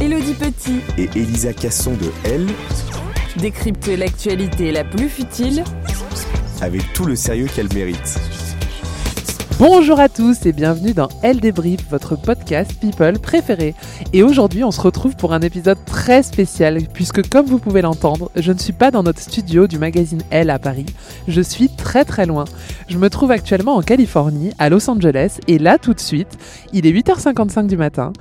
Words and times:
Elodie 0.00 0.34
Petit 0.34 0.80
Et 0.98 1.08
Elisa 1.16 1.52
Casson 1.52 1.92
de 1.92 2.10
Elle, 2.24 2.46
décrypte 3.36 3.88
l'actualité 3.88 4.72
la 4.72 4.84
plus 4.84 5.08
futile 5.08 5.64
avec 6.60 6.92
tout 6.92 7.04
le 7.04 7.16
sérieux 7.16 7.46
qu'elle 7.54 7.72
mérite. 7.74 8.18
Bonjour 9.58 10.00
à 10.00 10.08
tous 10.08 10.44
et 10.44 10.52
bienvenue 10.52 10.92
dans 10.92 11.08
Elle 11.22 11.38
Débrief, 11.38 11.88
votre 11.88 12.16
podcast 12.16 12.72
People 12.80 13.20
préféré. 13.20 13.76
Et 14.12 14.24
aujourd'hui, 14.24 14.64
on 14.64 14.72
se 14.72 14.80
retrouve 14.80 15.14
pour 15.14 15.34
un 15.34 15.40
épisode 15.40 15.78
très 15.84 16.24
spécial, 16.24 16.78
puisque 16.92 17.28
comme 17.28 17.46
vous 17.46 17.60
pouvez 17.60 17.80
l'entendre, 17.80 18.32
je 18.34 18.50
ne 18.50 18.58
suis 18.58 18.72
pas 18.72 18.90
dans 18.90 19.04
notre 19.04 19.20
studio 19.20 19.68
du 19.68 19.78
magazine 19.78 20.22
Elle 20.30 20.50
à 20.50 20.58
Paris. 20.58 20.86
Je 21.28 21.40
suis 21.40 21.68
très 21.68 22.04
très 22.04 22.26
loin. 22.26 22.44
Je 22.88 22.98
me 22.98 23.08
trouve 23.08 23.30
actuellement 23.30 23.76
en 23.76 23.82
Californie, 23.82 24.52
à 24.58 24.68
Los 24.68 24.90
Angeles, 24.90 25.38
et 25.46 25.58
là 25.58 25.78
tout 25.78 25.94
de 25.94 26.00
suite, 26.00 26.38
il 26.72 26.84
est 26.84 26.92
8h55 26.92 27.68
du 27.68 27.76
matin, 27.76 28.12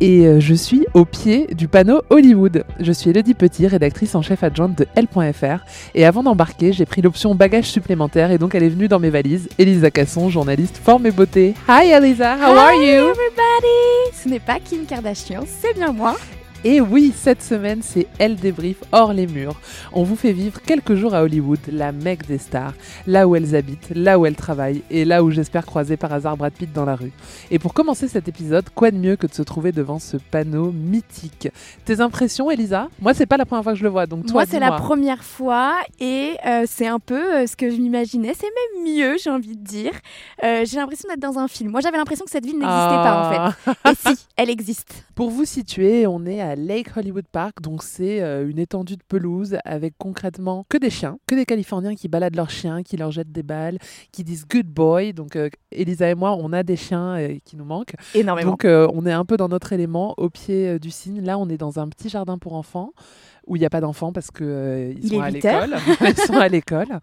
et 0.00 0.26
euh, 0.26 0.40
je 0.40 0.54
suis 0.54 0.86
au 0.94 1.04
pied 1.04 1.46
du 1.54 1.68
panneau 1.68 2.02
Hollywood. 2.10 2.64
Je 2.80 2.92
suis 2.92 3.10
Elodie 3.10 3.34
Petit, 3.34 3.66
rédactrice 3.66 4.14
en 4.14 4.22
chef 4.22 4.42
adjointe 4.42 4.76
de 4.76 4.86
L.fr, 4.94 5.64
et 5.94 6.04
avant 6.04 6.22
d'embarquer, 6.22 6.72
j'ai 6.72 6.86
pris 6.86 7.02
l'option 7.02 7.34
bagage 7.34 7.66
supplémentaire, 7.66 8.30
et 8.30 8.38
donc 8.38 8.54
elle 8.54 8.62
est 8.62 8.68
venue 8.68 8.88
dans 8.88 8.98
mes 8.98 9.10
valises. 9.10 9.48
Elisa 9.58 9.90
Casson, 9.90 10.28
journaliste 10.30 10.78
forme 10.82 11.06
et 11.06 11.10
beauté. 11.10 11.54
Hi 11.68 11.90
Elisa, 11.90 12.36
how 12.36 12.54
are 12.56 12.72
Hi 12.72 12.76
you? 12.86 13.08
everybody 13.08 14.12
Ce 14.12 14.28
n'est 14.28 14.40
pas 14.40 14.58
Kim 14.64 14.84
Kardashian, 14.86 15.44
c'est 15.60 15.74
bien 15.74 15.92
moi. 15.92 16.16
Et 16.64 16.80
oui, 16.80 17.12
cette 17.14 17.40
semaine, 17.40 17.82
c'est 17.82 18.08
Elle 18.18 18.34
débrief 18.34 18.78
hors 18.90 19.12
les 19.12 19.28
murs. 19.28 19.54
On 19.92 20.02
vous 20.02 20.16
fait 20.16 20.32
vivre 20.32 20.60
quelques 20.60 20.94
jours 20.96 21.14
à 21.14 21.22
Hollywood, 21.22 21.60
la 21.70 21.92
mecque 21.92 22.26
des 22.26 22.38
stars, 22.38 22.74
là 23.06 23.28
où 23.28 23.36
elles 23.36 23.54
habitent, 23.54 23.90
là 23.94 24.18
où 24.18 24.26
elles 24.26 24.34
travaillent 24.34 24.82
et 24.90 25.04
là 25.04 25.22
où 25.22 25.30
j'espère 25.30 25.64
croiser 25.64 25.96
par 25.96 26.12
hasard 26.12 26.36
Brad 26.36 26.52
Pitt 26.52 26.72
dans 26.72 26.84
la 26.84 26.96
rue. 26.96 27.12
Et 27.52 27.60
pour 27.60 27.74
commencer 27.74 28.08
cet 28.08 28.26
épisode, 28.26 28.64
quoi 28.74 28.90
de 28.90 28.96
mieux 28.96 29.14
que 29.14 29.28
de 29.28 29.34
se 29.34 29.42
trouver 29.42 29.70
devant 29.70 30.00
ce 30.00 30.16
panneau 30.16 30.72
mythique? 30.72 31.48
Tes 31.84 32.00
impressions, 32.00 32.50
Elisa? 32.50 32.88
Moi, 33.00 33.14
c'est 33.14 33.26
pas 33.26 33.36
la 33.36 33.46
première 33.46 33.62
fois 33.62 33.72
que 33.74 33.78
je 33.78 33.84
le 33.84 33.90
vois, 33.90 34.06
donc 34.06 34.24
toi, 34.26 34.32
moi, 34.32 34.44
c'est 34.44 34.58
la 34.60 34.72
première 34.72 35.22
fois 35.22 35.74
et 36.00 36.32
euh, 36.44 36.64
c'est 36.66 36.88
un 36.88 36.98
peu 36.98 37.36
euh, 37.36 37.46
ce 37.46 37.54
que 37.54 37.70
je 37.70 37.76
m'imaginais. 37.76 38.32
C'est 38.36 38.46
même 38.82 38.94
mieux, 38.96 39.16
j'ai 39.22 39.30
envie 39.30 39.56
de 39.56 39.62
dire. 39.64 39.92
Euh, 40.42 40.64
j'ai 40.64 40.76
l'impression 40.78 41.08
d'être 41.08 41.20
dans 41.20 41.38
un 41.38 41.46
film. 41.46 41.70
Moi, 41.70 41.80
j'avais 41.82 41.98
l'impression 41.98 42.24
que 42.24 42.32
cette 42.32 42.44
ville 42.44 42.58
n'existait 42.58 42.68
Ah. 42.74 43.54
pas, 43.64 43.70
en 43.70 43.94
fait. 43.94 44.10
Et 44.10 44.14
si, 44.16 44.26
elle 44.36 44.50
existe. 44.50 45.04
Pour 45.14 45.30
vous 45.30 45.44
situer, 45.44 46.06
on 46.08 46.26
est 46.26 46.40
à 46.40 46.47
Lake 46.56 46.96
Hollywood 46.96 47.26
Park, 47.30 47.60
donc 47.62 47.82
c'est 47.82 48.20
euh, 48.22 48.48
une 48.48 48.58
étendue 48.58 48.96
de 48.96 49.02
pelouse 49.06 49.56
avec 49.64 49.94
concrètement 49.98 50.64
que 50.68 50.76
des 50.78 50.90
chiens, 50.90 51.18
que 51.26 51.34
des 51.34 51.44
Californiens 51.44 51.94
qui 51.94 52.08
baladent 52.08 52.36
leurs 52.36 52.50
chiens, 52.50 52.82
qui 52.82 52.96
leur 52.96 53.10
jettent 53.10 53.32
des 53.32 53.42
balles, 53.42 53.78
qui 54.12 54.24
disent 54.24 54.46
good 54.48 54.66
boy. 54.66 55.12
Donc 55.12 55.36
euh, 55.36 55.48
Elisa 55.72 56.08
et 56.10 56.14
moi, 56.14 56.36
on 56.38 56.52
a 56.52 56.62
des 56.62 56.76
chiens 56.76 57.16
euh, 57.18 57.36
qui 57.44 57.56
nous 57.56 57.64
manquent. 57.64 57.94
Énormément. 58.14 58.50
Donc 58.52 58.64
euh, 58.64 58.88
on 58.94 59.06
est 59.06 59.12
un 59.12 59.24
peu 59.24 59.36
dans 59.36 59.48
notre 59.48 59.72
élément 59.72 60.14
au 60.16 60.30
pied 60.30 60.78
du 60.78 60.90
cygne. 60.90 61.22
Là, 61.22 61.38
on 61.38 61.48
est 61.48 61.58
dans 61.58 61.78
un 61.78 61.88
petit 61.88 62.08
jardin 62.08 62.38
pour 62.38 62.54
enfants 62.54 62.92
où 63.46 63.56
il 63.56 63.60
n'y 63.60 63.66
a 63.66 63.70
pas 63.70 63.80
d'enfants 63.80 64.12
parce 64.12 64.30
que 64.30 64.92
ils 64.96 65.04
Il 65.04 65.10
sont 65.10 65.20
à 65.20 65.30
8 65.30 65.44
heures. 65.46 65.66
l'école. 65.66 65.78
ils 66.08 66.16
sont 66.26 66.34
à 66.36 66.48
l'école 66.48 67.00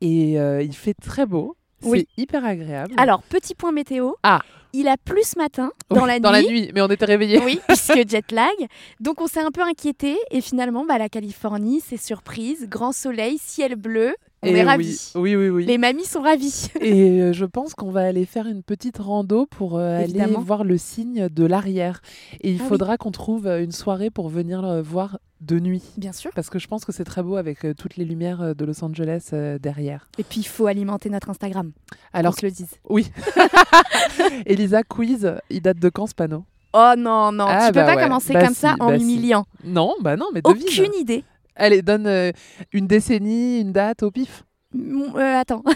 et 0.00 0.32
il 0.34 0.72
fait 0.74 0.94
très 0.94 1.26
beau. 1.26 1.56
C'est 1.80 1.88
Oui. 1.90 2.08
hyper 2.16 2.44
agréable. 2.44 2.94
Alors, 2.96 3.22
petit 3.22 3.54
point 3.54 3.70
météo. 3.70 4.12
Ah. 4.22 4.40
Il 4.78 4.88
a 4.88 4.98
plu 4.98 5.22
ce 5.22 5.38
matin, 5.38 5.70
Oui, 5.90 5.98
dans 5.98 6.04
la 6.06 6.20
dans 6.20 6.32
nuit. 6.32 6.42
la 6.42 6.48
nuit, 6.50 6.70
mais 6.74 6.82
on 6.82 6.88
était 6.88 7.06
réveillés. 7.06 7.40
Oui, 7.42 7.60
puisque 7.68 8.06
jet 8.08 8.30
lag. 8.30 8.54
Donc 9.00 9.22
on 9.22 9.26
s'est 9.26 9.40
un 9.40 9.50
peu 9.50 9.62
inquiété 9.62 10.18
et 10.30 10.42
finalement 10.42 10.84
bah, 10.84 10.98
la 10.98 11.08
Californie, 11.08 11.80
c'est 11.86 11.96
surprise, 11.96 12.66
grand 12.68 12.92
soleil, 12.92 13.38
ciel 13.38 13.74
bleu, 13.76 14.14
on 14.46 14.54
Et 14.54 14.58
est 14.58 14.62
ravis. 14.64 15.12
oui, 15.14 15.36
oui, 15.36 15.48
oui. 15.48 15.64
Les 15.66 15.78
mamies 15.78 16.04
sont 16.04 16.20
ravies. 16.22 16.68
Et 16.80 17.20
euh, 17.22 17.32
je 17.32 17.44
pense 17.44 17.74
qu'on 17.74 17.90
va 17.90 18.02
aller 18.02 18.24
faire 18.26 18.46
une 18.46 18.62
petite 18.62 18.98
rando 18.98 19.46
pour 19.46 19.78
euh, 19.78 20.02
aller 20.02 20.24
voir 20.38 20.64
le 20.64 20.78
signe 20.78 21.28
de 21.28 21.44
l'arrière. 21.44 22.00
Et 22.40 22.50
il 22.50 22.58
Ah 22.58 22.62
oui. 22.62 22.68
faudra 22.68 22.96
qu'on 22.96 23.10
trouve 23.10 23.46
euh, 23.46 23.62
une 23.62 23.72
soirée 23.72 24.10
pour 24.10 24.28
venir 24.28 24.62
le 24.62 24.80
voir 24.80 25.18
de 25.42 25.60
nuit. 25.60 25.82
Bien 25.98 26.12
sûr. 26.12 26.30
Parce 26.34 26.48
que 26.48 26.58
je 26.58 26.66
pense 26.66 26.84
que 26.86 26.92
c'est 26.92 27.04
très 27.04 27.22
beau 27.22 27.36
avec 27.36 27.64
euh, 27.64 27.74
toutes 27.74 27.96
les 27.96 28.04
lumières 28.06 28.40
euh, 28.40 28.54
de 28.54 28.64
Los 28.64 28.82
Angeles 28.82 29.28
euh, 29.34 29.58
derrière. 29.58 30.08
Et 30.18 30.22
puis 30.24 30.40
il 30.40 30.46
faut 30.46 30.66
alimenter 30.66 31.10
notre 31.10 31.28
Instagram. 31.28 31.72
Alors, 32.14 32.34
qu'on 32.34 32.40
se 32.40 32.46
le 32.46 32.52
dise. 32.52 32.70
oui. 32.88 33.06
Elisa, 34.46 34.82
quiz, 34.82 35.32
il 35.50 35.60
date 35.60 35.78
de 35.78 35.88
quand 35.88 36.06
ce 36.06 36.14
panneau? 36.14 36.44
Oh 36.72 36.92
non, 36.96 37.32
non, 37.32 37.46
Ah, 37.48 37.66
tu 37.68 37.72
peux 37.72 37.80
bah 37.80 37.86
pas 37.86 37.96
ouais. 37.96 38.02
commencer 38.02 38.32
Bah 38.34 38.44
comme 38.44 38.54
si, 38.54 38.60
ça 38.60 38.74
en 38.80 38.88
bah 38.88 38.98
si. 38.98 39.04
m'humiliant. 39.04 39.46
Non, 39.64 39.94
bah 40.00 40.16
non, 40.16 40.26
mais 40.34 40.42
devine. 40.42 40.62
Aucune 40.66 40.94
idée. 41.00 41.24
Allez, 41.56 41.82
donne 41.82 42.06
euh, 42.06 42.32
une 42.72 42.86
décennie, 42.86 43.60
une 43.60 43.72
date 43.72 44.02
au 44.02 44.10
pif? 44.10 44.44
M- 44.74 45.12
euh, 45.16 45.40
attends. 45.40 45.62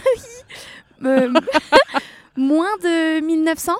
Euh, 1.03 1.33
moins 2.37 2.77
de 2.83 3.21
1900 3.25 3.71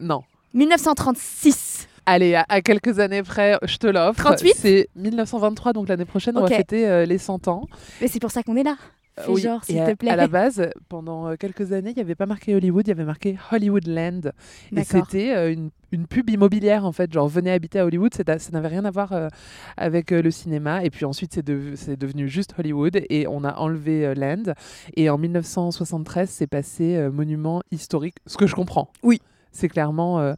Non. 0.00 0.22
1936. 0.54 1.88
Allez, 2.06 2.34
à, 2.34 2.46
à 2.48 2.62
quelques 2.62 2.98
années 2.98 3.22
près, 3.22 3.58
je 3.64 3.76
te 3.76 3.86
l'offre. 3.86 4.18
38? 4.24 4.54
C'est 4.56 4.88
1923, 4.96 5.74
donc 5.74 5.88
l'année 5.88 6.06
prochaine, 6.06 6.38
on 6.38 6.42
Ok. 6.44 6.48
va 6.50 6.56
fêter 6.56 6.88
euh, 6.88 7.04
les 7.04 7.18
100 7.18 7.48
ans. 7.48 7.66
Mais 8.00 8.08
c'est 8.08 8.18
pour 8.18 8.30
ça 8.30 8.42
qu'on 8.42 8.56
est 8.56 8.62
là. 8.62 8.76
Fais 9.18 9.30
Oui, 9.30 9.40
genre, 9.42 9.62
s'il 9.64 9.78
à, 9.78 9.86
te 9.90 9.94
plaît. 9.96 10.10
à 10.10 10.16
la 10.16 10.28
base, 10.28 10.70
pendant 10.88 11.28
euh, 11.28 11.34
quelques 11.36 11.72
années, 11.72 11.90
il 11.90 11.96
n'y 11.96 12.00
avait 12.02 12.14
pas 12.14 12.26
marqué 12.26 12.54
Hollywood, 12.54 12.86
il 12.86 12.90
y 12.90 12.92
avait 12.92 13.04
marqué 13.04 13.36
Hollywoodland. 13.52 14.32
Et 14.74 14.84
c'était 14.84 15.34
euh, 15.34 15.52
une, 15.52 15.70
une 15.92 16.06
pub 16.06 16.30
immobilière, 16.30 16.84
en 16.86 16.92
fait. 16.92 17.12
Genre, 17.12 17.28
venez 17.28 17.50
habiter 17.50 17.80
à 17.80 17.84
Hollywood, 17.86 18.14
ça 18.14 18.22
n'avait 18.52 18.68
rien 18.68 18.84
à 18.84 18.90
voir 18.90 19.12
euh, 19.12 19.28
avec 19.76 20.12
euh, 20.12 20.22
le 20.22 20.30
cinéma. 20.30 20.84
Et 20.84 20.90
puis 20.90 21.04
ensuite, 21.04 21.32
c'est 21.34 21.44
de- 21.44 21.74
c'est 21.76 21.98
devenu 21.98 22.28
juste 22.28 22.54
Hollywood 22.58 23.00
et 23.10 23.26
on 23.26 23.44
a 23.44 23.54
enlevé 23.56 24.06
euh, 24.06 24.14
Land. 24.14 24.54
Et 24.96 25.10
en 25.10 25.18
1973, 25.18 26.30
c'est 26.30 26.46
passé 26.46 27.08
monument 27.12 27.62
historique, 27.70 28.16
ce 28.26 28.36
que 28.36 28.46
je 28.46 28.54
comprends. 28.54 28.90
Oui. 29.02 29.20
C'est 29.52 29.68
clairement 29.68 30.34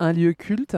un 0.00 0.12
lieu 0.12 0.32
culte. 0.32 0.76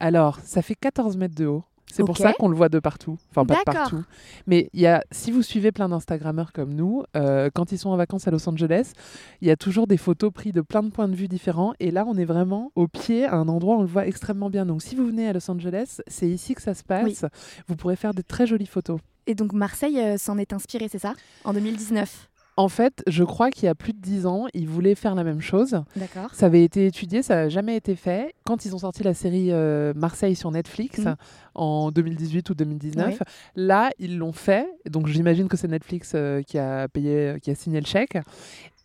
Alors, 0.00 0.38
ça 0.44 0.60
fait 0.60 0.74
14 0.74 1.16
mètres 1.16 1.34
de 1.36 1.46
haut. 1.46 1.64
C'est 1.92 2.04
pour 2.04 2.16
ça 2.16 2.32
qu'on 2.32 2.48
le 2.48 2.56
voit 2.56 2.68
de 2.68 2.78
partout. 2.78 3.18
Enfin, 3.30 3.44
pas 3.44 3.60
de 3.60 3.64
partout. 3.64 4.04
Mais 4.46 4.70
il 4.72 4.80
y 4.80 4.86
a, 4.86 5.02
si 5.10 5.30
vous 5.30 5.42
suivez 5.42 5.72
plein 5.72 5.88
d'Instagrammeurs 5.88 6.52
comme 6.52 6.74
nous, 6.74 7.04
euh, 7.16 7.50
quand 7.54 7.72
ils 7.72 7.78
sont 7.78 7.90
en 7.90 7.96
vacances 7.96 8.28
à 8.28 8.30
Los 8.30 8.48
Angeles, 8.48 8.92
il 9.40 9.48
y 9.48 9.50
a 9.50 9.56
toujours 9.56 9.86
des 9.86 9.96
photos 9.96 10.32
prises 10.32 10.52
de 10.52 10.60
plein 10.60 10.82
de 10.82 10.90
points 10.90 11.08
de 11.08 11.14
vue 11.14 11.28
différents. 11.28 11.74
Et 11.80 11.90
là, 11.90 12.04
on 12.06 12.16
est 12.16 12.24
vraiment 12.24 12.72
au 12.74 12.88
pied, 12.88 13.24
à 13.24 13.34
un 13.34 13.48
endroit 13.48 13.76
où 13.76 13.78
on 13.80 13.82
le 13.82 13.88
voit 13.88 14.06
extrêmement 14.06 14.50
bien. 14.50 14.66
Donc, 14.66 14.82
si 14.82 14.94
vous 14.94 15.06
venez 15.06 15.28
à 15.28 15.32
Los 15.32 15.50
Angeles, 15.50 16.00
c'est 16.06 16.28
ici 16.28 16.54
que 16.54 16.62
ça 16.62 16.74
se 16.74 16.84
passe. 16.84 17.24
Vous 17.66 17.76
pourrez 17.76 17.96
faire 17.96 18.14
de 18.14 18.22
très 18.22 18.46
jolies 18.46 18.66
photos. 18.66 19.00
Et 19.26 19.34
donc 19.34 19.52
Marseille 19.52 20.00
euh, 20.00 20.16
s'en 20.16 20.38
est 20.38 20.54
inspiré, 20.54 20.88
c'est 20.88 20.98
ça? 20.98 21.14
En 21.44 21.52
2019. 21.52 22.28
En 22.58 22.68
fait, 22.68 23.04
je 23.06 23.22
crois 23.22 23.50
qu'il 23.50 23.66
y 23.66 23.68
a 23.68 23.74
plus 23.76 23.92
de 23.92 24.00
10 24.00 24.26
ans, 24.26 24.46
ils 24.52 24.68
voulaient 24.68 24.96
faire 24.96 25.14
la 25.14 25.22
même 25.22 25.40
chose. 25.40 25.80
D'accord. 25.94 26.34
Ça 26.34 26.46
avait 26.46 26.64
été 26.64 26.86
étudié, 26.86 27.22
ça 27.22 27.36
n'a 27.36 27.48
jamais 27.48 27.76
été 27.76 27.94
fait. 27.94 28.34
Quand 28.44 28.64
ils 28.64 28.74
ont 28.74 28.78
sorti 28.78 29.04
la 29.04 29.14
série 29.14 29.52
euh, 29.52 29.92
Marseille 29.94 30.34
sur 30.34 30.50
Netflix 30.50 30.98
Mhm. 30.98 31.14
en 31.54 31.90
2018 31.92 32.50
ou 32.50 32.54
2019, 32.56 33.22
là, 33.54 33.90
ils 34.00 34.18
l'ont 34.18 34.32
fait. 34.32 34.66
Donc 34.90 35.06
j'imagine 35.06 35.46
que 35.46 35.56
c'est 35.56 35.68
Netflix 35.68 36.12
euh, 36.16 36.42
qui 36.42 36.58
a 36.58 36.88
payé, 36.88 37.36
qui 37.40 37.52
a 37.52 37.54
signé 37.54 37.78
le 37.80 37.86
chèque. 37.86 38.18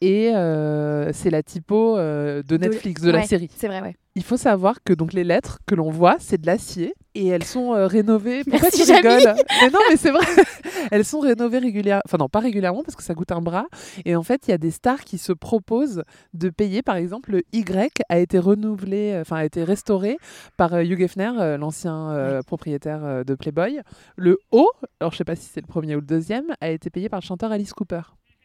Et 0.04 0.36
euh, 0.36 1.14
c'est 1.14 1.30
la 1.30 1.42
typo 1.44 1.98
euh, 1.98 2.44
de 2.44 2.58
Netflix, 2.58 3.02
de, 3.02 3.10
la 3.10 3.20
Ouais, 3.20 3.26
série. 3.26 3.50
C'est 3.56 3.68
vrai, 3.68 3.82
ouais. 3.82 3.96
Il 4.16 4.24
faut 4.24 4.36
savoir 4.36 4.84
que 4.84 4.92
donc 4.92 5.14
les 5.14 5.24
lettres 5.24 5.60
que 5.66 5.76
l'on 5.76 5.90
voit, 5.92 6.18
c'est 6.20 6.42
de 6.42 6.46
l'acier 6.46 6.94
et 7.16 7.28
elles 7.28 7.46
sont 7.46 7.74
euh, 7.74 7.88
rénovées. 7.88 8.44
Pourquoi 8.44 8.64
Merci, 8.64 8.86
tu 8.86 8.92
rigoles 8.92 9.34
Mais 9.62 9.70
non, 9.70 9.80
mais 9.90 9.96
c'est 9.96 10.12
vrai. 10.12 10.26
elles 10.92 11.06
sont 11.06 11.22
rénovées 11.22 11.60
régulièrement. 11.60 12.02
Enfin 12.06 12.18
non, 12.18 12.28
pas 12.28 12.42
régulièrement 12.42 12.84
parce 12.84 12.98
que 12.98 13.02
ça 13.02 13.16
coûte 13.16 13.32
un 13.32 13.40
bras. 13.40 13.66
Et 14.04 14.18
en 14.18 14.24
fait, 14.24 14.46
il 14.46 14.52
y 14.52 14.54
a 14.54 14.58
des 14.58 14.72
stars 14.72 15.06
qui 15.06 15.18
se 15.18 15.32
proposent 15.32 16.04
de 16.34 16.50
payer. 16.50 16.82
Par 16.82 16.98
exemple, 16.98 17.32
le 17.32 17.44
Y 17.54 18.04
a 18.10 18.20
été 18.20 18.40
renouvelé, 18.40 19.18
enfin 19.22 19.38
a 19.38 19.46
été 19.46 19.64
restauré 19.64 20.18
par 20.58 20.74
euh, 20.74 20.84
Hugh 20.84 21.00
Hefner, 21.00 21.56
l'ancien 21.58 22.42
propriétaire 22.46 23.24
de 23.24 23.36
Playboy. 23.36 23.80
Le 24.18 24.38
O, 24.52 24.70
alors 25.00 25.14
je 25.14 25.18
sais 25.18 25.24
pas 25.24 25.38
si 25.38 25.46
c'est 25.46 25.62
le 25.62 25.68
premier 25.68 25.96
ou 25.96 26.02
le 26.02 26.06
deuxième, 26.06 26.48
a 26.60 26.70
été 26.72 26.90
payé 26.90 27.08
par 27.08 27.22
le 27.22 27.26
chanteur 27.26 27.54
Alice 27.54 27.72
Cooper. 27.72 28.02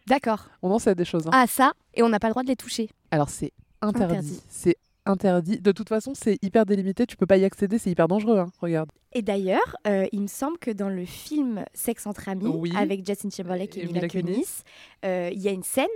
D'accord. 0.08 0.48
On 0.62 0.70
en 0.70 0.78
sait 0.78 0.94
des 0.94 1.04
choses. 1.04 1.26
hein. 1.26 1.30
Ah, 1.32 1.46
ça, 1.46 1.72
et 1.94 2.02
on 2.02 2.08
n'a 2.08 2.18
pas 2.18 2.28
le 2.28 2.32
droit 2.32 2.42
de 2.42 2.48
les 2.48 2.56
toucher. 2.56 2.88
Alors 3.10 3.28
c'est 3.30 3.52
interdit. 3.82 4.14
Interdit. 4.16 4.42
C'est 4.48 4.76
interdit. 5.06 5.58
De 5.60 5.72
toute 5.72 5.88
façon, 5.88 6.12
c'est 6.14 6.36
hyper 6.42 6.66
délimité. 6.66 7.06
Tu 7.06 7.16
peux 7.16 7.26
pas 7.26 7.36
y 7.38 7.44
accéder. 7.44 7.78
C'est 7.78 7.90
hyper 7.90 8.08
dangereux. 8.08 8.38
hein. 8.38 8.50
Regarde. 8.60 8.90
Et 9.14 9.22
d'ailleurs, 9.22 9.76
euh, 9.86 10.06
il 10.12 10.20
me 10.20 10.26
semble 10.26 10.58
que 10.58 10.70
dans 10.70 10.90
le 10.90 11.04
film 11.06 11.64
Sex 11.72 12.06
entre 12.06 12.28
amis, 12.28 12.46
Oui. 12.46 12.72
avec 12.76 13.06
Justin 13.06 13.30
Timberlake 13.30 13.76
et, 13.78 13.84
Et 13.84 13.86
Mila 13.86 14.06
Kunis. 14.08 14.64
euh, 15.06 15.30
il 15.32 15.40
y 15.40 15.48
a 15.48 15.52
une 15.52 15.62
scène 15.62 15.86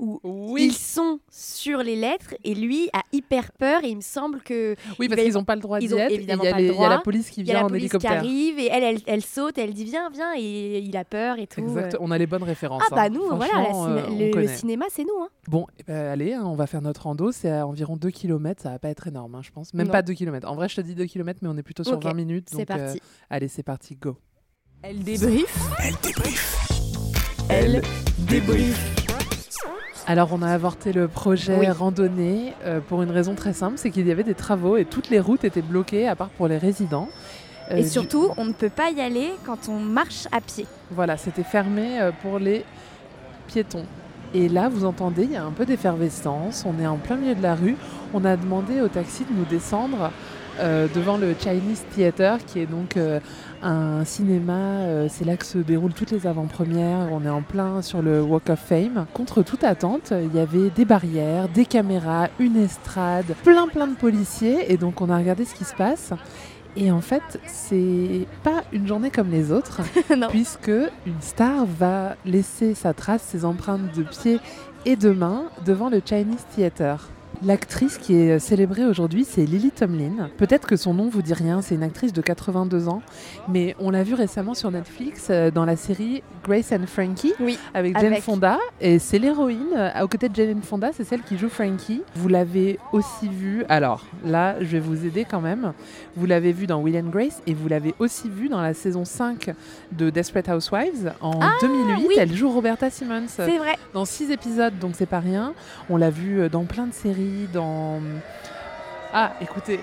où 0.00 0.20
Oui. 0.52 0.66
ils 0.66 0.72
sont 0.74 1.20
sur 1.30 1.78
les 1.82 1.94
lettres 1.96 2.34
et 2.42 2.54
lui 2.54 2.88
a 2.92 3.02
hyper 3.12 3.52
peur 3.52 3.84
et 3.84 3.88
il 3.90 3.96
me 3.96 4.00
semble 4.02 4.40
que 4.40 4.74
Oui, 4.98 5.08
parce 5.08 5.20
qu'ils 5.22 5.34
n'ont 5.34 5.44
pas 5.44 5.54
le 5.54 5.60
droit 5.60 5.78
d'y 5.78 5.86
ils 5.86 5.94
ont 5.94 5.98
être. 5.98 6.10
évidemment 6.10 6.42
il 6.42 6.46
y 6.46 6.48
a 6.48 6.52
pas 6.52 6.58
le 6.60 6.66
les- 6.68 6.74
il 6.74 6.80
y 6.80 6.84
a 6.84 6.88
la 6.88 6.98
police 6.98 7.30
qui 7.30 7.40
il 7.42 7.46
y 7.46 7.50
a 7.50 7.52
vient 7.52 7.60
la 7.60 7.66
en 7.66 7.68
police 7.68 7.82
hélicoptère. 7.84 8.10
qui 8.10 8.16
arrive 8.16 8.58
et 8.58 8.66
elle, 8.72 8.82
elle, 8.82 9.00
elle 9.06 9.22
saute, 9.22 9.58
elle 9.58 9.74
dit 9.74 9.84
viens, 9.84 10.08
viens 10.10 10.32
et 10.36 10.78
il 10.78 10.96
a 10.96 11.04
peur 11.04 11.38
et 11.38 11.46
tout. 11.46 11.60
Exact. 11.60 11.96
On 12.00 12.10
a 12.10 12.18
les 12.18 12.26
bonnes 12.26 12.42
références. 12.42 12.82
Ah 12.90 12.94
bah 12.94 13.02
hein. 13.02 13.08
nous, 13.10 13.26
voilà, 13.36 13.74
euh, 13.86 14.32
le- 14.34 14.48
cinéma 14.48 14.86
c'est 14.90 15.04
nous. 15.04 15.22
Hein. 15.22 15.28
Bon, 15.48 15.66
eh 15.78 15.82
ben, 15.84 16.06
allez, 16.12 16.32
hein, 16.32 16.42
on 16.46 16.54
va 16.54 16.66
faire 16.66 16.82
notre 16.82 17.02
rando. 17.02 17.30
C'est 17.32 17.50
à 17.50 17.66
environ 17.66 17.96
2 17.96 18.10
km. 18.10 18.62
Ça 18.62 18.70
va 18.70 18.78
pas 18.78 18.88
être 18.88 19.06
énorme, 19.06 19.34
hein, 19.34 19.40
je 19.42 19.50
pense. 19.50 19.74
Même 19.74 19.86
Non. 19.86 19.92
pas 19.92 20.02
2 20.02 20.14
km. 20.14 20.48
En 20.50 20.54
vrai, 20.54 20.68
je 20.68 20.76
te 20.76 20.80
dis 20.80 20.94
2 20.94 21.06
km, 21.06 21.40
mais 21.42 21.48
on 21.48 21.56
est 21.56 21.62
plutôt 21.62 21.84
sur 21.84 21.94
Ok, 21.96 22.04
20 22.04 22.14
minutes. 22.14 22.48
C'est 22.50 22.68
donc, 22.68 22.78
euh, 22.78 22.94
allez, 23.28 23.48
c'est 23.48 23.62
parti, 23.62 23.96
go. 23.96 24.16
Elle 24.82 25.00
débrief. 25.02 25.58
Elle 25.82 25.94
débrief. 26.02 26.56
Elle 27.48 27.82
débrief. 28.18 28.99
Alors, 30.10 30.30
on 30.32 30.42
a 30.42 30.48
avorté 30.50 30.92
le 30.92 31.06
projet 31.06 31.56
Oui. 31.56 31.68
randonnée 31.70 32.52
euh, 32.66 32.80
pour 32.80 33.00
une 33.02 33.12
raison 33.12 33.36
très 33.36 33.52
simple 33.52 33.74
c'est 33.76 33.90
qu'il 33.92 34.08
y 34.08 34.10
avait 34.10 34.24
des 34.24 34.34
travaux 34.34 34.76
et 34.76 34.84
toutes 34.84 35.08
les 35.08 35.20
routes 35.20 35.44
étaient 35.44 35.62
bloquées 35.62 36.08
à 36.08 36.16
part 36.16 36.30
pour 36.30 36.48
les 36.48 36.58
résidents. 36.58 37.08
Euh, 37.70 37.76
Et 37.76 37.82
du- 37.82 37.88
surtout, 37.88 38.30
on 38.36 38.44
ne 38.44 38.52
peut 38.52 38.70
pas 38.70 38.90
y 38.90 39.00
aller 39.00 39.30
quand 39.46 39.68
on 39.68 39.78
marche 39.78 40.26
à 40.32 40.40
pied. 40.40 40.66
Voilà, 40.90 41.16
c'était 41.16 41.44
fermé 41.44 42.00
euh, 42.00 42.10
pour 42.22 42.40
les 42.40 42.64
piétons. 43.46 43.84
Et 44.34 44.48
là, 44.48 44.68
vous 44.68 44.84
entendez, 44.84 45.22
il 45.22 45.30
y 45.30 45.36
a 45.36 45.44
un 45.44 45.52
peu 45.52 45.64
d'effervescence. 45.64 46.64
On 46.66 46.82
est 46.82 46.88
en 46.88 46.96
plein 46.96 47.14
milieu 47.14 47.36
de 47.36 47.42
la 47.44 47.54
rue. 47.54 47.76
On 48.12 48.24
a 48.24 48.36
demandé 48.36 48.80
au 48.80 48.88
taxi 48.88 49.24
de 49.24 49.32
nous 49.32 49.44
descendre 49.44 50.10
devant 50.94 51.16
le 51.16 51.34
Chinese 51.40 51.84
Theater, 51.94 52.36
qui 52.46 52.58
est 52.60 52.66
donc 52.66 52.96
un 53.62 54.04
cinéma. 54.04 54.52
euh, 54.52 55.06
c'est 55.08 55.24
là 55.24 55.36
que 55.36 55.44
se 55.44 55.58
déroulent 55.58 55.92
toutes 55.92 56.10
les 56.10 56.26
avant-premières. 56.26 57.08
On 57.12 57.24
est 57.24 57.30
en 57.30 57.42
plein 57.42 57.82
sur 57.82 58.02
le 58.02 58.22
Walk 58.22 58.50
of 58.50 58.58
Fame. 58.58 59.06
Contre 59.12 59.42
toute 59.42 59.64
attente, 59.64 60.12
il 60.12 60.34
y 60.34 60.40
avait 60.40 60.70
des 60.70 60.84
barrières, 60.84 61.48
des 61.48 61.64
caméras, 61.64 62.28
une 62.38 62.56
estrade, 62.56 63.34
plein 63.44 63.68
plein 63.68 63.86
de 63.86 63.96
policiers. 63.96 64.72
Et 64.72 64.76
donc, 64.76 65.00
on 65.00 65.10
a 65.10 65.16
regardé 65.16 65.44
ce 65.44 65.54
qui 65.54 65.64
se 65.64 65.74
passe. 65.74 66.12
Et 66.76 66.92
en 66.92 67.00
fait, 67.00 67.40
c'est 67.46 68.26
pas 68.44 68.62
une 68.72 68.86
journée 68.86 69.10
comme 69.10 69.30
les 69.30 69.50
autres 69.50 69.80
puisque 70.30 70.68
une 70.68 71.20
star 71.20 71.66
va 71.66 72.16
laisser 72.24 72.74
sa 72.74 72.94
trace, 72.94 73.22
ses 73.22 73.44
empreintes 73.44 73.92
de 73.96 74.04
pied 74.04 74.38
et 74.86 74.96
de 74.96 75.10
main 75.10 75.44
devant 75.64 75.90
le 75.90 76.00
Chinese 76.04 76.44
Theater. 76.54 77.08
L'actrice 77.42 77.96
qui 77.96 78.14
est 78.16 78.38
célébrée 78.38 78.84
aujourd'hui, 78.84 79.24
c'est 79.24 79.46
Lily 79.46 79.70
Tomlin. 79.70 80.28
Peut-être 80.36 80.68
que 80.68 80.76
son 80.76 80.92
nom 80.92 81.08
vous 81.08 81.22
dit 81.22 81.32
rien, 81.32 81.62
c'est 81.62 81.74
une 81.74 81.82
actrice 81.82 82.12
de 82.12 82.20
82 82.20 82.86
ans, 82.88 83.00
mais 83.48 83.74
on 83.80 83.88
l'a 83.88 84.02
vue 84.02 84.12
récemment 84.12 84.52
sur 84.52 84.70
Netflix 84.70 85.28
euh, 85.30 85.50
dans 85.50 85.64
la 85.64 85.76
série 85.76 86.22
Grace 86.44 86.70
and 86.72 86.86
Frankie 86.86 87.32
Oui, 87.40 87.58
avec 87.72 87.96
Jane 87.96 88.06
avec- 88.12 88.22
Fonda. 88.24 88.58
Et 88.82 88.98
c'est 88.98 89.18
l'héroïne, 89.18 89.68
euh, 89.74 90.02
aux 90.02 90.08
côtés 90.08 90.28
de 90.28 90.36
Jane 90.36 90.60
Fonda, 90.60 90.90
c'est 90.92 91.04
celle 91.04 91.22
qui 91.22 91.38
joue 91.38 91.48
Frankie. 91.48 92.02
Vous 92.14 92.28
l'avez 92.28 92.78
aussi 92.92 93.28
vue, 93.28 93.64
alors 93.70 94.04
là, 94.22 94.56
je 94.60 94.66
vais 94.66 94.80
vous 94.80 95.06
aider 95.06 95.24
quand 95.24 95.40
même. 95.40 95.72
Vous 96.16 96.26
l'avez 96.26 96.52
vue 96.52 96.66
dans 96.66 96.82
Will 96.82 96.98
and 96.98 97.08
Grace 97.08 97.40
et 97.46 97.54
vous 97.54 97.68
l'avez 97.68 97.94
aussi 97.98 98.28
vue 98.28 98.50
dans 98.50 98.60
la 98.60 98.74
saison 98.74 99.06
5 99.06 99.54
de 99.92 100.10
Desperate 100.10 100.48
Housewives 100.50 101.14
en 101.22 101.30
2008. 101.62 101.94
Ah, 101.96 101.96
oui. 102.06 102.14
Elle 102.18 102.34
joue 102.36 102.50
Roberta 102.50 102.90
Simmons 102.90 103.28
c'est 103.28 103.56
vrai. 103.56 103.76
dans 103.94 104.04
6 104.04 104.30
épisodes, 104.30 104.78
donc 104.78 104.92
c'est 104.94 105.06
pas 105.06 105.20
rien. 105.20 105.54
On 105.88 105.96
l'a 105.96 106.10
vue 106.10 106.40
euh, 106.42 106.48
dans 106.50 106.64
plein 106.64 106.86
de 106.86 106.92
séries, 106.92 107.29
dans... 107.52 108.00
Ah, 109.12 109.32
écoutez. 109.40 109.80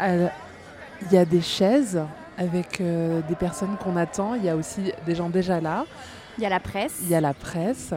Il 0.00 1.12
y 1.12 1.16
a 1.16 1.24
des 1.24 1.40
chaises 1.40 2.00
avec 2.36 2.80
euh, 2.80 3.20
des 3.28 3.34
personnes 3.34 3.76
qu'on 3.82 3.96
attend. 3.96 4.34
Il 4.34 4.44
y 4.44 4.48
a 4.48 4.56
aussi 4.56 4.92
des 5.06 5.14
gens 5.14 5.30
déjà 5.30 5.60
là. 5.60 5.84
Il 6.38 6.42
y 6.42 6.46
a 6.46 6.50
la 6.50 6.60
presse. 6.60 6.98
Il 7.02 7.08
y 7.08 7.14
a 7.14 7.20
la 7.20 7.34
presse. 7.34 7.94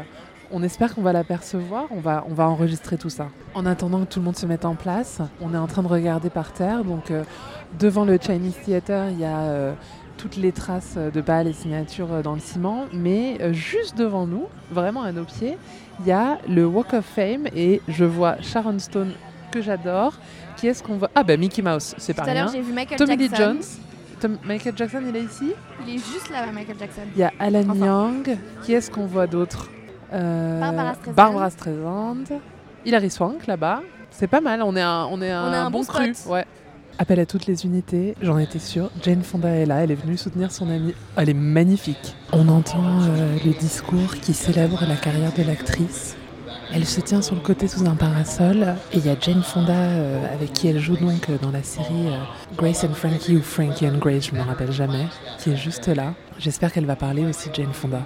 On 0.52 0.64
espère 0.64 0.96
qu'on 0.96 1.02
va 1.02 1.14
l'apercevoir. 1.14 1.86
On 1.92 2.00
va, 2.00 2.26
on 2.30 2.34
va 2.34 2.48
enregistrer 2.48 2.98
tout 2.98 3.10
ça. 3.10 3.28
En 3.54 3.66
attendant 3.66 4.00
que 4.06 4.12
tout 4.12 4.20
le 4.20 4.26
monde 4.26 4.38
se 4.38 4.46
mette 4.46 4.66
en 4.66 4.76
place, 4.76 5.20
on 5.42 5.54
est 5.54 5.58
en 5.58 5.68
train 5.68 5.84
de 5.84 5.88
regarder 5.88 6.30
par 6.30 6.54
terre. 6.54 6.84
Donc, 6.84 7.12
euh, 7.12 7.24
devant 7.78 8.06
le 8.06 8.18
Chinese 8.20 8.56
Theater, 8.64 9.10
il 9.12 9.20
y 9.20 9.26
a 9.26 9.40
euh, 9.40 9.74
toutes 10.20 10.36
les 10.36 10.52
traces 10.52 10.98
de 10.98 11.22
pas, 11.22 11.42
les 11.44 11.54
signatures 11.54 12.12
euh, 12.14 12.22
dans 12.22 12.34
le 12.34 12.40
ciment. 12.40 12.86
Mais 12.94 13.38
euh, 13.42 13.54
juste 13.54 13.98
devant 13.98 14.28
nous, 14.28 14.46
vraiment 14.72 15.02
à 15.02 15.12
nos 15.12 15.24
pieds, 15.24 15.58
il 16.02 16.06
y 16.08 16.12
a 16.12 16.38
le 16.48 16.66
Walk 16.68 16.94
of 16.94 17.06
Fame. 17.06 17.48
Et 17.56 17.82
je 17.88 18.06
vois 18.06 18.36
Sharon 18.42 18.78
Stone, 18.80 19.14
que 19.52 19.62
j'adore. 19.62 20.14
Qui 20.58 20.68
est-ce 20.68 20.84
qu'on 20.84 20.98
voit? 20.98 21.10
Ah, 21.16 21.24
bah 21.24 21.38
Mickey 21.38 21.62
Mouse, 21.62 21.96
c'est 21.98 22.14
pas 22.14 22.24
Tout 22.24 22.30
à 22.30 22.34
l'heure, 22.34 22.50
rien. 22.50 22.54
j'ai 22.54 22.62
vu 22.62 22.74
Michael 22.74 22.98
Tommy 22.98 23.16
Lee. 23.18 23.30
Jones. 23.34 23.62
Tom- 24.20 24.38
Michael 24.46 24.74
Jackson, 24.76 25.02
il 25.08 25.16
est 25.16 25.24
ici? 25.24 25.54
Il 25.88 25.96
est 25.96 25.98
juste 25.98 26.30
là-bas, 26.30 26.52
Michael 26.52 26.76
Jackson. 26.78 27.02
il 27.16 27.20
y 27.20 27.24
a 27.24 27.32
Alan 27.40 27.64
Enfin. 27.70 27.86
Young. 27.86 28.38
Qui 28.64 28.74
est-ce 28.74 28.92
qu'on 28.92 29.06
voit 29.06 29.28
d'autre? 29.28 29.70
Euh, 30.12 30.60
Barbara 30.60 30.94
Streisand. 30.96 31.16
Barbara 31.16 31.50
Streisand. 31.50 32.24
Hilary 32.86 33.10
Swank 33.10 33.48
là-bas. 33.48 33.82
C'est 34.12 34.28
pas 34.28 34.42
mal, 34.42 34.62
on 34.64 34.76
est 34.76 34.82
un, 34.82 35.06
on 35.10 35.22
est 35.22 35.32
un, 35.32 35.44
On 35.50 35.54
un 35.54 35.70
bon, 35.70 35.80
bon 35.80 35.86
cru. 35.86 36.12
Ouais. 36.28 36.46
Appel 37.02 37.18
à 37.22 37.26
toutes 37.26 37.46
les 37.46 37.66
unités, 37.66 38.14
j'en 38.22 38.38
étais 38.38 38.60
sûre. 38.60 38.92
Jane 39.02 39.24
Fonda 39.24 39.48
est 39.48 39.66
là, 39.66 39.78
elle 39.78 39.92
est 39.92 39.96
venue 39.96 40.18
soutenir 40.18 40.52
son 40.52 40.70
amie. 40.70 40.94
Elle 41.16 41.30
est 41.30 41.34
magnifique. 41.34 42.14
On 42.34 42.50
entend 42.50 42.84
euh, 42.84 43.38
le 43.46 43.54
discours 43.54 44.16
qui 44.22 44.34
célèbre 44.34 44.84
la 44.86 44.98
carrière 44.98 45.32
de 45.32 45.44
l'actrice. 45.44 46.18
Elle 46.74 46.86
se 46.86 47.00
tient 47.00 47.22
sur 47.22 47.36
le 47.36 47.42
côté 47.42 47.70
sous 47.70 47.86
un 47.86 47.96
parasol 47.96 48.76
et 48.92 48.98
il 48.98 49.06
y 49.06 49.10
a 49.10 49.16
Jane 49.18 49.42
Fonda 49.42 49.72
euh, 49.72 50.34
avec 50.34 50.52
qui 50.52 50.68
elle 50.68 50.80
joue 50.80 50.98
donc 50.98 51.30
euh, 51.30 51.38
dans 51.42 51.52
la 51.52 51.64
série 51.64 52.10
Grace 52.58 52.84
and 52.84 52.94
Frankie 52.94 53.38
ou 53.38 53.42
Frankie 53.42 53.88
and 53.88 53.98
Grace, 54.00 54.26
je 54.26 54.36
me 54.36 54.42
rappelle 54.42 54.74
jamais, 54.74 55.06
qui 55.38 55.52
est 55.52 55.58
juste 55.58 55.88
là. 55.88 56.16
J'espère 56.38 56.74
qu'elle 56.74 56.86
va 56.86 56.98
parler 56.98 57.24
aussi 57.24 57.48
de 57.50 57.56
Jane 57.56 57.72
Fonda. 57.72 58.06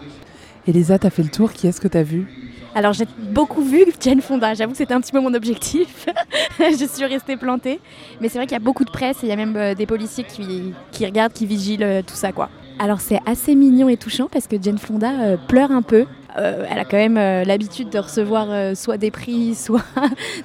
Elisa, 0.68 0.98
t'as 0.98 1.10
fait 1.10 1.24
le 1.24 1.30
tour, 1.30 1.52
qui 1.52 1.68
est-ce 1.68 1.82
que 1.82 1.88
t'as 1.88 2.04
vu? 2.04 2.28
Alors 2.76 2.94
j'ai 2.94 3.06
beaucoup 3.20 3.62
vu 3.62 3.86
Jane 4.00 4.22
Fonda, 4.22 4.54
j'avoue 4.56 4.72
que 4.72 4.78
c'était 4.78 4.94
un 4.94 5.02
petit 5.02 5.12
peu 5.12 5.20
mon 5.20 5.34
objectif. 5.34 6.08
je 6.60 6.86
suis 6.86 7.06
restée 7.06 7.38
plantée. 7.38 7.80
Mais 8.20 8.30
c'est 8.30 8.40
vrai 8.40 8.48
qu'il 8.48 8.54
y 8.54 8.62
a 8.62 8.64
beaucoup 8.64 8.86
de 8.86 8.90
presse 8.92 9.18
et 9.24 9.28
il 9.28 9.30
y 9.30 9.32
a 9.32 9.36
même 9.36 9.56
euh, 9.56 9.76
des 9.76 9.86
policiers 9.86 10.24
qui, 10.24 10.74
qui 10.92 11.06
regardent, 11.06 11.34
qui 11.34 11.46
vigilent 11.46 11.84
euh, 11.84 12.02
tout 12.02 12.16
ça 12.16 12.32
quoi. 12.32 12.50
Alors 12.80 13.00
c'est 13.00 13.20
assez 13.28 13.54
mignon 13.54 13.90
et 13.90 13.98
touchant 13.98 14.28
parce 14.32 14.48
que 14.48 14.56
Jane 14.60 14.80
Fonda 14.80 15.12
euh, 15.12 15.38
pleure 15.48 15.72
un 15.72 15.84
peu. 15.84 16.06
Euh, 16.38 16.66
elle 16.68 16.80
a 16.80 16.86
quand 16.86 16.98
même 16.98 17.18
euh, 17.18 17.44
l'habitude 17.44 17.90
de 17.90 18.00
recevoir 18.00 18.48
euh, 18.50 18.74
soit 18.74 18.98
des 18.98 19.12
prix, 19.12 19.54
soit 19.56 19.84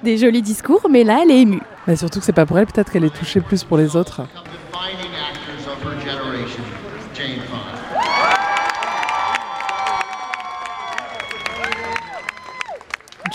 des 0.03 0.19
jolis 0.19 0.43
discours, 0.43 0.87
mais 0.91 1.05
là 1.05 1.21
elle 1.23 1.31
est 1.31 1.41
émue. 1.41 1.63
bah, 1.87 1.97
Surtout 1.97 2.19
que 2.19 2.27
c'est 2.27 2.33
pas 2.33 2.45
pour 2.45 2.59
elle, 2.59 2.67
peut-être 2.67 2.93
qu'elle 2.93 3.05
est 3.05 3.15
touchée 3.15 3.41
plus 3.41 3.65
pour 3.65 3.79
les 3.79 3.97
autres. 3.97 4.23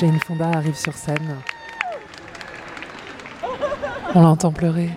Jane 0.03 0.19
Fonda 0.19 0.49
arrive 0.49 0.75
sur 0.75 0.93
scène. 0.95 1.37
On 4.13 4.21
l'entend 4.21 4.51
pleurer. 4.51 4.89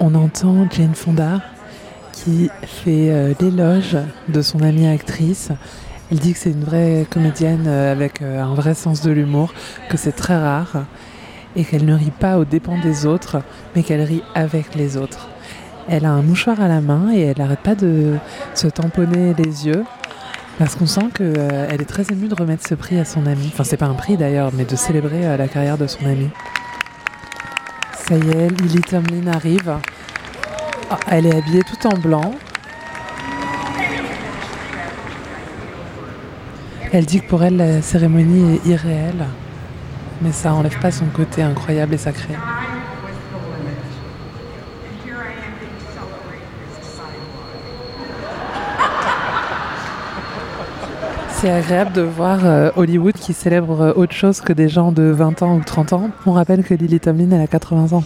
On 0.00 0.14
entend 0.16 0.68
Jane 0.72 0.96
Fonda 0.96 1.40
qui 2.10 2.50
fait 2.64 3.12
euh, 3.12 3.34
l'éloge 3.38 3.96
de 4.26 4.42
son 4.42 4.60
amie 4.60 4.88
actrice 4.88 5.52
elle 6.10 6.18
dit 6.18 6.32
que 6.32 6.38
c'est 6.38 6.50
une 6.50 6.64
vraie 6.64 7.06
comédienne 7.08 7.64
euh, 7.66 7.92
avec 7.92 8.20
euh, 8.20 8.42
un 8.42 8.54
vrai 8.54 8.74
sens 8.74 9.00
de 9.00 9.10
l'humour, 9.10 9.52
que 9.88 9.96
c'est 9.96 10.12
très 10.12 10.36
rare 10.36 10.84
et 11.56 11.64
qu'elle 11.64 11.84
ne 11.84 11.94
rit 11.94 12.10
pas 12.10 12.38
aux 12.38 12.44
dépens 12.44 12.78
des 12.80 13.06
autres, 13.06 13.42
mais 13.74 13.82
qu'elle 13.82 14.02
rit 14.02 14.22
avec 14.34 14.74
les 14.74 14.96
autres. 14.96 15.28
Elle 15.88 16.04
a 16.04 16.10
un 16.10 16.22
mouchoir 16.22 16.60
à 16.60 16.68
la 16.68 16.80
main 16.80 17.12
et 17.12 17.20
elle 17.20 17.38
n'arrête 17.38 17.60
pas 17.60 17.74
de 17.74 18.16
se 18.54 18.66
tamponner 18.66 19.34
les 19.34 19.66
yeux 19.66 19.84
parce 20.58 20.76
qu'on 20.76 20.86
sent 20.86 21.08
qu'elle 21.14 21.80
est 21.80 21.88
très 21.88 22.04
émue 22.12 22.28
de 22.28 22.34
remettre 22.34 22.66
ce 22.66 22.74
prix 22.74 22.98
à 22.98 23.04
son 23.04 23.26
amie. 23.26 23.50
Enfin, 23.52 23.64
c'est 23.64 23.76
pas 23.76 23.86
un 23.86 23.94
prix 23.94 24.16
d'ailleurs, 24.16 24.50
mais 24.54 24.64
de 24.64 24.76
célébrer 24.76 25.26
euh, 25.26 25.36
la 25.36 25.48
carrière 25.48 25.78
de 25.78 25.86
son 25.86 26.06
amie. 26.06 26.30
Ça 27.92 28.16
y 28.16 28.30
est, 28.30 28.48
Lily 28.60 28.80
Tomlin 28.82 29.26
arrive. 29.32 29.78
Ah, 30.90 30.98
elle 31.10 31.26
est 31.26 31.36
habillée 31.36 31.62
tout 31.62 31.86
en 31.86 31.98
blanc. 31.98 32.34
Elle 36.96 37.06
dit 37.06 37.20
que 37.20 37.26
pour 37.26 37.42
elle, 37.42 37.56
la 37.56 37.82
cérémonie 37.82 38.54
est 38.54 38.68
irréelle. 38.68 39.26
Mais 40.22 40.30
ça 40.30 40.54
enlève 40.54 40.78
pas 40.78 40.92
son 40.92 41.06
côté 41.06 41.42
incroyable 41.42 41.92
et 41.92 41.98
sacré. 41.98 42.34
C'est 51.32 51.50
agréable 51.50 51.90
de 51.94 52.02
voir 52.02 52.46
euh, 52.46 52.70
Hollywood 52.76 53.14
qui 53.14 53.32
célèbre 53.32 53.80
euh, 53.80 53.92
autre 53.96 54.14
chose 54.14 54.40
que 54.40 54.52
des 54.52 54.68
gens 54.68 54.92
de 54.92 55.02
20 55.02 55.42
ans 55.42 55.56
ou 55.56 55.64
30 55.64 55.94
ans. 55.94 56.10
On 56.26 56.32
rappelle 56.32 56.62
que 56.62 56.74
Lily 56.74 57.00
Tomlin, 57.00 57.32
elle 57.32 57.40
a 57.40 57.48
80 57.48 57.96
ans. 57.96 58.04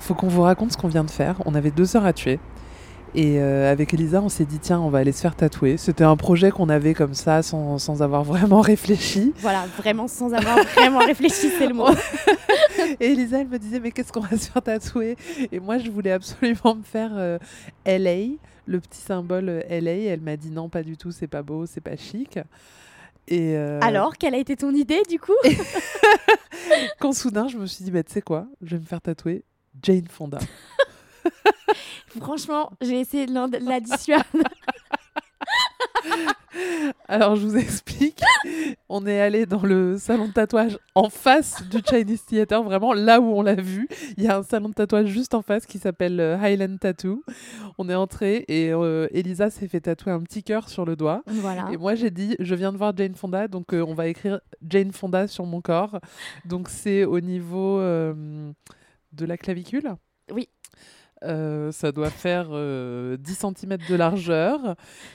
Faut 0.00 0.12
qu'on 0.12 0.28
vous 0.28 0.42
raconte 0.42 0.72
ce 0.72 0.76
qu'on 0.76 0.88
vient 0.88 1.04
de 1.04 1.10
faire. 1.10 1.36
On 1.46 1.54
avait 1.54 1.70
deux 1.70 1.96
heures 1.96 2.04
à 2.04 2.12
tuer. 2.12 2.38
Et 3.14 3.40
euh, 3.40 3.70
avec 3.70 3.92
Elisa, 3.92 4.22
on 4.22 4.28
s'est 4.28 4.44
dit, 4.44 4.60
tiens, 4.60 4.80
on 4.80 4.88
va 4.88 4.98
aller 4.98 5.12
se 5.12 5.20
faire 5.20 5.34
tatouer. 5.34 5.76
C'était 5.76 6.04
un 6.04 6.16
projet 6.16 6.50
qu'on 6.50 6.68
avait 6.68 6.94
comme 6.94 7.14
ça, 7.14 7.42
sans, 7.42 7.78
sans 7.78 8.02
avoir 8.02 8.22
vraiment 8.22 8.60
réfléchi. 8.60 9.32
Voilà, 9.38 9.66
vraiment 9.78 10.06
sans 10.06 10.32
avoir 10.32 10.62
vraiment 10.74 11.00
réfléchi, 11.00 11.50
c'est 11.58 11.66
le 11.66 11.74
mot. 11.74 11.88
Et 13.00 13.12
Elisa, 13.12 13.40
elle 13.40 13.48
me 13.48 13.58
disait, 13.58 13.80
mais 13.80 13.90
qu'est-ce 13.90 14.12
qu'on 14.12 14.20
va 14.20 14.36
se 14.36 14.50
faire 14.50 14.62
tatouer? 14.62 15.16
Et 15.50 15.58
moi, 15.58 15.78
je 15.78 15.90
voulais 15.90 16.12
absolument 16.12 16.76
me 16.76 16.82
faire 16.82 17.10
euh, 17.14 17.38
LA, 17.84 18.36
le 18.66 18.80
petit 18.80 19.00
symbole 19.00 19.48
euh, 19.48 19.80
LA. 19.80 20.12
Elle 20.12 20.20
m'a 20.20 20.36
dit, 20.36 20.50
non, 20.50 20.68
pas 20.68 20.82
du 20.82 20.96
tout, 20.96 21.10
c'est 21.10 21.26
pas 21.26 21.42
beau, 21.42 21.66
c'est 21.66 21.80
pas 21.80 21.96
chic. 21.96 22.38
Et 23.26 23.56
euh, 23.56 23.78
Alors, 23.82 24.16
quelle 24.18 24.34
a 24.34 24.38
été 24.38 24.56
ton 24.56 24.74
idée 24.74 25.02
du 25.08 25.18
coup? 25.18 25.36
Quand 27.00 27.12
soudain, 27.12 27.48
je 27.48 27.58
me 27.58 27.66
suis 27.66 27.84
dit, 27.84 27.90
bah, 27.90 28.02
tu 28.02 28.12
sais 28.12 28.22
quoi, 28.22 28.46
je 28.62 28.76
vais 28.76 28.80
me 28.80 28.86
faire 28.86 29.00
tatouer 29.00 29.44
Jane 29.82 30.08
Fonda. 30.08 30.38
Franchement, 32.20 32.70
j'ai 32.80 33.00
essayé 33.00 33.26
de 33.26 33.58
de 33.58 33.68
la 33.68 33.80
dissuader. 33.80 34.24
Alors, 37.08 37.36
je 37.36 37.46
vous 37.46 37.56
explique. 37.56 38.20
On 38.88 39.06
est 39.06 39.20
allé 39.20 39.46
dans 39.46 39.62
le 39.62 39.98
salon 39.98 40.28
de 40.28 40.32
tatouage 40.32 40.78
en 40.94 41.08
face 41.08 41.62
du 41.68 41.78
Chinese 41.88 42.24
Theater, 42.24 42.62
vraiment 42.62 42.92
là 42.92 43.20
où 43.20 43.26
on 43.26 43.42
l'a 43.42 43.54
vu. 43.54 43.88
Il 44.16 44.24
y 44.24 44.28
a 44.28 44.38
un 44.38 44.42
salon 44.42 44.68
de 44.68 44.74
tatouage 44.74 45.06
juste 45.06 45.34
en 45.34 45.42
face 45.42 45.66
qui 45.66 45.78
s'appelle 45.78 46.20
euh, 46.20 46.38
Highland 46.38 46.78
Tattoo. 46.78 47.22
On 47.78 47.88
est 47.88 47.94
entré 47.94 48.44
et 48.48 48.72
euh, 48.72 49.06
Elisa 49.12 49.50
s'est 49.50 49.68
fait 49.68 49.80
tatouer 49.80 50.12
un 50.12 50.20
petit 50.20 50.42
cœur 50.42 50.68
sur 50.68 50.84
le 50.84 50.96
doigt. 50.96 51.22
voilà. 51.26 51.68
Et 51.72 51.76
moi, 51.76 51.94
j'ai 51.94 52.10
dit, 52.10 52.36
je 52.38 52.54
viens 52.54 52.72
de 52.72 52.78
voir 52.78 52.96
Jane 52.96 53.14
Fonda, 53.14 53.48
donc 53.48 53.72
euh, 53.72 53.84
on 53.86 53.94
va 53.94 54.08
écrire 54.08 54.40
Jane 54.68 54.92
Fonda 54.92 55.28
sur 55.28 55.46
mon 55.46 55.60
corps. 55.60 56.00
Donc, 56.44 56.68
c'est 56.68 57.04
au 57.04 57.20
niveau 57.20 57.78
euh, 57.78 58.52
de 59.12 59.24
la 59.24 59.36
clavicule. 59.36 59.94
Euh, 61.24 61.70
ça 61.72 61.92
doit 61.92 62.10
faire 62.10 62.48
euh, 62.50 63.16
10 63.18 63.34
cm 63.34 63.76
de 63.88 63.94
largeur 63.94 64.74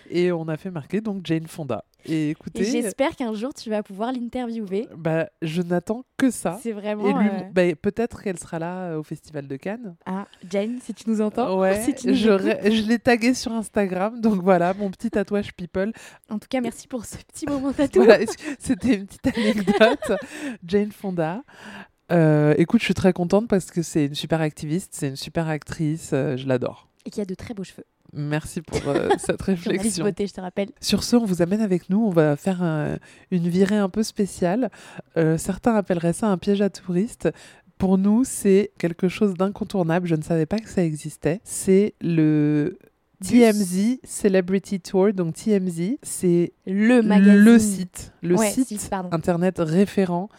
et 0.10 0.32
on 0.32 0.48
a 0.48 0.58
fait 0.58 0.72
marquer 0.72 1.02
donc 1.02 1.26
Jane 1.26 1.48
Fonda. 1.48 1.84
Et 2.08 2.30
écoutez, 2.30 2.62
Et 2.62 2.66
j'espère 2.66 3.16
qu'un 3.16 3.34
jour 3.34 3.54
tu 3.54 3.70
vas 3.72 3.82
pouvoir 3.82 4.12
l'interviewer. 4.12 4.88
bah, 4.96 5.28
je 5.42 5.64
n'attends 5.64 6.06
que 6.18 6.30
ça. 6.30 6.60
C'est 6.62 6.70
Et 6.70 6.74
vraiment. 6.74 7.20
lui, 7.20 7.28
euh, 7.28 7.50
bah, 7.52 7.64
peut-être 7.82 8.22
qu'elle 8.22 8.38
sera 8.38 8.60
là 8.60 8.92
euh, 8.92 9.00
au 9.00 9.04
Festival 9.04 9.48
de 9.48 9.56
Cannes. 9.56 9.96
Ah, 10.06 10.28
Jane, 10.48 10.78
si 10.82 10.94
tu 10.94 11.10
nous 11.10 11.22
entends. 11.22 11.58
Ouais, 11.60 11.82
si 11.82 11.96
tu 11.96 12.08
nous 12.08 12.14
je, 12.14 12.88
l'ai 12.88 13.00
tagué 13.00 13.34
sur 13.34 13.52
Instagram, 13.52 14.22
donc 14.22 14.44
voilà, 14.44 14.74
mon 14.76 14.92
petit 14.92 15.10
tatouage 15.10 15.54
people. 15.56 15.92
En 16.30 16.38
tout 16.38 16.48
cas, 16.48 16.62
merci 16.62 16.88
pour 16.88 17.06
ce 17.06 17.18
petit 17.18 17.48
moment 17.48 17.74
tatou. 17.74 18.04
Voilà, 18.04 18.24
c'était 18.60 18.96
une 18.96 19.08
petite 19.08 19.28
anecdote. 19.36 20.20
Jane 20.64 20.92
Fonda. 20.92 21.42
Euh, 22.12 22.54
écoute, 22.58 22.82
je 22.82 22.86
suis 22.86 22.94
très 22.94 23.14
contente 23.14 23.48
parce 23.48 23.72
que 23.72 23.82
c'est 23.82 24.06
une 24.06 24.16
super 24.16 24.42
activiste, 24.42 24.94
c'est 24.96 25.08
une 25.10 25.16
super 25.16 25.48
actrice, 25.48 26.12
euh, 26.14 26.38
je 26.38 26.48
l'adore. 26.48 26.88
Et 27.06 27.10
qui 27.10 27.22
a 27.22 27.26
de 27.26 27.34
très 27.36 27.54
beaux 27.54 27.64
cheveux. 27.64 27.86
Merci 28.14 28.62
pour 28.62 28.88
euh, 28.88 29.10
cette 29.18 29.42
réflexion. 29.42 30.06
beauté, 30.06 30.28
je 30.28 30.34
te 30.34 30.42
rappelle. 30.42 30.70
Sur 30.82 31.04
ce, 31.04 31.16
on 31.16 31.26
vous 31.26 31.42
amène 31.42 31.62
avec 31.62 31.90
nous. 31.90 32.06
On 32.06 32.12
va 32.12 32.36
faire 32.36 32.62
un- 32.64 32.98
une 33.32 33.48
virée 33.48 33.78
un 33.78 33.90
peu 33.90 34.04
spéciale. 34.04 34.70
Euh, 35.18 35.38
certains 35.38 35.76
appelleraient 35.76 36.14
ça 36.14 36.28
un 36.28 36.38
piège 36.38 36.62
à 36.62 36.70
touristes. 36.70 37.30
Pour 37.78 37.98
nous, 37.98 38.24
c'est 38.24 38.72
quelque 38.78 39.10
chose 39.10 39.34
d'incontournable. 39.34 40.08
Je 40.08 40.16
ne 40.16 40.22
savais 40.22 40.46
pas 40.46 40.60
que 40.60 40.70
ça 40.70 40.84
existait. 40.84 41.42
C'est 41.44 41.94
le 42.00 42.78
TMZ 43.22 43.98
Celebrity 44.06 44.80
Tour. 44.80 45.12
Donc 45.14 45.34
TMZ, 45.36 45.98
c'est 46.02 46.54
Le 46.68 47.02
magazine. 47.02 47.34
le 47.44 47.60
site, 47.60 48.14
le 48.22 48.36
Ouais, 48.38 48.50
site 48.52 48.90
internet 49.12 49.56
référent 49.60 50.30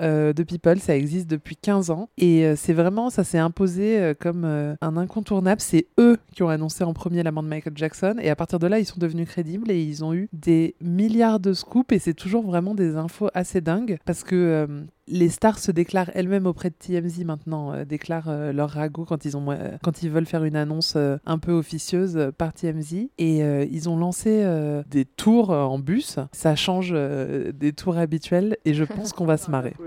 euh, 0.00 0.32
de 0.32 0.42
People. 0.42 0.78
Ça 0.78 0.96
existe 0.96 1.28
depuis 1.28 1.56
15 1.56 1.90
ans. 1.90 2.08
Et 2.18 2.44
euh, 2.44 2.54
c'est 2.56 2.72
vraiment, 2.72 3.10
ça 3.10 3.24
s'est 3.24 3.38
imposé 3.38 3.98
euh, 3.98 4.14
comme 4.18 4.44
un 4.44 4.96
incontournable. 4.96 5.60
C'est 5.60 5.86
eux 5.98 6.18
qui 6.34 6.42
ont 6.42 6.48
annoncé 6.48 6.84
en 6.84 6.92
premier 6.92 7.22
la 7.22 7.32
mort 7.32 7.42
de 7.42 7.48
Michael 7.48 7.74
Jackson. 7.76 8.16
Et 8.20 8.30
à 8.30 8.36
partir 8.36 8.58
de 8.58 8.66
là, 8.66 8.78
ils 8.78 8.86
sont 8.86 8.98
devenus 8.98 9.28
crédibles 9.28 9.70
et 9.70 9.82
ils 9.82 10.04
ont 10.04 10.14
eu 10.14 10.28
des 10.32 10.74
milliards 10.80 11.40
de 11.40 11.52
scoops. 11.52 11.92
Et 11.92 11.98
c'est 11.98 12.14
toujours 12.14 12.44
vraiment 12.44 12.74
des 12.74 12.96
infos 12.96 13.28
assez 13.34 13.60
dingues 13.60 13.98
parce 14.04 14.24
que. 14.24 14.66
Les 15.10 15.28
stars 15.28 15.58
se 15.58 15.72
déclarent 15.72 16.10
elles-mêmes 16.14 16.46
auprès 16.46 16.70
de 16.70 16.74
TMZ 16.74 17.24
maintenant, 17.24 17.72
euh, 17.72 17.84
déclarent 17.84 18.28
euh, 18.28 18.52
leur 18.52 18.70
ragot 18.70 19.04
quand 19.04 19.24
ils, 19.24 19.36
ont, 19.36 19.50
euh, 19.50 19.76
quand 19.82 20.02
ils 20.02 20.10
veulent 20.10 20.26
faire 20.26 20.44
une 20.44 20.56
annonce 20.56 20.96
un 20.96 21.38
peu 21.38 21.52
officieuse 21.52 22.32
par 22.38 22.52
TMZ. 22.52 23.08
Et 23.18 23.38
ils 23.40 23.88
ont 23.88 23.96
lancé 23.96 24.44
des 24.90 25.04
tours 25.04 25.50
en 25.50 25.78
bus. 25.78 26.18
Ça 26.32 26.54
change 26.54 26.92
des 26.92 27.72
tours 27.72 27.98
habituels 27.98 28.56
et 28.64 28.74
je 28.74 28.84
pense 28.84 29.12
qu'on 29.12 29.26
va 29.26 29.36
se 29.36 29.50
marrer. 29.50 29.74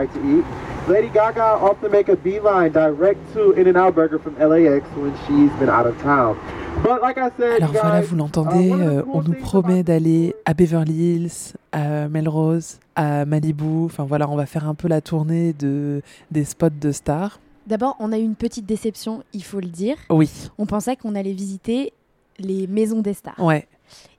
To. 0.00 0.92
Lady 0.92 1.08
Gaga 1.08 1.58
often 1.62 1.90
make 1.90 2.08
a 2.08 2.16
beeline 2.16 2.72
direct 2.72 3.18
to 3.34 3.52
In-N-Out 3.52 3.94
Burger 3.94 4.18
from 4.18 4.34
LAX 4.38 4.86
when 4.96 5.12
she's 5.26 5.52
been 5.58 5.68
out 5.68 5.86
of 5.86 6.00
town. 6.02 6.36
Alors 6.84 7.72
voilà, 7.72 8.00
vous 8.00 8.16
l'entendez, 8.16 8.70
uh, 8.70 8.72
euh, 8.72 9.02
cool 9.02 9.10
on 9.12 9.22
nous 9.22 9.34
promet 9.34 9.82
d'aller 9.82 10.34
à 10.46 10.54
Beverly 10.54 10.94
Hills, 10.94 11.52
à 11.72 12.08
Melrose, 12.08 12.78
à 12.94 13.24
Malibu. 13.24 13.84
Enfin 13.84 14.04
voilà, 14.04 14.28
on 14.28 14.36
va 14.36 14.46
faire 14.46 14.66
un 14.68 14.74
peu 14.74 14.88
la 14.88 15.00
tournée 15.00 15.52
de, 15.52 16.02
des 16.30 16.44
spots 16.44 16.68
de 16.70 16.92
stars. 16.92 17.40
D'abord, 17.66 17.96
on 18.00 18.10
a 18.12 18.18
eu 18.18 18.22
une 18.22 18.34
petite 18.34 18.66
déception, 18.66 19.22
il 19.32 19.44
faut 19.44 19.60
le 19.60 19.68
dire. 19.68 19.96
Oui, 20.08 20.30
On 20.58 20.66
pensait 20.66 20.96
qu'on 20.96 21.14
allait 21.14 21.32
visiter 21.34 21.92
les 22.38 22.66
maisons 22.66 23.00
des 23.00 23.14
stars. 23.14 23.38
ouais. 23.38 23.66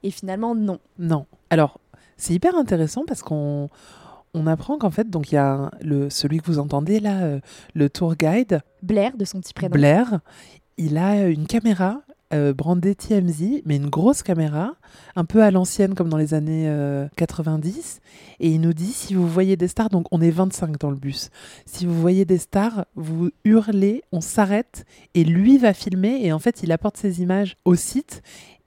Et 0.03 0.11
finalement, 0.11 0.53
non. 0.53 0.79
Non. 0.99 1.25
Alors, 1.49 1.79
c'est 2.17 2.33
hyper 2.33 2.55
intéressant 2.55 3.03
parce 3.07 3.21
qu'on 3.23 3.69
on 4.33 4.45
apprend 4.47 4.77
qu'en 4.77 4.89
fait, 4.91 5.09
donc 5.09 5.31
il 5.31 5.35
y 5.35 5.37
a 5.37 5.53
un- 5.53 5.71
le, 5.81 6.09
celui 6.09 6.39
que 6.39 6.45
vous 6.47 6.59
entendez 6.59 6.99
là, 6.99 7.21
euh, 7.23 7.39
le 7.73 7.89
tour 7.89 8.15
guide, 8.15 8.61
Blair, 8.83 9.15
de 9.17 9.23
son 9.25 9.39
petit 9.39 9.53
prénom. 9.53 9.71
Blair, 9.73 10.19
il 10.77 10.97
a 10.97 11.25
une 11.27 11.47
caméra 11.47 12.01
euh, 12.33 12.53
TMZ, 12.53 13.61
mais 13.65 13.75
une 13.75 13.89
grosse 13.89 14.23
caméra, 14.23 14.75
un 15.15 15.25
peu 15.25 15.43
à 15.43 15.51
l'ancienne 15.51 15.95
comme 15.95 16.09
dans 16.09 16.17
les 16.17 16.33
années 16.33 16.65
euh, 16.67 17.07
90. 17.17 18.01
Et 18.39 18.49
il 18.49 18.61
nous 18.61 18.73
dit, 18.73 18.91
si 18.91 19.13
vous 19.13 19.27
voyez 19.27 19.55
des 19.55 19.67
stars, 19.67 19.89
donc 19.89 20.07
on 20.11 20.21
est 20.21 20.31
25 20.31 20.77
dans 20.79 20.89
le 20.89 20.95
bus, 20.95 21.29
si 21.65 21.85
vous 21.85 21.99
voyez 21.99 22.25
des 22.25 22.37
stars, 22.37 22.85
vous 22.95 23.29
hurlez, 23.45 24.03
on 24.11 24.21
s'arrête, 24.21 24.85
et 25.13 25.23
lui 25.23 25.57
va 25.57 25.73
filmer, 25.73 26.25
et 26.25 26.33
en 26.33 26.39
fait 26.39 26.63
il 26.63 26.71
apporte 26.71 26.97
ces 26.97 27.21
images 27.21 27.57
au 27.65 27.75
site. 27.75 28.21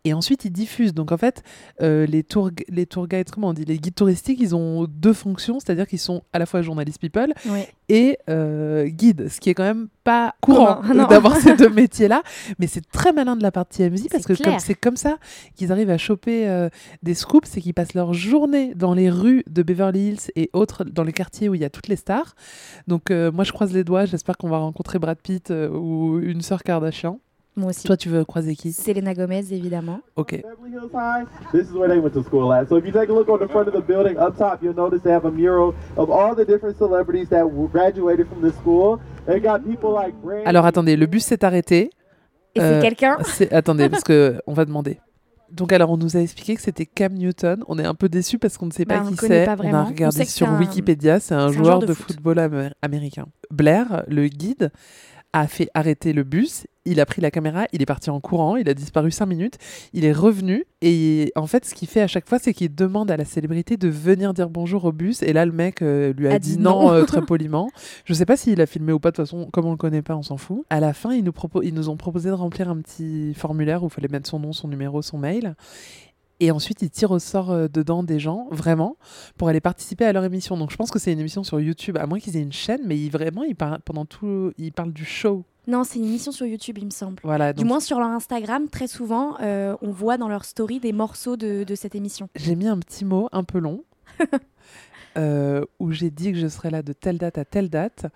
Et 0.04 0.12
ensuite, 0.12 0.44
ils 0.44 0.50
diffusent. 0.50 0.94
Donc, 0.94 1.12
en 1.12 1.16
fait, 1.16 1.42
euh, 1.80 2.06
les, 2.06 2.22
tour, 2.22 2.50
les 2.68 2.86
tour 2.86 3.08
guides, 3.08 3.30
comment 3.30 3.48
on 3.48 3.52
dit, 3.52 3.64
les 3.64 3.78
guides 3.78 3.94
touristiques, 3.94 4.38
ils 4.40 4.54
ont 4.54 4.84
deux 4.84 5.12
fonctions, 5.12 5.60
c'est-à-dire 5.60 5.86
qu'ils 5.86 5.98
sont 5.98 6.22
à 6.32 6.38
la 6.38 6.46
fois 6.46 6.62
journalistes 6.62 7.00
people 7.00 7.32
et 7.88 8.18
euh, 8.30 8.86
guides, 8.86 9.28
ce 9.28 9.40
qui 9.40 9.50
est 9.50 9.54
quand 9.54 9.64
même 9.64 9.88
pas 10.04 10.34
courant 10.40 10.82
d'avoir 11.08 11.36
ces 11.36 11.56
deux 11.56 11.68
métiers-là. 11.68 12.22
Mais 12.58 12.66
c'est 12.66 12.86
très 12.90 13.12
malin 13.12 13.36
de 13.36 13.42
la 13.42 13.52
part 13.52 13.64
de 13.64 13.70
TMZ 13.70 14.08
parce 14.10 14.24
que 14.24 14.42
comme 14.42 14.58
c'est 14.58 14.74
comme 14.74 14.96
ça 14.96 15.18
qu'ils 15.54 15.72
arrivent 15.72 15.90
à 15.90 15.98
choper 15.98 16.48
euh, 16.48 16.68
des 17.02 17.14
scoops, 17.14 17.48
c'est 17.48 17.60
qu'ils 17.60 17.74
passent 17.74 17.94
leur 17.94 18.14
journée 18.14 18.74
dans 18.74 18.94
les 18.94 19.10
rues 19.10 19.44
de 19.48 19.62
Beverly 19.62 20.08
Hills 20.08 20.30
et 20.36 20.50
autres, 20.52 20.84
dans 20.84 21.04
les 21.04 21.12
quartiers 21.12 21.48
où 21.48 21.54
il 21.54 21.60
y 21.60 21.64
a 21.64 21.70
toutes 21.70 21.88
les 21.88 21.96
stars. 21.96 22.34
Donc, 22.86 23.10
euh, 23.10 23.30
moi, 23.32 23.44
je 23.44 23.52
croise 23.52 23.72
les 23.72 23.84
doigts. 23.84 24.06
J'espère 24.06 24.36
qu'on 24.36 24.48
va 24.48 24.58
rencontrer 24.58 24.98
Brad 24.98 25.18
Pitt 25.18 25.50
ou 25.50 26.20
une 26.20 26.40
sœur 26.42 26.62
Kardashian. 26.62 27.18
Moi 27.56 27.70
aussi. 27.70 27.86
Toi, 27.86 27.96
tu 27.96 28.08
veux 28.08 28.24
croiser 28.24 28.56
qui? 28.56 28.72
Selena 28.72 29.14
Gomez, 29.14 29.44
évidemment. 29.52 30.00
Ok. 30.16 30.32
Beverly 30.42 30.72
Hills 30.72 30.90
High, 30.92 31.24
this 31.52 31.68
is 31.70 31.72
where 31.72 31.88
they 31.88 31.98
went 32.00 32.12
to 32.14 32.22
school 32.24 32.52
at. 32.52 32.66
So 32.68 32.76
if 32.78 32.84
you 32.84 32.90
take 32.92 33.08
a 33.08 33.12
look 33.12 33.28
on 33.28 33.38
the 33.38 33.48
front 33.48 33.68
of 33.68 33.74
the 33.74 33.86
building 33.86 34.16
up 34.18 34.36
top, 34.36 34.60
you'll 34.62 34.74
notice 34.74 35.02
they 35.02 35.12
have 35.12 35.24
a 35.24 35.30
mural 35.30 35.72
of 35.96 36.10
all 36.10 36.34
the 36.34 36.44
different 36.44 36.76
celebrities 36.78 37.28
that 37.28 37.44
w- 37.44 37.68
graduated 37.70 38.26
from 38.26 38.42
this 38.42 38.54
school. 38.60 38.98
They 39.26 39.40
got 39.40 39.60
people 39.60 39.92
like 39.94 40.14
Brand 40.22 40.42
Alors 40.46 40.66
attendez, 40.66 40.96
le 40.96 41.06
bus 41.06 41.24
s'est 41.24 41.44
arrêté. 41.44 41.90
Et 42.56 42.60
c'est 42.60 42.62
Euh, 42.74 42.80
quelqu'un? 42.82 43.18
Attendez, 43.52 43.88
parce 43.88 44.02
que 44.04 44.40
on 44.46 44.52
va 44.52 44.64
demander. 44.64 44.98
Donc 45.52 45.72
alors, 45.72 45.90
on 45.90 45.96
nous 45.96 46.16
a 46.16 46.20
expliqué 46.20 46.56
que 46.56 46.60
c'était 46.62 46.86
Cam 46.86 47.12
Newton. 47.12 47.62
On 47.68 47.78
est 47.78 47.84
un 47.84 47.94
peu 47.94 48.08
déçus 48.08 48.38
parce 48.38 48.58
qu'on 48.58 48.66
ne 48.66 48.72
sait 48.72 48.84
pas 48.84 49.02
on 49.04 49.10
qui 49.10 49.16
c'est. 49.16 49.44
pas 49.44 49.54
On 49.60 49.72
a 49.72 49.82
On 49.82 49.84
regardé 49.86 50.24
que 50.24 50.30
sur 50.30 50.48
un- 50.48 50.58
Wikipédia. 50.58 51.20
C'est 51.20 51.34
un 51.34 51.52
joueur 51.52 51.78
de 51.78 51.86
de, 51.86 51.94
foot. 51.94 52.06
football 52.08 52.38
amé- 52.38 52.72
américain. 52.82 53.26
Blair, 53.52 54.02
le 54.08 54.26
guide, 54.26 54.70
a 55.34 55.48
fait 55.48 55.68
arrêter 55.74 56.12
le 56.12 56.22
bus. 56.22 56.66
Il 56.86 57.00
a 57.00 57.06
pris 57.06 57.20
la 57.20 57.30
caméra, 57.30 57.64
il 57.72 57.82
est 57.82 57.86
parti 57.86 58.10
en 58.10 58.20
courant, 58.20 58.56
il 58.56 58.68
a 58.68 58.74
disparu 58.74 59.10
cinq 59.10 59.26
minutes. 59.26 59.56
Il 59.94 60.04
est 60.04 60.12
revenu 60.12 60.64
et 60.80 61.32
en 61.34 61.46
fait, 61.46 61.64
ce 61.64 61.74
qu'il 61.74 61.88
fait 61.88 62.02
à 62.02 62.06
chaque 62.06 62.28
fois, 62.28 62.38
c'est 62.38 62.52
qu'il 62.54 62.72
demande 62.74 63.10
à 63.10 63.16
la 63.16 63.24
célébrité 63.24 63.76
de 63.76 63.88
venir 63.88 64.32
dire 64.32 64.48
bonjour 64.48 64.84
au 64.84 64.92
bus. 64.92 65.22
Et 65.22 65.32
là, 65.32 65.44
le 65.44 65.52
mec 65.52 65.82
euh, 65.82 66.12
lui 66.12 66.28
a, 66.28 66.34
A 66.34 66.38
dit 66.38 66.56
dit 66.56 66.62
non, 66.62 66.82
non. 66.82 66.92
euh, 66.92 67.04
très 67.04 67.22
poliment. 67.26 67.68
Je 68.04 68.14
sais 68.14 68.26
pas 68.26 68.36
s'il 68.36 68.60
a 68.60 68.66
filmé 68.66 68.92
ou 68.92 69.00
pas. 69.00 69.10
De 69.10 69.16
toute 69.16 69.24
façon, 69.24 69.48
comme 69.52 69.64
on 69.64 69.72
le 69.72 69.76
connaît 69.76 70.02
pas, 70.02 70.14
on 70.14 70.22
s'en 70.22 70.36
fout. 70.36 70.64
À 70.70 70.78
la 70.78 70.92
fin, 70.92 71.12
ils 71.12 71.24
nous, 71.24 71.32
ils 71.62 71.74
nous 71.74 71.88
ont 71.88 71.96
proposé 71.96 72.28
de 72.28 72.34
remplir 72.34 72.68
un 72.68 72.76
petit 72.76 73.34
formulaire 73.34 73.82
où 73.82 73.86
il 73.86 73.92
fallait 73.92 74.08
mettre 74.08 74.28
son 74.28 74.38
nom, 74.38 74.52
son 74.52 74.68
numéro, 74.68 75.02
son 75.02 75.18
mail. 75.18 75.56
Et 76.40 76.50
ensuite, 76.50 76.82
ils 76.82 76.90
tirent 76.90 77.12
au 77.12 77.18
sort 77.18 77.50
euh, 77.50 77.68
dedans 77.68 78.02
des 78.02 78.18
gens, 78.18 78.48
vraiment, 78.50 78.96
pour 79.38 79.48
aller 79.48 79.60
participer 79.60 80.04
à 80.04 80.12
leur 80.12 80.24
émission. 80.24 80.56
Donc, 80.56 80.70
je 80.70 80.76
pense 80.76 80.90
que 80.90 80.98
c'est 80.98 81.12
une 81.12 81.20
émission 81.20 81.44
sur 81.44 81.60
YouTube, 81.60 81.96
à 81.96 82.06
moins 82.06 82.18
qu'ils 82.18 82.36
aient 82.36 82.42
une 82.42 82.52
chaîne, 82.52 82.80
mais 82.84 82.98
ils, 82.98 83.10
vraiment, 83.10 83.44
ils 83.44 83.54
parlent, 83.54 83.80
pendant 83.84 84.04
tout, 84.04 84.52
ils 84.58 84.72
parlent 84.72 84.92
du 84.92 85.04
show. 85.04 85.44
Non, 85.66 85.84
c'est 85.84 85.98
une 85.98 86.04
émission 86.06 86.32
sur 86.32 86.46
YouTube, 86.46 86.76
il 86.78 86.84
me 86.84 86.90
semble. 86.90 87.20
Voilà. 87.22 87.52
Du 87.52 87.64
moins 87.64 87.80
sur 87.80 87.98
leur 87.98 88.08
Instagram, 88.08 88.68
très 88.68 88.86
souvent, 88.86 89.36
euh, 89.40 89.76
on 89.80 89.90
voit 89.90 90.18
dans 90.18 90.28
leur 90.28 90.44
story 90.44 90.78
des 90.80 90.92
morceaux 90.92 91.36
de, 91.36 91.64
de 91.64 91.74
cette 91.74 91.94
émission. 91.94 92.28
J'ai 92.34 92.54
mis 92.54 92.66
un 92.66 92.78
petit 92.78 93.04
mot 93.04 93.28
un 93.32 93.44
peu 93.44 93.58
long. 93.58 93.84
euh, 95.16 95.64
où 95.78 95.92
j'ai 95.92 96.10
dit 96.10 96.32
que 96.32 96.38
je 96.38 96.48
serais 96.48 96.70
là 96.70 96.82
de 96.82 96.92
telle 96.92 97.18
date 97.18 97.38
à 97.38 97.44
telle 97.44 97.70
date 97.70 98.06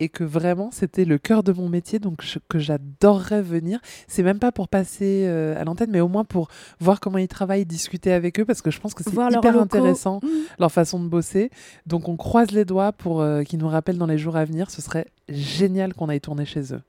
et 0.00 0.08
que 0.08 0.24
vraiment 0.24 0.70
c'était 0.72 1.04
le 1.04 1.18
cœur 1.18 1.42
de 1.42 1.52
mon 1.52 1.68
métier 1.68 1.98
donc 1.98 2.22
je- 2.22 2.38
que 2.48 2.58
j'adorerais 2.58 3.42
venir 3.42 3.80
c'est 4.06 4.22
même 4.22 4.38
pas 4.38 4.50
pour 4.52 4.68
passer 4.68 5.24
euh, 5.26 5.60
à 5.60 5.64
l'antenne 5.64 5.90
mais 5.90 6.00
au 6.00 6.08
moins 6.08 6.24
pour 6.24 6.48
voir 6.80 7.00
comment 7.00 7.18
ils 7.18 7.28
travaillent 7.28 7.64
discuter 7.66 8.12
avec 8.12 8.40
eux 8.40 8.44
parce 8.44 8.62
que 8.62 8.70
je 8.70 8.80
pense 8.80 8.94
que 8.94 9.02
c'est 9.04 9.10
hyper 9.12 9.30
locaux. 9.30 9.58
intéressant 9.60 10.20
Mhm. 10.22 10.30
leur 10.58 10.72
façon 10.72 10.98
de 11.00 11.08
bosser 11.08 11.50
donc 11.86 12.08
on 12.08 12.16
croise 12.16 12.50
les 12.50 12.64
doigts 12.64 12.92
pour 12.92 13.20
euh, 13.20 13.42
qu'ils 13.42 13.58
nous 13.58 13.68
rappellent 13.68 13.98
dans 13.98 14.06
les 14.06 14.18
jours 14.18 14.36
à 14.36 14.44
venir 14.44 14.70
ce 14.70 14.82
serait 14.82 15.06
génial 15.28 15.94
qu'on 15.94 16.08
aille 16.08 16.20
tourner 16.20 16.44
chez 16.44 16.72
eux 16.74 16.80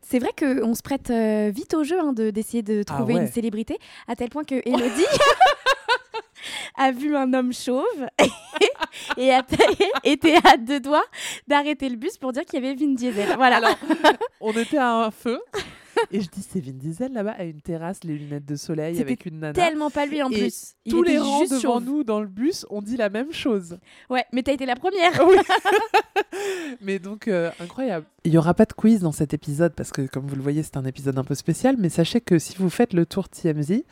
C'est 0.00 0.20
vrai 0.20 0.30
qu'on 0.38 0.74
se 0.74 0.80
prête 0.82 1.10
vite 1.54 1.74
au 1.74 1.84
jeu 1.84 2.00
hein, 2.00 2.14
de- 2.14 2.30
d'essayer 2.30 2.62
de 2.62 2.80
Ah 2.88 2.94
trouver 2.94 3.14
ouais. 3.16 3.20
une 3.20 3.26
célébrité, 3.26 3.76
à 4.06 4.16
tel 4.16 4.30
point 4.30 4.44
que 4.44 4.54
Elodie 4.66 5.04
a 6.78 6.92
vu 6.92 7.14
un 7.16 7.34
homme 7.34 7.52
chauve 7.52 8.06
et 9.16 9.30
était 10.04 10.36
à 10.44 10.56
deux 10.56 10.80
doigts 10.80 11.04
d'arrêter 11.46 11.88
le 11.88 11.96
bus 11.96 12.16
pour 12.18 12.32
dire 12.32 12.44
qu'il 12.44 12.62
y 12.62 12.66
avait 12.66 12.74
Vin 12.74 12.94
Diesel. 12.94 13.34
Voilà. 13.36 13.56
Alors, 13.56 13.78
on 14.40 14.52
était 14.52 14.78
à 14.78 14.94
un 14.94 15.10
feu 15.10 15.40
et 16.12 16.20
je 16.20 16.28
dis 16.28 16.46
c'est 16.48 16.60
Vin 16.60 16.72
Diesel 16.72 17.12
là-bas 17.12 17.34
à 17.36 17.44
une 17.44 17.60
terrasse 17.60 18.04
les 18.04 18.16
lunettes 18.16 18.46
de 18.46 18.56
soleil 18.56 19.00
avec 19.00 19.26
une 19.26 19.40
nana 19.40 19.52
tellement 19.52 19.90
pas 19.90 20.06
lui 20.06 20.22
en 20.22 20.30
Et 20.30 20.38
plus. 20.38 20.74
Il 20.84 20.92
tous 20.92 21.02
les 21.02 21.18
rangs 21.18 21.40
juste 21.40 21.52
devant 21.52 21.74
chauve. 21.74 21.84
nous 21.84 22.04
dans 22.04 22.20
le 22.20 22.28
bus 22.28 22.66
on 22.70 22.82
dit 22.82 22.96
la 22.96 23.08
même 23.08 23.32
chose 23.32 23.78
Ouais, 24.08 24.24
mais 24.32 24.42
t'as 24.42 24.52
été 24.52 24.66
la 24.66 24.76
première. 24.76 25.12
Oui. 25.28 25.36
Mais 26.80 26.98
donc, 26.98 27.28
euh, 27.28 27.50
incroyable. 27.60 28.06
Il 28.24 28.30
n'y 28.30 28.38
aura 28.38 28.54
pas 28.54 28.64
de 28.64 28.72
quiz 28.72 29.00
dans 29.00 29.12
cet 29.12 29.34
épisode 29.34 29.72
parce 29.74 29.90
que, 29.90 30.02
comme 30.06 30.26
vous 30.26 30.36
le 30.36 30.42
voyez, 30.42 30.62
c'est 30.62 30.76
un 30.76 30.84
épisode 30.84 31.18
un 31.18 31.24
peu 31.24 31.34
spécial. 31.34 31.76
Mais 31.78 31.88
sachez 31.88 32.20
que 32.20 32.38
si 32.38 32.56
vous 32.56 32.70
faites 32.70 32.92
le 32.92 33.06
tour 33.06 33.28
TMZ, 33.28 33.82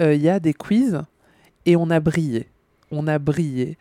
euh, 0.00 0.14
il 0.14 0.22
y 0.22 0.28
a 0.28 0.40
des 0.40 0.54
quiz 0.54 1.00
et 1.66 1.76
on 1.76 1.90
a 1.90 2.00
brillé. 2.00 2.48
On 2.90 3.06
a 3.06 3.18
brillé 3.18 3.76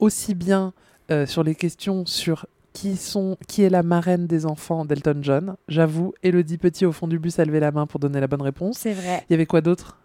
aussi 0.00 0.34
bien 0.34 0.72
euh, 1.10 1.26
sur 1.26 1.42
les 1.42 1.54
questions 1.54 2.06
sur 2.06 2.46
qui, 2.72 2.96
sont, 2.96 3.36
qui 3.48 3.62
est 3.62 3.70
la 3.70 3.82
marraine 3.82 4.26
des 4.26 4.46
enfants 4.46 4.84
d'Elton 4.84 5.18
John. 5.22 5.56
J'avoue, 5.68 6.12
Elodie 6.22 6.58
Petit 6.58 6.86
au 6.86 6.92
fond 6.92 7.08
du 7.08 7.18
bus 7.18 7.38
a 7.38 7.44
levé 7.44 7.60
la 7.60 7.72
main 7.72 7.86
pour 7.86 7.98
donner 7.98 8.20
la 8.20 8.26
bonne 8.28 8.42
réponse. 8.42 8.78
C'est 8.78 8.92
vrai. 8.92 9.24
Il 9.28 9.32
y 9.32 9.34
avait 9.34 9.46
quoi 9.46 9.60
d'autre? 9.60 9.96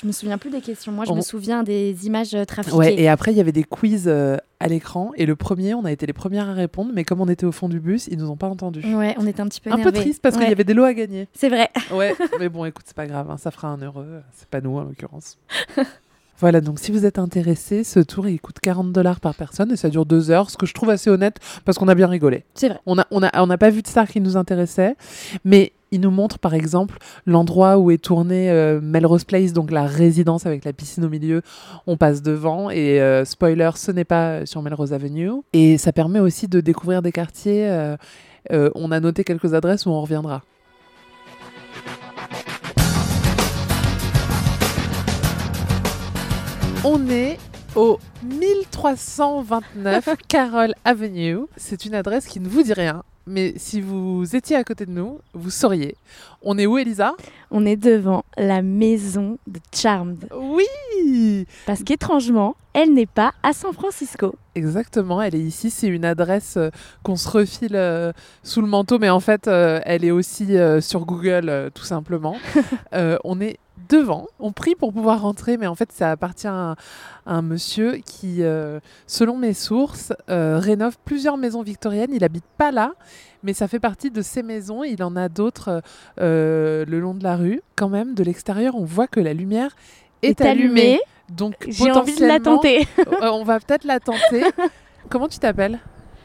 Je 0.00 0.06
me 0.06 0.12
souviens 0.12 0.38
plus 0.38 0.48
des 0.50 0.62
questions. 0.62 0.90
Moi, 0.90 1.04
je 1.04 1.12
On- 1.12 1.16
me 1.16 1.20
souviens 1.20 1.62
des 1.62 2.06
images 2.06 2.34
euh, 2.34 2.46
trafiquées. 2.46 2.74
Ouais, 2.76 2.98
et 2.98 3.08
après, 3.08 3.30
il 3.32 3.36
y 3.36 3.40
avait 3.42 3.52
des 3.52 3.62
quiz 3.64 4.04
euh, 4.08 4.38
à 4.58 4.66
l'écran. 4.68 5.12
Et 5.16 5.26
le 5.26 5.36
premier, 5.36 5.74
on 5.74 5.84
a 5.84 5.92
été 5.92 6.06
les 6.06 6.14
premières 6.14 6.48
à 6.48 6.54
répondre. 6.54 6.90
Mais 6.94 7.04
comme 7.04 7.20
on 7.20 7.28
était 7.28 7.44
au 7.44 7.52
fond 7.52 7.68
du 7.68 7.78
bus, 7.78 8.08
ils 8.10 8.16
nous 8.16 8.30
ont 8.30 8.36
pas 8.38 8.48
entendus. 8.48 8.82
Ouais, 8.94 9.14
on 9.18 9.26
était 9.26 9.42
un 9.42 9.48
petit 9.48 9.60
peu 9.60 9.70
Un 9.70 9.74
peu 9.76 9.80
énervés. 9.82 10.00
triste 10.00 10.22
parce 10.22 10.36
qu'il 10.38 10.48
y 10.48 10.52
avait 10.52 10.64
des 10.64 10.72
lots 10.74 10.84
à 10.84 10.94
gagner. 10.94 11.28
C'est 11.34 11.50
vrai. 11.50 11.68
Ouais, 11.92 12.14
mais 12.40 12.48
bon, 12.48 12.64
écoute, 12.64 12.84
c'est 12.86 12.96
pas 12.96 13.06
grave, 13.06 13.30
hein, 13.30 13.36
ça 13.36 13.50
fera 13.50 13.68
un 13.68 13.76
heureux. 13.82 14.22
C'est 14.32 14.48
pas 14.48 14.62
nous 14.62 14.76
en 14.78 14.82
l'occurrence. 14.84 15.38
Voilà, 16.38 16.60
donc 16.60 16.78
si 16.78 16.90
vous 16.90 17.06
êtes 17.06 17.18
intéressé, 17.18 17.84
ce 17.84 18.00
tour 18.00 18.28
il 18.28 18.40
coûte 18.40 18.58
40 18.60 18.92
dollars 18.92 19.20
par 19.20 19.34
personne 19.34 19.70
et 19.72 19.76
ça 19.76 19.88
dure 19.90 20.06
deux 20.06 20.30
heures, 20.30 20.50
ce 20.50 20.56
que 20.56 20.66
je 20.66 20.74
trouve 20.74 20.90
assez 20.90 21.10
honnête 21.10 21.36
parce 21.64 21.78
qu'on 21.78 21.88
a 21.88 21.94
bien 21.94 22.08
rigolé. 22.08 22.44
C'est 22.54 22.68
vrai. 22.68 22.80
On 22.86 22.96
n'a 22.96 23.06
on 23.10 23.22
a, 23.22 23.30
on 23.40 23.50
a 23.50 23.58
pas 23.58 23.70
vu 23.70 23.82
de 23.82 23.86
star 23.86 24.08
qui 24.08 24.20
nous 24.20 24.36
intéressait, 24.36 24.96
mais 25.44 25.72
il 25.92 26.00
nous 26.00 26.10
montre 26.10 26.38
par 26.38 26.54
exemple 26.54 26.98
l'endroit 27.26 27.78
où 27.78 27.90
est 27.90 28.02
tourné 28.02 28.50
euh, 28.50 28.80
Melrose 28.82 29.24
Place, 29.24 29.52
donc 29.52 29.70
la 29.70 29.84
résidence 29.84 30.46
avec 30.46 30.64
la 30.64 30.72
piscine 30.72 31.04
au 31.04 31.08
milieu. 31.08 31.42
On 31.86 31.96
passe 31.96 32.22
devant 32.22 32.70
et 32.70 33.00
euh, 33.00 33.24
spoiler, 33.24 33.70
ce 33.76 33.92
n'est 33.92 34.04
pas 34.04 34.46
sur 34.46 34.62
Melrose 34.62 34.92
Avenue. 34.92 35.30
Et 35.52 35.78
ça 35.78 35.92
permet 35.92 36.18
aussi 36.18 36.48
de 36.48 36.60
découvrir 36.60 37.02
des 37.02 37.12
quartiers. 37.12 37.68
euh, 37.68 38.70
on 38.74 38.90
a 38.90 38.98
noté 38.98 39.22
quelques 39.22 39.54
adresses 39.54 39.86
où 39.86 39.90
on 39.90 40.00
reviendra. 40.00 40.42
On 46.84 47.08
est 47.08 47.38
au 47.76 48.00
1329 48.24 50.16
Carroll 50.28 50.74
Avenue. 50.84 51.42
C'est 51.56 51.84
une 51.84 51.94
adresse 51.94 52.26
qui 52.26 52.40
ne 52.40 52.48
vous 52.48 52.64
dit 52.64 52.72
rien, 52.72 53.04
mais 53.24 53.54
si 53.56 53.80
vous 53.80 54.34
étiez 54.34 54.56
à 54.56 54.64
côté 54.64 54.84
de 54.86 54.90
nous, 54.90 55.20
vous 55.32 55.50
sauriez. 55.50 55.94
On 56.42 56.58
est 56.58 56.66
où, 56.66 56.76
Elisa? 56.78 57.14
On 57.52 57.64
est 57.66 57.76
devant 57.76 58.24
la 58.36 58.62
maison 58.62 59.38
de 59.46 59.60
Charmed. 59.72 60.26
Oui 60.34 61.46
Parce 61.66 61.84
qu'étrangement, 61.84 62.56
elle 62.72 62.92
n'est 62.92 63.06
pas 63.06 63.32
à 63.44 63.52
San 63.52 63.72
Francisco. 63.72 64.34
Exactement, 64.56 65.22
elle 65.22 65.36
est 65.36 65.40
ici. 65.40 65.70
C'est 65.70 65.86
une 65.86 66.04
adresse 66.04 66.56
euh, 66.56 66.70
qu'on 67.04 67.16
se 67.16 67.28
refile 67.28 67.76
euh, 67.76 68.12
sous 68.42 68.60
le 68.60 68.66
manteau, 68.66 68.98
mais 68.98 69.10
en 69.10 69.20
fait, 69.20 69.46
euh, 69.46 69.80
elle 69.84 70.04
est 70.04 70.10
aussi 70.10 70.56
sur 70.80 71.06
Google, 71.06 71.70
tout 71.74 71.84
simplement. 71.84 72.36
On 73.24 73.40
est 73.40 73.58
devant, 73.88 74.26
on 74.38 74.52
prie 74.52 74.74
pour 74.74 74.92
pouvoir 74.92 75.22
rentrer, 75.22 75.56
mais 75.56 75.66
en 75.66 75.74
fait, 75.74 75.92
ça 75.92 76.10
appartient 76.10 76.46
à, 76.46 76.76
à 77.26 77.34
un 77.34 77.42
monsieur 77.42 77.96
qui, 78.04 78.42
euh, 78.42 78.80
selon 79.06 79.36
mes 79.36 79.54
sources, 79.54 80.12
euh, 80.28 80.58
rénove 80.58 80.96
plusieurs 81.04 81.36
maisons 81.36 81.62
victoriennes. 81.62 82.10
Il 82.12 82.24
habite 82.24 82.44
pas 82.58 82.70
là, 82.70 82.92
mais 83.42 83.52
ça 83.54 83.68
fait 83.68 83.80
partie 83.80 84.10
de 84.10 84.22
ces 84.22 84.42
maisons. 84.42 84.84
Il 84.84 85.02
en 85.02 85.16
a 85.16 85.28
d'autres 85.28 85.82
euh, 86.20 86.84
le 86.86 87.00
long 87.00 87.14
de 87.14 87.24
la 87.24 87.36
rue. 87.36 87.62
Quand 87.76 87.88
même, 87.88 88.14
de 88.14 88.24
l'extérieur, 88.24 88.74
on 88.74 88.84
voit 88.84 89.06
que 89.06 89.20
la 89.20 89.32
lumière 89.34 89.74
est, 90.22 90.40
Est 90.40 90.46
allumée. 90.46 91.00
Donc, 91.28 91.54
J'ai 91.68 91.90
envie 91.90 92.14
de 92.14 92.26
la 92.26 92.38
potentiellement, 92.38 92.56
tenter. 92.56 92.86
on 93.22 93.44
va 93.44 93.58
peut-être 93.60 93.84
la 93.84 94.00
tenter. 94.00 94.44
Comment 95.08 95.28
tu 95.28 95.38
t'appelles? 95.38 95.78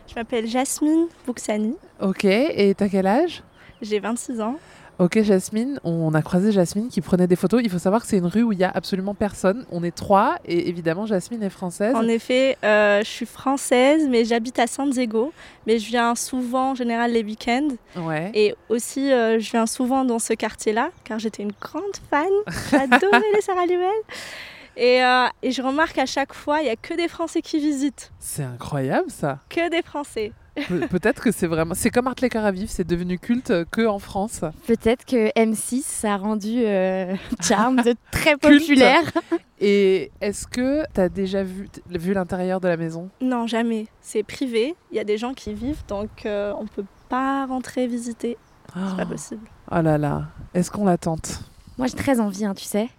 Je 0.08 0.16
m'appelle 0.16 0.48
Jasmine 0.48 1.08
Bouxani, 1.26 1.76
Ok, 2.02 2.24
et 2.26 2.74
t'as 2.76 2.88
quel 2.88 3.08
âge? 3.08 3.44
J'ai 3.82 4.00
26 4.00 4.42
ans. 4.42 4.56
Ok, 5.00 5.22
Jasmine, 5.22 5.80
on 5.84 6.14
a 6.16 6.24
croisé 6.24 6.52
Jasmine 6.52 6.88
qui 6.90 7.02
prenait 7.02 7.28
des 7.28 7.36
photos. 7.36 7.62
Il 7.64 7.70
faut 7.70 7.78
savoir 7.78 8.02
que 8.02 8.08
c'est 8.08 8.18
une 8.18 8.26
rue 8.26 8.42
où 8.42 8.52
il 8.52 8.58
y 8.58 8.64
a 8.64 8.72
absolument 8.74 9.14
personne. 9.14 9.64
On 9.72 9.84
est 9.84 9.96
trois 9.96 10.38
et 10.44 10.70
évidemment 10.70 11.06
Jasmine 11.06 11.44
est 11.44 11.52
française. 11.52 11.94
En 11.96 12.08
effet, 12.08 12.58
euh, 12.64 13.00
je 13.04 13.10
suis 13.10 13.28
française, 13.28 14.08
mais 14.10 14.26
j'habite 14.26 14.58
à 14.58 14.66
San 14.66 14.90
Diego. 14.90 15.32
Mais 15.68 15.78
je 15.78 15.88
viens 15.88 16.16
souvent, 16.16 16.72
en 16.72 16.76
général, 16.76 17.12
les 17.12 17.24
week-ends. 17.24 17.70
Ouais. 17.96 18.32
Et 18.34 18.56
aussi, 18.70 19.12
euh, 19.12 19.40
je 19.40 19.52
viens 19.52 19.68
souvent 19.68 20.04
dans 20.04 20.20
ce 20.20 20.34
quartier-là, 20.34 20.90
car 21.04 21.20
j'étais 21.20 21.44
une 21.44 21.54
grande 21.62 21.84
fan. 22.10 22.26
J'adorais 22.72 23.22
les 23.36 23.42
Sarah 23.42 23.68
Lubel. 23.68 23.90
Et, 24.78 25.04
euh, 25.04 25.28
et 25.44 25.52
je 25.52 25.62
remarque 25.62 25.98
à 25.98 26.06
chaque 26.06 26.34
fois, 26.34 26.62
il 26.62 26.66
n'y 26.66 26.70
a 26.70 26.76
que 26.76 26.94
des 26.96 27.08
Français 27.08 27.42
qui 27.42 27.60
visitent. 27.60 28.12
C'est 28.20 28.44
incroyable 28.44 29.10
ça. 29.10 29.40
Que 29.50 29.70
des 29.70 29.82
Français. 29.82 30.32
Pe- 30.68 30.88
Peut-être 30.88 31.22
que 31.24 31.32
c'est 31.32 31.48
vraiment. 31.48 31.74
C'est 31.76 31.90
comme 31.90 32.08
Art 32.08 32.16
les 32.22 32.30
vivre, 32.52 32.70
c'est 32.70 32.88
devenu 32.88 33.20
culte 33.20 33.52
euh, 33.52 33.66
que 33.70 33.86
en 33.86 34.00
France. 34.00 34.42
Peut-être 34.66 35.06
que 35.06 35.32
M6 35.40 35.82
ça 35.84 36.14
a 36.14 36.18
rendu 36.18 36.64
euh, 36.66 37.16
Charm 37.42 37.78
de 37.78 37.96
très 38.12 38.36
populaire. 38.38 39.02
Et 39.60 40.12
est-ce 40.22 40.46
que 40.48 40.84
tu 40.94 41.02
as 41.02 41.10
déjà 41.10 41.44
vu, 41.44 41.68
vu 41.90 42.14
l'intérieur 42.14 42.60
de 42.60 42.68
la 42.68 42.78
maison? 42.78 43.10
Non, 43.22 43.48
jamais. 43.48 43.88
C'est 44.02 44.24
privé. 44.24 44.76
Il 44.92 44.98
y 44.98 45.00
a 45.00 45.04
des 45.04 45.18
gens 45.18 45.34
qui 45.34 45.52
y 45.52 45.54
vivent, 45.54 45.84
donc 45.88 46.26
euh, 46.26 46.54
on 46.60 46.66
peut 46.68 46.86
pas 47.10 47.46
rentrer 47.46 47.88
visiter. 47.88 48.38
C'est 48.74 48.98
pas 48.98 49.06
possible. 49.06 49.48
Oh 49.72 49.82
là 49.82 49.98
là, 49.98 50.26
est-ce 50.54 50.70
qu'on 50.70 50.86
la 50.86 50.98
tente? 50.98 51.42
Moi 51.78 51.88
j'ai 51.88 51.96
très 51.96 52.20
envie, 52.20 52.46
hein, 52.46 52.54
tu 52.54 52.64
sais. 52.66 52.90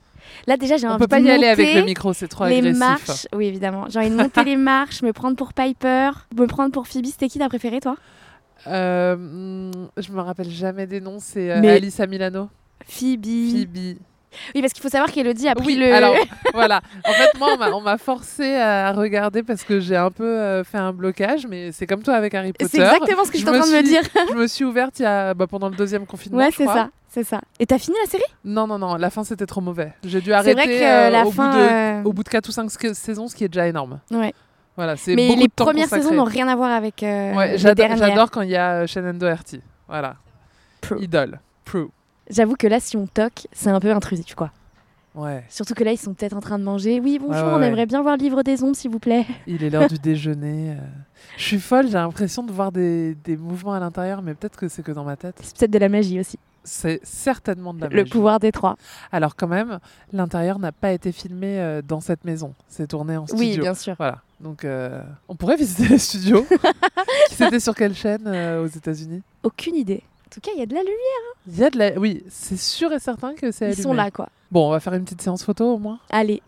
Là 0.47 0.57
déjà 0.57 0.77
j'ai 0.77 0.87
On 0.87 0.91
envie 0.91 1.01
peut 1.01 1.09
pas 1.09 1.21
de 1.21 1.27
y 1.27 1.31
aller 1.31 1.47
avec 1.49 1.75
le 1.75 1.83
micro, 1.85 2.13
c'est 2.13 2.29
trop 2.29 2.47
les 2.47 2.59
agressif. 2.59 2.79
marches, 2.79 3.27
oui 3.35 3.47
évidemment. 3.47 3.87
J'ai 3.89 3.99
envie 4.01 4.11
de 4.11 4.17
monter 4.17 4.45
les 4.45 4.57
marches, 4.57 5.03
me 5.03 5.13
prendre 5.13 5.37
pour 5.37 5.53
Piper, 5.53 6.11
me 6.37 6.47
prendre 6.47 6.73
pour 6.73 6.87
Phoebe. 6.87 7.07
C'était 7.07 7.29
qui 7.29 7.39
ta 7.39 7.49
préférée 7.49 7.81
toi? 7.81 7.97
Euh, 8.67 9.17
hmm, 9.17 9.89
je 9.97 10.13
me 10.13 10.21
rappelle 10.21 10.51
jamais 10.51 10.87
des 10.87 11.01
noms, 11.01 11.19
c'est 11.21 11.51
euh, 11.53 11.61
Mais- 11.61 11.71
Alice 11.71 12.01
Milano. 12.09 12.49
Phoebe. 12.87 13.25
Phoebe. 13.53 13.99
Oui 14.55 14.61
parce 14.61 14.73
qu'il 14.73 14.83
faut 14.83 14.89
savoir 14.89 15.11
qu'Elodie 15.13 15.49
a 15.49 15.55
pris 15.55 15.67
Oui, 15.67 15.75
le. 15.77 15.93
alors 15.95 16.15
voilà. 16.55 16.81
En 17.07 17.13
fait, 17.13 17.39
moi, 17.39 17.57
on 17.75 17.81
m'a- 17.81 17.99
forcé 17.99 18.55
à 18.57 18.93
regarder 18.93 19.43
parce 19.43 19.65
que 19.65 19.81
j'ai 19.81 19.97
un 19.97 20.11
peu 20.11 20.25
euh, 20.25 20.65
fait 20.65 20.79
un 20.79 20.93
blocage, 20.93 21.47
mais 21.49 21.73
c'est 21.73 21.87
comme 21.87 22.03
toi 22.03 22.15
avec 22.15 22.35
Harry 22.35 22.53
Potter. 22.53 22.69
C'est 22.71 22.79
exactement 22.83 23.25
ce 23.25 23.31
que 23.33 23.39
j'étais 23.39 23.51
en 23.51 23.55
me 23.55 23.59
train 23.59 23.67
de 23.69 23.73
me 23.73 23.79
suis- 23.79 23.89
dire. 23.89 24.03
je 24.31 24.35
me 24.35 24.47
suis 24.47 24.65
ouverte 24.65 24.99
il 25.01 25.03
y 25.03 25.07
a, 25.07 25.35
bah, 25.35 25.47
pendant 25.47 25.69
le 25.69 25.77
deuxième 25.77 26.07
confinement. 26.07 26.39
ouais 26.39 26.51
je 26.51 26.57
c'est 26.57 26.67
ça, 26.67 26.91
c'est 27.09 27.25
ça. 27.25 27.41
Et 27.59 27.67
t'as 27.67 27.79
fini 27.79 27.97
la 28.05 28.11
série? 28.11 28.23
Non, 28.45 28.67
non, 28.67 28.79
non, 28.79 28.95
la 28.97 29.11
fin 29.11 29.25
c'était 29.25 29.47
trop 29.47 29.61
mauvais. 29.61 29.93
J'ai 30.05 30.21
dû 30.21 30.27
C'est 30.27 30.33
arrêter 30.33 30.55
vrai 30.55 30.67
que 30.67 30.83
euh, 30.83 31.11
la 31.11 31.27
au, 31.27 31.31
fin, 31.31 31.51
bout 31.51 31.57
de, 31.57 31.63
euh, 31.63 32.03
au 32.05 32.13
bout 32.13 32.23
de 32.23 32.29
4 32.29 32.49
ou 32.49 32.53
5 32.53 32.71
saisons, 32.95 33.29
ce 33.29 33.35
qui 33.35 33.45
est 33.45 33.49
déjà 33.49 33.67
énorme. 33.67 34.01
Ouais. 34.11 34.33
Voilà, 34.77 34.97
c'est 34.97 35.17
Mais 35.17 35.35
les 35.35 35.49
premières 35.49 35.85
consacré. 35.87 36.03
saisons 36.05 36.15
n'ont 36.15 36.25
rien 36.25 36.47
à 36.47 36.55
voir 36.55 36.71
avec 36.71 37.03
euh, 37.03 37.35
Ouais, 37.35 37.59
j'adore, 37.59 38.31
quand 38.31 38.43
il 38.43 38.51
y 38.51 38.57
a 38.57 38.83
euh, 38.83 38.87
Shannon 38.87 39.15
Doherty. 39.15 39.61
Voilà. 39.89 40.15
Idole. 41.01 41.41
Prue. 41.65 41.89
J'avoue 42.31 42.57
que 42.57 42.67
là 42.67 42.81
si 42.81 42.97
on 42.97 43.07
toque, 43.07 43.47
c'est 43.53 43.71
un 43.71 43.81
peu 43.81 43.91
intrusif 43.93 44.35
quoi. 44.35 44.51
Ouais. 45.15 45.43
Surtout 45.49 45.75
que 45.75 45.83
là 45.83 45.93
ils 45.93 45.97
sont 45.99 46.15
peut-être 46.15 46.37
en 46.37 46.41
train 46.41 46.59
de 46.59 46.65
manger. 46.65 47.01
Oui 47.01 47.19
bonjour, 47.19 47.35
Ouais, 47.35 47.51
ouais, 47.51 47.55
on 47.59 47.63
aimerait 47.63 47.87
bien 47.87 48.03
voir 48.03 48.17
le 48.17 48.23
livre 48.23 48.43
des 48.43 48.63
ombres 48.63 48.77
s'il 48.77 48.91
vous 48.91 48.99
plaît. 49.01 49.27
Il 49.47 49.65
est 49.65 49.71
l'heure 49.71 49.89
du 49.89 49.99
déjeuner. 49.99 50.73
euh. 50.73 50.81
Je 51.37 51.43
suis 51.43 51.59
folle, 51.61 51.87
j'ai 51.87 51.95
l'impression 51.95 52.43
de 52.45 52.53
voir 52.53 52.71
des, 52.73 53.15
des 53.25 53.37
mouvements 53.37 53.73
à 53.75 53.81
l'intérieur, 53.81 54.23
mais 54.23 54.35
peut-être 54.35 54.57
que 54.59 54.69
c'est 54.69 54.83
que 54.83 54.93
dans 54.93 55.05
ma 55.05 55.17
tête. 55.17 55.37
C'est 55.43 55.57
peut-être 55.57 55.71
de 55.73 55.79
la 55.79 55.89
magie 55.89 56.21
aussi. 56.21 56.39
C'est 56.65 57.01
certainement 57.03 57.73
de 57.73 57.81
la 57.81 57.89
Le 57.89 57.97
magie. 58.03 58.11
pouvoir 58.11 58.39
des 58.41 58.53
trois. 58.53 58.77
Alors 59.11 59.35
quand 59.37 59.49
même, 59.49 59.79
l'intérieur 60.13 60.59
n'a 60.59 60.71
pas 60.71 60.93
été 60.93 61.13
filmé 61.13 61.59
euh, 61.59 61.81
dans 61.83 62.01
cette 62.01 62.25
maison. 62.25 62.55
C'est 62.69 62.89
tourné 62.89 63.17
en 63.17 63.27
studio. 63.27 63.45
Oui, 63.45 63.59
bien 63.59 63.75
sûr. 63.75 63.95
Voilà. 63.97 64.19
Donc 64.41 64.65
euh, 64.65 65.03
on 65.29 65.35
pourrait 65.35 65.57
visiter 65.57 65.89
les 65.89 65.99
studios. 65.99 66.47
C'était 67.31 67.61
sur 67.61 67.75
quelle 67.75 67.95
chaîne 67.95 68.29
aux 68.29 68.67
États-Unis? 68.67 69.23
Aucune 69.43 69.77
idée. 69.77 70.03
En 70.31 70.35
tout 70.35 70.41
cas, 70.41 70.51
il 70.55 70.59
y 70.61 70.63
a 70.63 70.67
de 70.67 70.75
la 70.75 70.81
lumière. 70.81 70.95
hein. 71.27 71.41
Il 71.47 71.59
y 71.59 71.65
a 71.65 71.71
de 71.71 71.79
la... 71.79 71.99
Oui, 71.99 72.23
c'est 72.29 72.59
sûr 72.59 72.93
et 72.93 72.99
certain 72.99 73.35
que 73.35 73.51
c'est 73.51 73.65
Ils 73.67 73.73
allumé. 73.73 73.83
sont 73.83 73.93
là 73.95 74.11
quoi. 74.11 74.29
Bon, 74.51 74.69
on 74.69 74.71
va 74.71 74.79
faire 74.81 74.93
une 74.93 75.05
petite 75.05 75.23
séance 75.23 75.43
photo 75.43 75.75
au 75.75 75.79
moins. 75.79 75.99
Allez, 76.11 76.43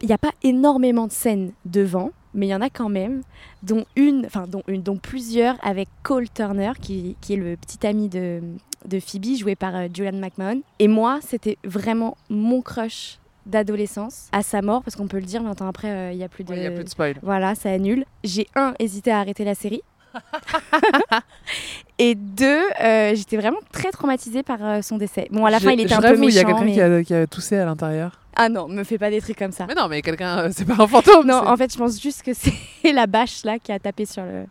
il 0.00 0.06
n'y 0.08 0.14
a 0.14 0.18
pas 0.18 0.32
énormément 0.42 1.06
de 1.06 1.12
scènes 1.12 1.52
devant, 1.66 2.12
mais 2.32 2.46
il 2.46 2.50
y 2.50 2.54
en 2.54 2.62
a 2.62 2.70
quand 2.70 2.88
même, 2.88 3.20
dont 3.62 3.84
une, 3.94 4.24
enfin 4.24 4.46
dont 4.48 4.62
une, 4.68 4.82
dont 4.82 4.96
plusieurs 4.96 5.56
avec 5.62 5.88
Cole 6.02 6.30
Turner, 6.30 6.72
qui, 6.80 7.16
qui 7.20 7.34
est 7.34 7.36
le 7.36 7.56
petit 7.58 7.86
ami 7.86 8.08
de, 8.08 8.40
de 8.86 9.00
Phoebe, 9.00 9.36
joué 9.38 9.54
par 9.54 9.76
euh, 9.76 9.88
Julian 9.92 10.12
McMahon. 10.18 10.62
Et 10.78 10.88
moi, 10.88 11.18
c'était 11.22 11.58
vraiment 11.64 12.16
mon 12.30 12.62
crush 12.62 13.18
d'adolescence 13.44 14.28
à 14.32 14.42
sa 14.42 14.60
mort, 14.62 14.82
parce 14.82 14.96
qu'on 14.96 15.06
peut 15.08 15.18
le 15.18 15.24
dire, 15.26 15.42
mais 15.42 15.50
un 15.50 15.54
temps 15.54 15.68
après, 15.68 15.90
euh, 15.90 16.12
il 16.12 16.18
n'y 16.18 16.24
a 16.24 16.28
plus 16.28 16.42
de... 16.44 16.54
Il 16.54 16.62
y 16.62 16.66
a 16.66 16.70
plus 16.70 16.84
de 16.84 16.88
spoil. 16.88 17.16
Voilà, 17.22 17.54
ça 17.54 17.70
annule. 17.70 18.04
J'ai 18.24 18.48
un, 18.54 18.74
hésité 18.78 19.10
à 19.10 19.20
arrêter 19.20 19.44
la 19.44 19.54
série. 19.54 19.82
Et 21.98 22.14
deux, 22.14 22.62
euh, 22.82 23.14
j'étais 23.14 23.36
vraiment 23.38 23.58
très 23.72 23.90
traumatisée 23.90 24.42
par 24.42 24.58
euh, 24.62 24.82
son 24.82 24.98
décès. 24.98 25.28
Bon, 25.30 25.44
à 25.46 25.50
la 25.50 25.60
fin, 25.60 25.70
il 25.70 25.78
Je- 25.78 25.84
était 25.84 25.94
je 25.94 25.98
un 25.98 26.02
peu 26.02 26.16
méchant. 26.16 26.28
Il 26.28 26.34
y 26.34 26.38
a 26.38 26.44
quelqu'un 26.44 26.64
mais- 26.64 26.72
qui, 26.74 26.80
a, 26.80 27.02
qui 27.04 27.14
a 27.14 27.26
toussé 27.26 27.56
à 27.56 27.64
l'intérieur. 27.64 28.20
Ah 28.36 28.50
non, 28.50 28.68
me 28.68 28.84
fais 28.84 28.98
pas 28.98 29.08
des 29.08 29.20
trucs 29.22 29.38
comme 29.38 29.52
ça. 29.52 29.64
Mais 29.66 29.74
non, 29.74 29.88
mais 29.88 30.02
quelqu'un, 30.02 30.38
euh, 30.40 30.48
c'est 30.54 30.66
pas 30.66 30.74
un 30.82 30.86
fantôme. 30.86 31.26
Non, 31.26 31.46
en 31.48 31.56
fait, 31.56 31.72
je 31.72 31.78
pense 31.78 32.00
juste 32.00 32.22
que 32.22 32.32
c'est 32.34 32.52
la 32.92 33.06
bâche 33.06 33.44
là 33.44 33.58
qui 33.58 33.72
a 33.72 33.78
tapé 33.78 34.04
sur 34.04 34.22
le. 34.22 34.44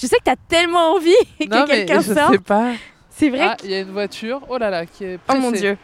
Je 0.00 0.06
sais 0.08 0.16
que 0.16 0.24
t'as 0.24 0.34
tellement 0.48 0.94
envie 0.94 1.14
que 1.40 1.46
non, 1.48 1.64
quelqu'un 1.66 2.00
je 2.00 2.12
sorte. 2.14 2.32
sais 2.32 2.38
pas. 2.40 2.72
C'est 3.10 3.30
vrai. 3.30 3.42
Ah, 3.50 3.56
il 3.62 3.70
y 3.70 3.74
a 3.74 3.80
une 3.80 3.92
voiture. 3.92 4.40
Oh 4.48 4.58
là 4.58 4.68
là, 4.70 4.86
qui 4.86 5.04
est. 5.04 5.18
Oh 5.28 5.34
mon 5.36 5.50
pressée. 5.50 5.60
dieu. 5.62 5.78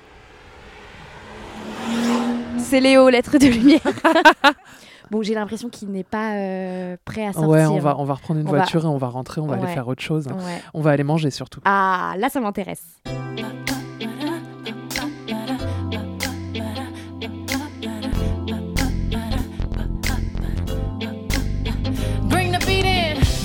C'est 2.58 2.80
Léo, 2.80 3.08
lettre 3.08 3.38
de 3.38 3.46
lumière. 3.46 3.80
Bon, 5.12 5.22
j'ai 5.22 5.34
l'impression 5.34 5.68
qu'il 5.68 5.90
n'est 5.90 6.02
pas 6.04 6.32
euh, 6.36 6.96
prêt 7.04 7.26
à 7.26 7.32
sortir. 7.34 7.48
Ouais, 7.50 7.66
on 7.66 7.78
va, 7.78 7.96
on 7.98 8.04
va 8.04 8.14
reprendre 8.14 8.40
une 8.40 8.48
On 8.48 8.50
va- 8.50 8.58
voiture 8.58 8.82
et 8.84 8.88
on 8.88 8.96
va 8.96 9.08
rentrer, 9.08 9.40
on 9.42 9.46
va 9.46 9.56
aller 9.56 9.66
faire 9.68 9.86
autre 9.86 10.02
chose. 10.02 10.26
Ouais. 10.26 10.62
On 10.74 10.80
va 10.80 10.90
aller 10.90 11.04
manger 11.04 11.30
surtout. 11.30 11.60
Ah, 11.66 12.14
là, 12.18 12.28
ça 12.30 12.40
m'intéresse. 12.40 12.82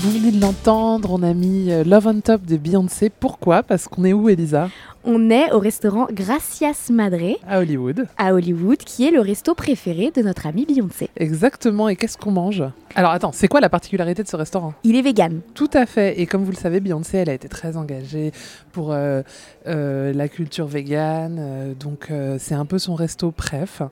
Vous 0.00 0.10
venez 0.12 0.30
de 0.32 0.40
l'entendre, 0.40 1.10
on 1.12 1.22
a 1.22 1.34
mis 1.34 1.70
euh, 1.70 1.82
Love 1.84 2.06
on 2.06 2.20
Top 2.20 2.42
de 2.46 2.56
Beyoncé. 2.56 3.10
Pourquoi? 3.10 3.62
Parce 3.62 3.88
qu'on 3.88 4.04
est 4.04 4.12
où, 4.12 4.28
Elisa? 4.28 4.68
On 5.04 5.30
est 5.30 5.52
au 5.52 5.58
restaurant 5.58 6.06
Gracias 6.12 6.90
Madre 6.90 7.36
À 7.46 7.60
Hollywood. 7.60 8.06
à 8.18 8.34
Hollywood, 8.34 8.78
qui 8.78 9.06
est 9.06 9.10
le 9.10 9.20
resto 9.20 9.54
préféré 9.54 10.10
de 10.10 10.22
notre 10.22 10.46
amie 10.46 10.66
Beyoncé. 10.66 11.08
Exactement. 11.16 11.88
Et 11.88 11.96
qu'est-ce 11.96 12.18
qu'on 12.18 12.32
mange? 12.32 12.64
Alors 12.94 13.12
attends, 13.12 13.32
c'est 13.32 13.48
quoi 13.48 13.60
la 13.60 13.68
particularité 13.70 14.22
de 14.22 14.28
ce 14.28 14.36
restaurant? 14.36 14.74
Il 14.84 14.96
est 14.96 15.02
vegan. 15.02 15.40
Tout 15.54 15.70
à 15.72 15.86
fait. 15.86 16.20
Et 16.20 16.26
comme 16.26 16.42
vous 16.44 16.50
le 16.50 16.56
savez, 16.56 16.80
Beyoncé, 16.80 17.18
elle 17.18 17.30
a 17.30 17.34
été 17.34 17.48
très 17.48 17.76
engagée 17.76 18.32
pour 18.72 18.92
euh, 18.92 19.22
euh, 19.66 20.12
la 20.12 20.28
culture 20.28 20.66
végane. 20.66 21.36
euh, 21.38 21.74
donc 21.74 22.08
euh, 22.10 22.36
c'est 22.38 22.54
un 22.56 22.66
peu 22.66 22.78
son 22.78 22.94
resto 22.94 23.30
préf. 23.30 23.82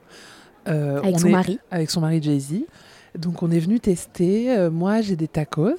Avec 0.65 1.15
on 1.15 1.17
son 1.19 1.27
est- 1.27 1.31
mari. 1.31 1.59
Avec 1.71 1.89
son 1.89 2.01
mari 2.01 2.21
Jay-Z. 2.21 2.65
Donc 3.17 3.41
on 3.41 3.49
est 3.49 3.59
venu 3.59 3.79
tester. 3.79 4.67
Moi, 4.69 4.99
j'ai 5.01 5.15
des 5.15 5.29
tacos 5.29 5.71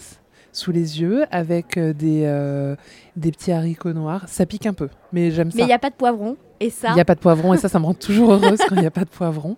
sous 0.58 0.72
les 0.72 1.00
yeux 1.00 1.24
avec 1.30 1.76
euh, 1.76 1.92
des, 1.92 2.24
euh, 2.24 2.76
des 3.16 3.30
petits 3.30 3.52
haricots 3.52 3.92
noirs. 3.92 4.24
Ça 4.26 4.44
pique 4.44 4.66
un 4.66 4.74
peu, 4.74 4.88
mais 5.12 5.30
j'aime 5.30 5.50
ça. 5.50 5.56
Mais 5.56 5.62
il 5.62 5.66
n'y 5.66 5.72
a 5.72 5.78
pas 5.78 5.90
de 5.90 5.94
poivron. 5.94 6.36
Et 6.60 6.70
ça. 6.70 6.88
Il 6.90 6.94
n'y 6.94 7.00
a 7.00 7.04
pas 7.04 7.14
de 7.14 7.20
poivron 7.20 7.54
et 7.54 7.56
ça, 7.58 7.68
ça 7.68 7.78
me 7.78 7.84
rend 7.86 7.94
toujours 7.94 8.32
heureuse 8.32 8.58
quand 8.68 8.74
il 8.74 8.80
n'y 8.80 8.86
a 8.86 8.90
pas 8.90 9.04
de 9.04 9.08
poivron. 9.10 9.56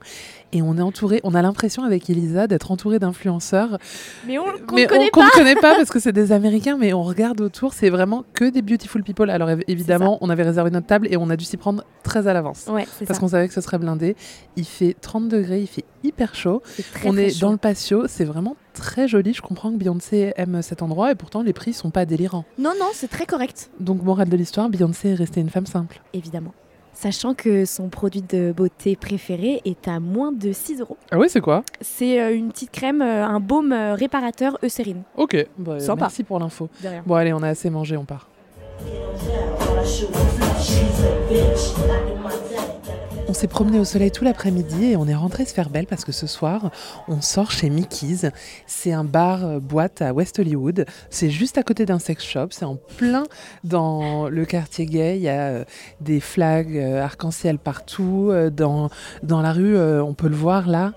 Et 0.52 0.62
on 0.62 0.76
est 0.76 0.82
entouré, 0.82 1.20
on 1.22 1.34
a 1.34 1.42
l'impression 1.42 1.84
avec 1.84 2.10
Elisa 2.10 2.46
d'être 2.48 2.72
entouré 2.72 2.98
d'influenceurs. 2.98 3.78
Mais 4.26 4.38
on 4.38 4.46
ne 4.52 4.58
connaît 4.58 4.86
on- 4.92 5.18
pas. 5.20 5.30
connaît 5.30 5.54
pas 5.54 5.76
parce 5.76 5.90
que 5.90 6.00
c'est 6.00 6.12
des 6.12 6.32
Américains, 6.32 6.76
mais 6.78 6.92
on 6.92 7.02
regarde 7.02 7.40
autour, 7.40 7.72
c'est 7.72 7.88
vraiment 7.88 8.24
que 8.34 8.50
des 8.50 8.60
beautiful 8.60 9.02
people. 9.04 9.30
Alors 9.30 9.48
év- 9.48 9.62
évidemment, 9.68 10.18
on 10.20 10.28
avait 10.28 10.42
réservé 10.42 10.70
notre 10.70 10.88
table 10.88 11.06
et 11.10 11.16
on 11.16 11.30
a 11.30 11.36
dû 11.36 11.44
s'y 11.44 11.56
prendre 11.56 11.84
très 12.02 12.26
à 12.26 12.32
l'avance. 12.34 12.66
Ouais, 12.68 12.86
Parce 13.06 13.18
qu'on 13.18 13.28
savait 13.28 13.46
que 13.48 13.54
ce 13.54 13.60
serait 13.60 13.78
blindé. 13.78 14.16
Il 14.56 14.64
fait 14.66 14.94
30 15.00 15.28
degrés, 15.28 15.60
il 15.60 15.68
fait 15.68 15.84
hyper 16.02 16.34
chaud. 16.34 16.62
très, 16.92 17.08
on 17.08 17.12
très 17.12 17.26
est 17.26 17.30
chaud. 17.30 17.38
dans 17.46 17.52
le 17.52 17.58
patio, 17.58 18.06
c'est 18.08 18.24
vraiment 18.24 18.56
très 18.74 19.06
joli. 19.08 19.32
Je 19.32 19.40
comprends 19.42 19.70
que 19.70 19.76
Beyoncé 19.76 20.32
aime 20.36 20.62
cet 20.62 20.82
endroit 20.82 21.12
et 21.12 21.14
pourtant 21.14 21.42
les 21.42 21.52
prix 21.52 21.72
sont 21.72 21.90
pas 21.90 22.04
délirants. 22.06 22.44
Non, 22.58 22.72
non, 22.78 22.88
c'est 22.92 23.08
très 23.08 23.24
correct. 23.26 23.70
Donc 23.78 24.02
morale 24.02 24.28
de 24.28 24.36
l'histoire, 24.36 24.68
Beyoncé 24.68 25.10
est 25.10 25.14
restée 25.14 25.40
une 25.40 25.50
femme 25.50 25.66
simple. 25.66 26.00
Évidemment. 26.12 26.52
Sachant 27.00 27.32
que 27.32 27.64
son 27.64 27.88
produit 27.88 28.20
de 28.20 28.52
beauté 28.54 28.94
préféré 28.94 29.62
est 29.64 29.88
à 29.88 30.00
moins 30.00 30.32
de 30.32 30.52
6 30.52 30.82
euros. 30.82 30.98
Ah 31.10 31.18
oui, 31.18 31.30
c'est 31.30 31.40
quoi 31.40 31.64
C'est 31.80 32.20
euh, 32.20 32.36
une 32.36 32.50
petite 32.50 32.70
crème, 32.72 33.00
euh, 33.00 33.24
un 33.24 33.40
baume 33.40 33.72
euh, 33.72 33.94
réparateur 33.94 34.58
Eucérine. 34.62 35.00
Ok, 35.16 35.34
bah, 35.56 35.80
Sympa. 35.80 36.02
merci 36.02 36.24
pour 36.24 36.38
l'info. 36.38 36.68
De 36.82 36.88
rien. 36.88 37.02
Bon 37.06 37.14
allez, 37.14 37.32
on 37.32 37.42
a 37.42 37.48
assez 37.48 37.70
mangé, 37.70 37.96
on 37.96 38.04
part. 38.04 38.28
On 43.30 43.32
s'est 43.32 43.46
promené 43.46 43.78
au 43.78 43.84
soleil 43.84 44.10
tout 44.10 44.24
l'après-midi 44.24 44.86
et 44.86 44.96
on 44.96 45.06
est 45.06 45.14
rentré 45.14 45.44
se 45.44 45.54
faire 45.54 45.70
belle 45.70 45.86
parce 45.86 46.04
que 46.04 46.10
ce 46.10 46.26
soir, 46.26 46.72
on 47.06 47.20
sort 47.20 47.52
chez 47.52 47.70
Mickey's. 47.70 48.26
C'est 48.66 48.92
un 48.92 49.04
bar 49.04 49.44
euh, 49.44 49.60
boîte 49.60 50.02
à 50.02 50.12
West 50.12 50.40
Hollywood. 50.40 50.84
C'est 51.10 51.30
juste 51.30 51.56
à 51.56 51.62
côté 51.62 51.86
d'un 51.86 52.00
sex 52.00 52.24
shop. 52.24 52.48
C'est 52.50 52.64
en 52.64 52.74
plein 52.74 53.22
dans 53.62 54.28
le 54.28 54.44
quartier 54.44 54.84
gay. 54.86 55.16
Il 55.16 55.22
y 55.22 55.28
a 55.28 55.42
euh, 55.42 55.64
des 56.00 56.18
flags 56.18 56.76
euh, 56.76 57.04
arc-en-ciel 57.04 57.60
partout. 57.60 58.32
Dans, 58.52 58.90
dans 59.22 59.42
la 59.42 59.52
rue, 59.52 59.78
on 59.78 60.12
peut 60.12 60.28
le 60.28 60.34
voir 60.34 60.68
là. 60.68 60.92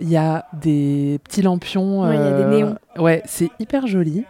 Il 0.00 0.08
y 0.08 0.16
a 0.16 0.46
des 0.54 1.20
petits 1.24 1.42
lampions. 1.42 2.04
Ouais, 2.04 2.16
il 2.16 2.22
y 2.22 2.24
a 2.24 2.38
des 2.38 2.56
néons. 2.56 2.76
Ouais, 2.96 3.22
c'est 3.26 3.50
hyper 3.60 3.86
joli. 3.86 4.24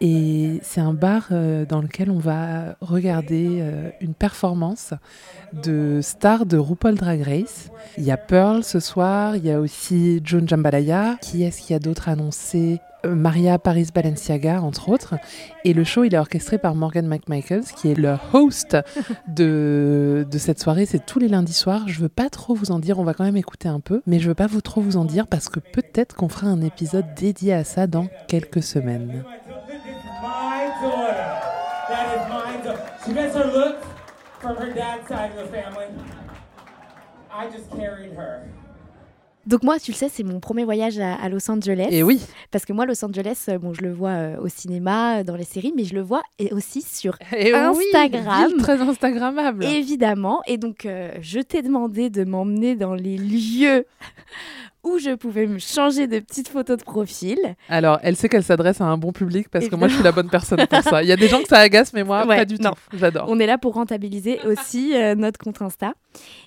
Et 0.00 0.60
c'est 0.62 0.80
un 0.80 0.92
bar 0.92 1.28
euh, 1.32 1.64
dans 1.64 1.80
lequel 1.80 2.10
on 2.10 2.18
va 2.18 2.76
regarder 2.80 3.58
euh, 3.60 3.90
une 4.00 4.14
performance 4.14 4.94
de 5.52 6.00
stars 6.02 6.46
de 6.46 6.56
RuPaul 6.56 6.94
Drag 6.94 7.22
Race. 7.22 7.70
Il 7.96 8.04
y 8.04 8.10
a 8.10 8.16
Pearl 8.16 8.62
ce 8.62 8.80
soir, 8.80 9.36
il 9.36 9.44
y 9.44 9.50
a 9.50 9.60
aussi 9.60 10.20
Joan 10.24 10.48
Jambalaya. 10.48 11.16
Qui 11.20 11.42
est-ce 11.42 11.62
qu'il 11.62 11.72
y 11.72 11.76
a 11.76 11.80
d'autre 11.80 12.08
annoncé? 12.08 12.80
Euh, 13.06 13.14
Maria 13.14 13.58
Paris 13.58 13.88
Balenciaga, 13.94 14.60
entre 14.60 14.88
autres. 14.88 15.14
Et 15.64 15.72
le 15.72 15.84
show, 15.84 16.04
il 16.04 16.14
est 16.14 16.18
orchestré 16.18 16.58
par 16.58 16.74
Morgan 16.74 17.06
McMichaels, 17.06 17.64
qui 17.76 17.90
est 17.90 17.94
le 17.94 18.16
host 18.32 18.76
de, 19.28 20.26
cette 20.32 20.60
soirée. 20.60 20.86
C'est 20.86 21.04
tous 21.04 21.18
les 21.18 21.28
lundis 21.28 21.52
soirs. 21.52 21.86
Je 21.86 22.00
veux 22.00 22.08
pas 22.08 22.28
trop 22.28 22.54
vous 22.54 22.70
en 22.70 22.78
dire, 22.78 22.98
on 22.98 23.04
va 23.04 23.14
quand 23.14 23.24
même 23.24 23.36
écouter 23.36 23.68
un 23.68 23.80
peu. 23.80 24.02
Mais 24.06 24.18
je 24.18 24.28
veux 24.28 24.34
pas 24.34 24.46
vous 24.46 24.60
trop 24.60 24.80
vous 24.80 24.96
en 24.96 25.04
dire 25.04 25.26
parce 25.26 25.48
que 25.48 25.60
peut-être 25.60 26.16
qu'on 26.16 26.28
fera 26.28 26.48
un 26.48 26.60
épisode 26.60 27.06
dédié 27.16 27.52
à 27.52 27.64
ça 27.64 27.86
dans 27.86 28.08
quelques 28.26 28.62
semaines. 28.62 29.24
daughter. 30.80 31.40
That 31.88 32.18
is 32.18 32.28
mine. 32.28 32.78
She 33.04 33.12
gets 33.12 33.34
her 33.34 33.44
looks 33.44 33.86
from 34.40 34.56
her 34.56 34.72
dad's 34.72 35.08
side 35.08 35.32
of 35.32 35.36
the 35.36 35.46
family. 35.46 35.86
I 37.30 37.48
just 37.50 37.70
carried 37.70 38.12
her. 38.12 38.48
Donc 39.48 39.62
moi, 39.62 39.78
tu 39.80 39.92
le 39.92 39.96
sais, 39.96 40.10
c'est 40.12 40.22
mon 40.24 40.40
premier 40.40 40.64
voyage 40.64 40.98
à, 40.98 41.14
à 41.14 41.28
Los 41.30 41.50
Angeles. 41.50 41.88
Et 41.90 42.02
oui. 42.02 42.20
Parce 42.50 42.66
que 42.66 42.72
moi, 42.74 42.84
Los 42.84 43.02
Angeles, 43.02 43.46
euh, 43.48 43.58
bon, 43.58 43.72
je 43.72 43.80
le 43.80 43.90
vois 43.92 44.10
euh, 44.10 44.36
au 44.42 44.48
cinéma, 44.48 45.18
euh, 45.20 45.24
dans 45.24 45.36
les 45.36 45.44
séries, 45.44 45.72
mais 45.74 45.84
je 45.84 45.94
le 45.94 46.02
vois 46.02 46.22
et 46.38 46.52
aussi 46.52 46.82
sur 46.82 47.16
Et 47.36 47.54
oui, 47.54 47.58
Instagram. 47.94 48.48
ville 48.48 48.56
très 48.62 48.80
Instagrammable. 48.80 49.64
Évidemment. 49.64 50.42
Et 50.46 50.58
donc, 50.58 50.84
euh, 50.84 51.10
je 51.22 51.40
t'ai 51.40 51.62
demandé 51.62 52.10
de 52.10 52.24
m'emmener 52.24 52.76
dans 52.76 52.92
les 52.94 53.16
lieux 53.16 53.86
où 54.84 54.98
je 54.98 55.14
pouvais 55.14 55.46
me 55.46 55.58
changer 55.58 56.06
de 56.06 56.18
petites 56.20 56.48
photos 56.48 56.76
de 56.76 56.84
profil. 56.84 57.38
Alors, 57.70 57.98
elle 58.02 58.16
sait 58.16 58.28
qu'elle 58.28 58.44
s'adresse 58.44 58.80
à 58.82 58.84
un 58.84 58.98
bon 58.98 59.12
public 59.12 59.48
parce 59.48 59.68
que 59.68 59.76
moi, 59.76 59.88
je 59.88 59.94
suis 59.94 60.04
la 60.04 60.12
bonne 60.12 60.28
personne 60.28 60.66
pour 60.66 60.82
ça. 60.82 61.02
Il 61.02 61.08
y 61.08 61.12
a 61.12 61.16
des 61.16 61.26
gens 61.28 61.40
que 61.40 61.48
ça 61.48 61.58
agace, 61.58 61.92
mais 61.94 62.04
moi, 62.04 62.26
Ouais, 62.26 62.36
pas 62.36 62.44
du 62.44 62.56
non. 62.56 62.72
tout. 62.72 62.96
J'adore. 62.98 63.24
On 63.28 63.38
est 63.40 63.46
là 63.46 63.56
pour 63.56 63.72
rentabiliser 63.74 64.40
aussi 64.46 64.94
euh, 64.94 65.14
notre 65.14 65.38
compte 65.38 65.62
Insta. 65.62 65.94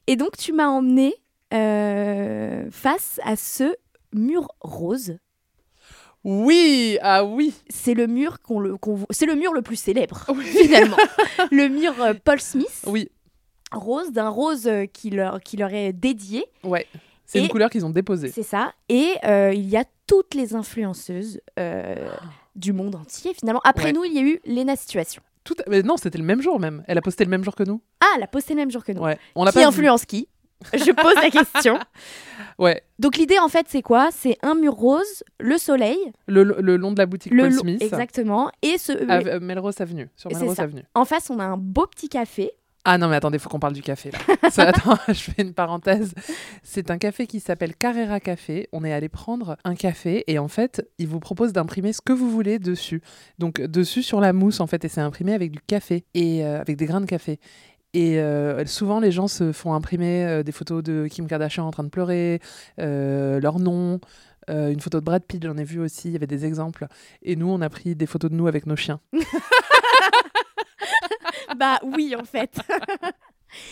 Et 0.06 0.16
donc, 0.16 0.38
tu 0.38 0.54
m'as 0.54 0.68
emmené 0.68 1.16
euh, 1.54 2.66
face 2.72 3.20
à 3.24 3.36
ce 3.36 3.76
mur 4.14 4.48
rose. 4.62 5.18
Oui, 6.24 6.98
ah 7.02 7.24
oui. 7.26 7.54
C'est 7.70 7.94
le 7.96 8.06
mur 8.08 8.42
qu'on 8.42 8.60
le, 8.60 8.76
c'est 9.10 9.26
le 9.26 9.36
mur 9.36 9.54
le 9.54 9.62
plus 9.62 9.76
célèbre 9.76 10.26
finalement. 10.44 10.98
le 11.52 11.68
mur 11.68 11.94
euh, 12.00 12.14
Paul 12.24 12.40
Smith. 12.40 12.84
Oui. 12.86 13.10
Rose 13.72 14.12
d'un 14.12 14.30
rose 14.30 14.68
euh, 14.68 14.86
qui 14.86 15.10
leur 15.10 15.40
qui 15.42 15.58
leur 15.58 15.74
est 15.74 15.94
dédié. 15.94 16.46
Ouais. 16.64 16.86
C'est 17.26 17.40
une 17.40 17.48
couleur 17.48 17.70
qu'ils 17.70 17.86
ont 17.86 17.90
déposée. 17.90 18.30
C'est 18.30 18.44
ça. 18.44 18.74
Et 18.90 19.14
euh, 19.24 19.54
il 19.54 19.68
y 19.70 19.78
a 19.78 19.86
toutes 20.06 20.34
les 20.36 20.54
influenceuses 20.54 21.40
euh, 21.58 21.96
du 22.56 22.74
monde 22.74 22.94
entier 22.96 23.34
finalement. 23.34 23.62
Après 23.64 23.86
Ouais. 23.86 23.94
nous, 23.94 24.04
il 24.04 24.14
y 24.14 24.20
a 24.20 24.22
eu 24.22 24.42
Lena 24.46 24.76
Situation. 24.76 25.22
Tout... 25.46 25.56
Mais 25.70 25.82
non, 25.82 25.96
c'était 25.96 26.18
le 26.18 26.26
même 26.26 26.42
jour 26.42 26.60
même. 26.60 26.84
Elle 26.88 26.98
a 26.98 27.02
posté 27.02 27.24
le 27.24 27.30
même 27.32 27.44
jour 27.46 27.56
que 27.56 27.64
nous. 27.64 27.82
Ah, 28.02 28.14
elle 28.18 28.24
a 28.24 28.28
posté 28.28 28.54
le 28.54 28.60
même 28.60 28.70
jour 28.70 28.84
que 28.84 28.92
nous. 28.92 29.02
Ouais. 29.02 29.18
On 29.36 29.46
qui 29.46 29.54
pas 29.54 29.60
vu. 29.62 29.66
influence 29.66 30.06
qui? 30.06 30.28
Je 30.74 30.92
pose 30.92 31.16
la 31.16 31.30
question. 31.30 31.80
Ouais. 32.60 32.82
Donc 33.00 33.18
l'idée 33.18 33.40
en 33.40 33.48
fait 33.50 33.66
c'est 33.70 33.82
quoi? 33.82 34.10
C'est 34.12 34.38
un 34.44 34.56
mur 34.56 34.74
rose, 34.74 35.24
le 35.40 35.58
soleil, 35.58 35.98
Le, 36.28 36.44
le 36.44 36.78
long 36.78 36.92
de 36.92 36.98
la 37.00 37.06
boutique 37.06 37.34
le 37.34 37.44
Paul 37.44 37.54
Smith. 37.54 37.82
exactement, 37.82 38.52
et 38.62 38.78
ce 38.78 38.92
À 39.10 39.20
euh, 39.20 39.40
Melrose 39.40 39.80
Avenue. 39.82 40.10
Sur 40.16 40.32
Melrose. 40.32 40.60
Avenue. 40.60 40.84
En 40.96 41.06
face 41.06 41.30
on 41.30 41.40
a 41.40 41.44
un 41.46 41.58
beau 41.58 41.88
petit 41.88 42.10
café. 42.10 42.52
Ah 42.84 42.98
non, 42.98 43.10
mais 43.10 43.16
attendez, 43.16 43.38
faut 43.38 43.48
qu'on 43.48 43.60
parle 43.60 43.74
du 43.74 43.84
café 43.84 44.10
là. 44.10 44.50
Ça, 44.50 44.64
attends, 44.70 44.98
je 45.08 45.14
fais 45.14 45.44
une 45.44 45.54
parenthèse. 45.54 46.16
C'est 46.64 46.90
un 46.90 46.98
café 46.98 47.28
qui 47.28 47.40
s'appelle 47.40 47.76
Carrera 47.76 48.20
Café. 48.20 48.68
On 48.72 48.84
est 48.84 48.92
allé 48.92 49.08
prendre 49.08 49.56
un 49.64 49.76
café 49.76 50.24
et 50.26 50.40
en 50.40 50.48
fait, 50.48 50.90
il 50.98 51.08
vous 51.08 51.20
propose 51.20 51.54
d'imprimer 51.54 51.94
ce 51.94 52.02
que 52.02 52.12
vous 52.12 52.28
voulez 52.32 52.58
dessus. 52.58 53.04
Donc 53.38 53.62
dessus 53.62 54.02
sur 54.02 54.20
la 54.20 54.34
mousse 54.34 54.60
en 54.62 54.66
fait, 54.68 54.84
et 54.84 54.88
c'est 54.88 55.00
imprimé 55.02 55.34
avec 55.36 55.52
du 55.52 55.60
café 55.62 56.06
et 56.16 56.44
euh, 56.44 56.60
avec 56.60 56.76
des 56.76 56.88
grains 56.88 57.02
de 57.02 57.06
café. 57.06 57.40
Et 57.94 58.20
euh, 58.20 58.66
souvent, 58.66 59.00
les 59.00 59.12
gens 59.12 59.28
se 59.28 59.52
font 59.52 59.74
imprimer 59.74 60.26
euh, 60.26 60.44
des 60.44 60.54
photos 60.54 60.82
de 60.82 61.08
Kim 61.10 61.28
Kardashian 61.28 61.68
en 61.68 61.72
train 61.72 61.84
de 61.84 61.90
pleurer, 61.90 62.40
euh, 62.80 63.40
leur 63.40 63.60
nom, 63.60 64.00
une 64.48 64.82
photo 64.82 65.00
de 65.00 65.06
Brad 65.06 65.24
Pitt, 65.24 65.42
j'en 65.46 65.56
ai 65.56 65.64
vu 65.64 65.80
aussi, 65.80 66.10
il 66.10 66.12
y 66.12 66.16
avait 66.18 66.28
des 66.28 66.44
exemples. 66.46 66.88
Et 67.22 67.38
nous, 67.38 67.48
on 67.48 67.62
a 67.62 67.70
pris 67.70 67.96
des 67.96 68.06
photos 68.06 68.30
de 68.30 68.36
nous 68.36 68.48
avec 68.48 68.66
nos 68.66 68.76
chiens. 68.76 69.00
bah 71.58 71.80
oui 71.84 72.16
en 72.20 72.26
fait. 72.26 72.60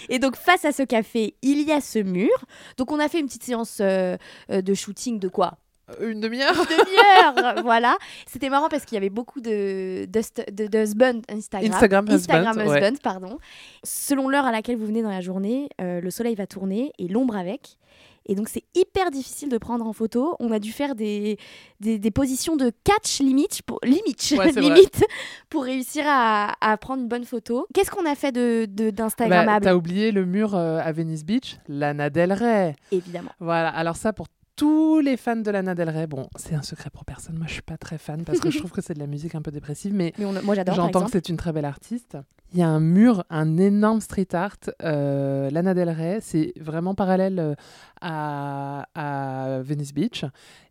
Et 0.08 0.20
donc 0.20 0.38
face 0.38 0.64
à 0.64 0.72
ce 0.72 0.84
café, 0.84 1.36
il 1.42 1.68
y 1.68 1.74
a 1.74 1.82
ce 1.82 2.00
mur. 2.00 2.46
Donc 2.78 2.94
on 2.94 3.00
a 3.00 3.10
fait 3.10 3.20
une 3.20 3.26
petite 3.26 3.44
séance 3.44 3.82
de 3.82 4.74
shooting 4.74 5.20
de 5.20 5.28
quoi? 5.28 5.58
Une 6.02 6.20
demi-heure 6.20 6.54
Une 6.56 6.78
demi-heure, 6.78 7.62
voilà. 7.64 7.98
C'était 8.28 8.50
marrant 8.50 8.70
parce 8.70 8.86
qu'il 8.86 8.96
y 8.96 8.98
avait 8.98 9.10
beaucoup 9.10 9.42
de, 9.42 10.06
de, 10.06 10.22
de, 10.52 10.68
de 10.68 10.80
husband 10.84 11.22
Instagram. 11.30 11.72
Instagram 11.74 12.06
Instagram 12.10 12.58
husband, 12.58 12.70
ouais. 12.72 12.82
husband, 12.84 12.98
pardon. 13.02 13.38
Selon 13.84 14.30
l'heure 14.30 14.46
à 14.46 14.52
laquelle 14.52 14.78
vous 14.78 14.86
venez 14.86 15.02
dans 15.02 15.10
la 15.12 15.22
journée, 15.22 15.70
euh, 15.82 16.02
le 16.02 16.12
soleil 16.12 16.36
va 16.36 16.48
tourner 16.48 16.92
et 17.00 17.08
l'ombre 17.08 17.36
avec. 17.38 17.78
Et 18.26 18.36
donc 18.36 18.48
c'est 18.48 18.64
hyper 18.76 19.10
difficile 19.10 19.50
de 19.50 19.58
prendre 19.58 19.88
en 19.88 19.94
photo. 19.94 20.36
On 20.40 20.52
a 20.52 20.60
dû 20.60 20.72
faire 20.72 20.94
des, 20.94 21.38
des, 21.80 21.98
des 21.98 22.12
positions 22.12 22.56
de 22.58 22.72
catch 22.84 23.20
limite 23.22 23.64
pour, 23.64 23.80
limite, 23.84 24.36
Ouais, 24.38 24.52
limite 24.62 25.04
pour 25.50 25.64
réussir 25.64 26.04
à, 26.08 26.54
à 26.62 26.78
prendre 26.78 27.02
une 27.02 27.08
bonne 27.08 27.24
photo. 27.26 27.66
Qu'est-ce 27.74 27.90
qu'on 27.90 28.06
a 28.06 28.14
fait 28.14 28.32
de, 28.32 28.68
de- 28.70 28.86
Bah, 28.92 28.92
d'Instagrammable 28.92 29.66
T'as 29.66 29.74
oublié 29.74 30.12
le 30.12 30.26
mur 30.26 30.54
euh, 30.54 30.80
à 30.84 30.92
Venice 30.92 31.26
Beach, 31.26 31.58
Lana 31.68 32.12
Del 32.12 32.32
Rey. 32.34 32.76
Évidemment. 32.92 33.32
Voilà, 33.40 33.70
alors 33.70 33.96
ça 33.96 34.14
pour 34.14 34.28
tous 34.60 35.00
les 35.00 35.16
fans 35.18 35.38
de 35.38 35.50
Lana 35.52 35.74
Del 35.74 35.90
Rey, 35.90 36.06
bon, 36.08 36.28
c'est 36.36 36.54
un 36.56 36.62
secret 36.62 36.90
pour 36.90 37.06
personne. 37.06 37.38
Moi, 37.38 37.48
je 37.48 37.54
suis 37.54 37.62
pas 37.62 37.78
très 37.78 37.98
fan 37.98 38.24
parce 38.26 38.40
que 38.40 38.52
je 38.52 38.58
trouve 38.60 38.72
que 38.72 38.82
c'est 38.82 38.94
de 38.94 39.00
la 39.00 39.08
musique 39.08 39.34
un 39.36 39.42
peu 39.42 39.52
dépressive, 39.52 39.94
mais, 39.94 40.14
Mais 40.18 40.26
on 40.26 40.36
a- 40.36 40.42
moi, 40.42 40.54
j'adore, 40.56 40.76
J'entends 40.76 41.06
que 41.06 41.12
c'est 41.12 41.30
une 41.30 41.38
très 41.38 41.54
belle 41.54 41.66
artiste. 41.66 42.18
Il 42.52 42.60
y 42.60 42.64
a 42.64 42.68
un 42.68 42.80
mur, 42.80 43.24
un 43.30 43.58
énorme 43.58 44.02
street 44.02 44.28
art, 44.34 44.58
euh, 44.84 45.50
Lana 45.52 45.74
Del 45.76 45.90
Rey. 45.90 46.18
C'est 46.22 46.52
vraiment 46.60 46.96
parallèle 46.96 47.40
euh, 47.40 47.54
à, 48.02 48.86
à 48.96 49.62
Venice 49.62 49.94
Beach. 49.94 50.26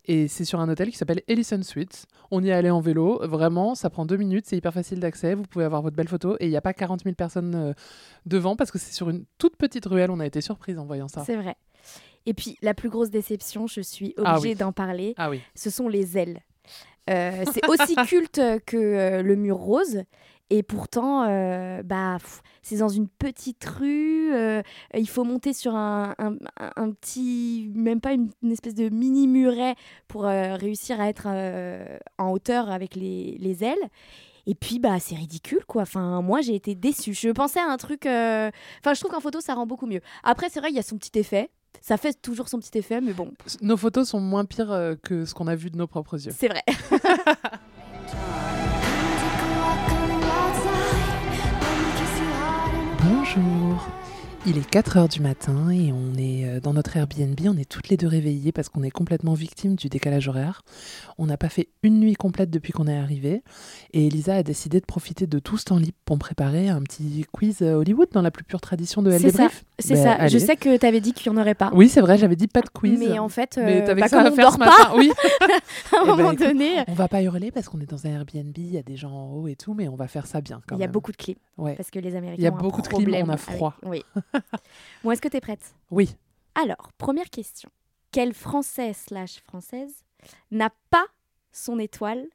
Et 0.04 0.26
c'est 0.26 0.44
sur 0.44 0.58
un 0.60 0.68
hôtel 0.68 0.90
qui 0.90 0.96
s'appelle 0.96 1.22
Ellison 1.28 1.62
Suites. 1.62 2.06
On 2.30 2.42
y 2.42 2.48
est 2.48 2.52
allé 2.52 2.70
en 2.70 2.80
vélo. 2.80 3.20
Vraiment, 3.22 3.74
ça 3.74 3.90
prend 3.90 4.06
deux 4.06 4.16
minutes. 4.16 4.46
C'est 4.48 4.56
hyper 4.56 4.72
facile 4.74 5.00
d'accès. 5.00 5.34
Vous 5.34 5.42
pouvez 5.44 5.64
avoir 5.64 5.82
votre 5.82 5.96
belle 5.96 6.08
photo. 6.08 6.36
Et 6.40 6.46
il 6.46 6.50
n'y 6.50 6.56
a 6.56 6.60
pas 6.62 6.72
40 6.72 7.04
000 7.04 7.14
personnes 7.14 7.54
euh, 7.54 7.72
devant 8.26 8.56
parce 8.56 8.70
que 8.70 8.78
c'est 8.78 8.92
sur 8.94 9.08
une 9.10 9.24
toute 9.38 9.56
petite 9.56 9.86
ruelle. 9.86 10.10
On 10.10 10.18
a 10.20 10.26
été 10.26 10.40
surprise 10.40 10.78
en 10.78 10.84
voyant 10.86 11.08
ça. 11.08 11.22
C'est 11.24 11.36
vrai. 11.36 11.56
Et 12.28 12.34
puis, 12.34 12.56
la 12.60 12.74
plus 12.74 12.90
grosse 12.90 13.08
déception, 13.10 13.66
je 13.66 13.80
suis 13.80 14.12
Ah 14.18 14.32
obligée 14.36 14.50
oui. 14.50 14.54
d'en 14.58 14.72
parler, 14.72 15.14
Ah 15.16 15.30
oui. 15.30 15.40
ce 15.54 15.70
sont 15.70 15.88
les 15.88 16.18
ailes. 16.18 16.40
Euh, 17.08 17.44
c'est 17.52 17.66
aussi 17.68 17.94
culte 18.06 18.40
que 18.66 18.76
euh, 18.76 19.22
le 19.22 19.34
mur 19.34 19.56
rose. 19.56 20.02
Et 20.50 20.62
pourtant, 20.62 21.24
euh, 21.28 21.82
bah, 21.82 22.18
c'est 22.62 22.76
dans 22.76 22.88
une 22.90 23.08
petite 23.08 23.64
rue. 23.64 24.30
il 24.94 25.08
faut 25.08 25.24
monter 25.24 25.52
sur 25.54 25.74
un, 25.74 26.14
un- 26.18 26.90
petit, 26.90 27.70
même 27.74 28.00
pas 28.00 28.12
une, 28.12 28.30
espèce 28.50 28.74
de 28.74 28.88
mini 28.90 29.26
muret 29.26 29.74
pour 30.06 30.22
réussir 30.24 31.00
à 31.00 31.08
être 31.08 31.26
en 32.18 32.30
hauteur 32.30 32.70
avec 32.70 32.94
les, 32.94 33.36
les 33.40 33.64
ailes. 33.64 33.76
Et 34.46 34.54
puis, 34.54 34.78
bah, 34.78 34.98
c'est 34.98 35.14
ridicule, 35.16 35.64
quoi. 35.66 35.82
Enfin, 35.82 36.22
moi, 36.22 36.40
j'ai 36.40 36.54
été 36.54 36.74
déçue. 36.74 37.12
Je 37.12 37.28
pensais 37.28 37.60
à 37.60 37.66
un 37.70 37.76
truc. 37.76 38.06
euh, 38.06 38.50
Enfin, 38.80 38.94
je 38.94 39.00
trouve 39.00 39.10
qu'en 39.12 39.20
photo, 39.20 39.40
ça 39.42 39.52
rend 39.54 39.66
beaucoup 39.66 39.86
mieux. 39.86 40.00
Après, 40.24 40.48
c'est 40.50 40.60
vrai, 40.60 40.70
il 40.70 40.76
y 40.76 40.78
a 40.78 40.82
son 40.82 40.96
petit 40.96 41.18
effet. 41.18 41.50
Ça 41.80 41.96
fait 41.96 42.20
toujours 42.20 42.48
son 42.48 42.58
petit 42.58 42.76
effet, 42.78 43.00
mais 43.00 43.12
bon, 43.12 43.32
Nos 43.62 43.76
photos 43.76 44.08
sont 44.08 44.20
moins 44.20 44.44
pires 44.44 44.72
euh, 44.72 44.94
que 45.02 45.24
ce 45.24 45.34
qu'on 45.34 45.46
a 45.46 45.54
vu 45.56 45.70
de 45.70 45.76
nos 45.76 45.86
propres 45.86 46.24
yeux. 46.24 46.32
c'est 46.36 46.48
vrai. 46.48 46.62
Bonjour. 53.02 53.67
Il 54.50 54.56
est 54.56 54.70
4h 54.72 55.10
du 55.10 55.20
matin 55.20 55.68
et 55.68 55.92
on 55.92 56.14
est 56.16 56.46
euh, 56.46 56.58
dans 56.60 56.72
notre 56.72 56.96
Airbnb, 56.96 57.38
on 57.44 57.58
est 57.58 57.68
toutes 57.68 57.90
les 57.90 57.98
deux 57.98 58.06
réveillées 58.08 58.50
parce 58.50 58.70
qu'on 58.70 58.82
est 58.82 58.90
complètement 58.90 59.34
victime 59.34 59.74
du 59.74 59.90
décalage 59.90 60.26
horaire. 60.26 60.62
On 61.18 61.26
n'a 61.26 61.36
pas 61.36 61.50
fait 61.50 61.68
une 61.82 62.00
nuit 62.00 62.14
complète 62.14 62.48
depuis 62.48 62.72
qu'on 62.72 62.86
est 62.86 62.96
arrivé 62.96 63.42
et 63.92 64.06
Elisa 64.06 64.36
a 64.36 64.42
décidé 64.42 64.80
de 64.80 64.86
profiter 64.86 65.26
de 65.26 65.38
tout 65.38 65.58
ce 65.58 65.64
temps 65.64 65.76
libre 65.76 65.98
pour 66.06 66.16
préparer 66.18 66.70
un 66.70 66.80
petit 66.80 67.26
quiz 67.30 67.58
euh, 67.60 67.74
Hollywood 67.74 68.08
dans 68.12 68.22
la 68.22 68.30
plus 68.30 68.42
pure 68.42 68.62
tradition 68.62 69.02
de 69.02 69.10
LD 69.10 69.18
C'est 69.20 69.30
ça. 69.32 69.44
Brief. 69.48 69.64
C'est 69.80 69.94
Ben, 69.94 70.02
ça. 70.04 70.12
allez. 70.12 70.28
Je 70.30 70.38
sais 70.38 70.56
que 70.56 70.78
tu 70.78 70.86
avais 70.86 71.00
dit 71.02 71.12
qu'il 71.12 71.30
n'y 71.30 71.38
en 71.38 71.40
aurait 71.42 71.54
pas. 71.54 71.70
Oui, 71.74 71.90
c'est 71.90 72.00
vrai, 72.00 72.16
j'avais 72.16 72.34
dit 72.36 72.48
pas 72.48 72.62
de 72.62 72.70
quiz. 72.70 72.98
Mais 72.98 73.18
en 73.18 73.28
fait, 73.28 73.58
Mais 73.62 73.82
euh, 73.82 73.86
t'avais 73.86 74.00
bah, 74.00 74.08
ça 74.08 74.22
à 74.22 74.30
on 74.30 74.34
faire 74.34 74.52
ce 74.52 74.58
pas, 74.58 74.64
matin. 74.64 74.92
Oui. 74.96 75.12
à 75.42 75.44
un 75.44 75.48
Eh 76.04 76.06
ben, 76.06 76.16
moment 76.16 76.32
écoute, 76.32 76.46
donné, 76.46 76.84
On 76.88 76.94
va 76.94 77.08
pas 77.08 77.22
hurler 77.22 77.50
parce 77.50 77.68
qu'on 77.68 77.80
est 77.80 77.90
dans 77.90 78.06
un 78.06 78.10
Airbnb, 78.10 78.56
il 78.56 78.72
y 78.72 78.78
a 78.78 78.82
des 78.82 78.96
gens 78.96 79.12
en 79.12 79.34
haut 79.34 79.46
et 79.46 79.56
tout, 79.56 79.74
mais 79.74 79.88
on 79.88 79.94
va 79.96 80.08
faire 80.08 80.26
ça 80.26 80.40
bien 80.40 80.62
quand 80.66 80.76
il 80.76 80.80
y 80.80 80.84
a 80.84 80.88
beaucoup 80.88 81.12
de 81.12 81.16
clim. 81.18 81.36
Ouais. 81.58 81.74
Parce 81.74 81.90
que 81.90 81.98
les 81.98 82.16
Américains 82.16 82.40
Il 82.40 82.44
y 82.44 82.46
a 82.46 82.50
beaucoup 82.50 82.80
de 82.80 82.86
clim, 82.88 83.02
problème 83.02 83.26
on 83.26 83.30
a 83.30 83.34
avec- 83.34 83.44
froid. 83.44 83.74
Oui. 83.84 84.02
bon, 85.04 85.10
est-ce 85.10 85.20
que 85.22 85.28
tu 85.28 85.36
es 85.36 85.40
prête? 85.40 85.74
Oui. 85.90 86.14
Alors, 86.54 86.90
première 86.98 87.30
question. 87.30 87.70
Quel 88.12 88.34
Français 88.34 88.92
slash 88.94 89.40
Française 89.42 90.04
n'a 90.50 90.70
pas 90.90 91.06
son 91.52 91.78
étoile 91.78 92.26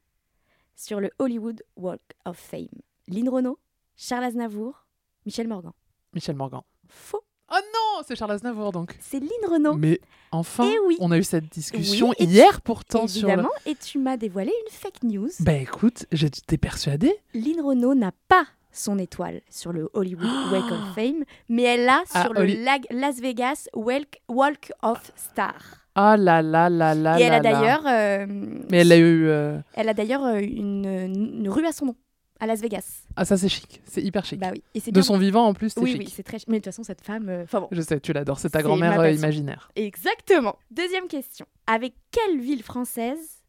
sur 0.76 1.00
le 1.00 1.10
Hollywood 1.18 1.62
Walk 1.76 2.00
of 2.24 2.36
Fame? 2.38 2.68
Lynn 3.08 3.28
Renault, 3.28 3.58
Charles 3.96 4.24
Aznavour, 4.24 4.86
Michel 5.26 5.48
Morgan. 5.48 5.72
Michel 6.14 6.36
Morgan. 6.36 6.62
Faux. 6.88 7.20
Oh 7.52 7.56
non, 7.74 8.02
c'est 8.06 8.16
Charles 8.16 8.32
Aznavour 8.32 8.72
donc. 8.72 8.96
C'est 9.00 9.20
Lynn 9.20 9.30
Renault. 9.50 9.74
Mais 9.74 10.00
enfin, 10.32 10.64
Eh 10.72 10.78
oui. 10.86 10.96
on 11.00 11.10
a 11.10 11.18
eu 11.18 11.22
cette 11.22 11.52
discussion 11.52 12.08
Oui, 12.08 12.14
et 12.18 12.26
tu- 12.26 12.32
hier 12.32 12.62
pourtant 12.62 13.06
sur 13.06 13.26
le... 13.28 13.32
Évidemment, 13.34 13.50
et 13.66 13.74
tu 13.74 13.98
m'as 13.98 14.16
dévoilé 14.16 14.50
une 14.66 14.72
fake 14.72 15.02
news. 15.02 15.28
Bah 15.40 15.52
écoute, 15.52 16.06
j'étais 16.10 16.56
persuadée. 16.56 17.14
Lynn 17.34 17.60
Renault 17.60 17.94
n'a 17.94 18.12
pas 18.28 18.46
son 18.74 18.98
étoile 18.98 19.40
sur 19.48 19.72
le 19.72 19.88
Hollywood 19.94 20.26
Walk 20.52 20.70
of 20.70 20.94
Fame, 20.94 21.24
mais 21.48 21.62
elle 21.62 21.84
l'a 21.86 22.02
Ah, 22.12 22.22
sur 22.24 22.34
le 22.34 22.44
lag- 22.44 22.86
Las 22.90 23.20
Vegas 23.20 23.68
Walk, 23.74 24.20
Walk 24.28 24.72
of 24.82 25.00
Star. 25.16 25.54
Ah 25.94 26.16
là 26.16 26.42
là 26.42 26.68
là 26.68 26.94
là 26.94 27.18
et 27.18 27.22
elle 27.22 27.30
là 27.30 27.36
a 27.36 27.40
d'ailleurs, 27.40 27.86
euh, 27.86 28.26
Mais 28.70 28.78
elle 28.78 28.90
a 28.92 28.96
eu... 28.98 29.26
euh, 29.28 29.58
elle 29.74 29.88
a 29.88 29.94
d'ailleurs 29.94 30.24
euh, 30.24 30.40
une, 30.40 30.84
une 30.86 31.48
rue 31.48 31.64
à 31.66 31.72
son 31.72 31.86
nom 31.86 31.96
à 32.40 32.46
Las 32.48 32.60
Vegas. 32.60 33.04
Ah 33.14 33.24
ça 33.24 33.36
c'est 33.36 33.48
chic, 33.48 33.80
c'est 33.84 34.02
hyper 34.02 34.24
chic. 34.24 34.40
Bah 34.40 34.48
oui, 34.52 34.60
et 34.74 34.80
c'est 34.80 34.90
De 34.90 34.94
bien- 34.96 35.02
son 35.04 35.16
vivant 35.18 35.46
en 35.46 35.54
plus, 35.54 35.70
c'est 35.70 35.80
Oui, 35.80 35.92
chic. 35.92 36.00
oui, 36.00 36.12
c'est 36.14 36.24
très. 36.24 36.38
Mais 36.48 36.54
de 36.54 36.58
toute 36.58 36.64
façon, 36.66 36.82
cette 36.82 37.00
femme. 37.00 37.28
euh, 37.28 37.44
bon. 37.52 37.68
Je 37.70 37.80
sais, 37.80 38.00
tu 38.00 38.12
l'adores, 38.12 38.40
c'est 38.40 38.50
ta 38.50 38.60
grand-mère 38.62 39.08
imaginaire. 39.08 39.70
Exactement. 39.76 40.56
Deuxième 40.72 41.06
question. 41.06 41.46
Avec 41.68 41.94
quelle 42.10 42.40
ville 42.40 42.64
française 42.64 43.43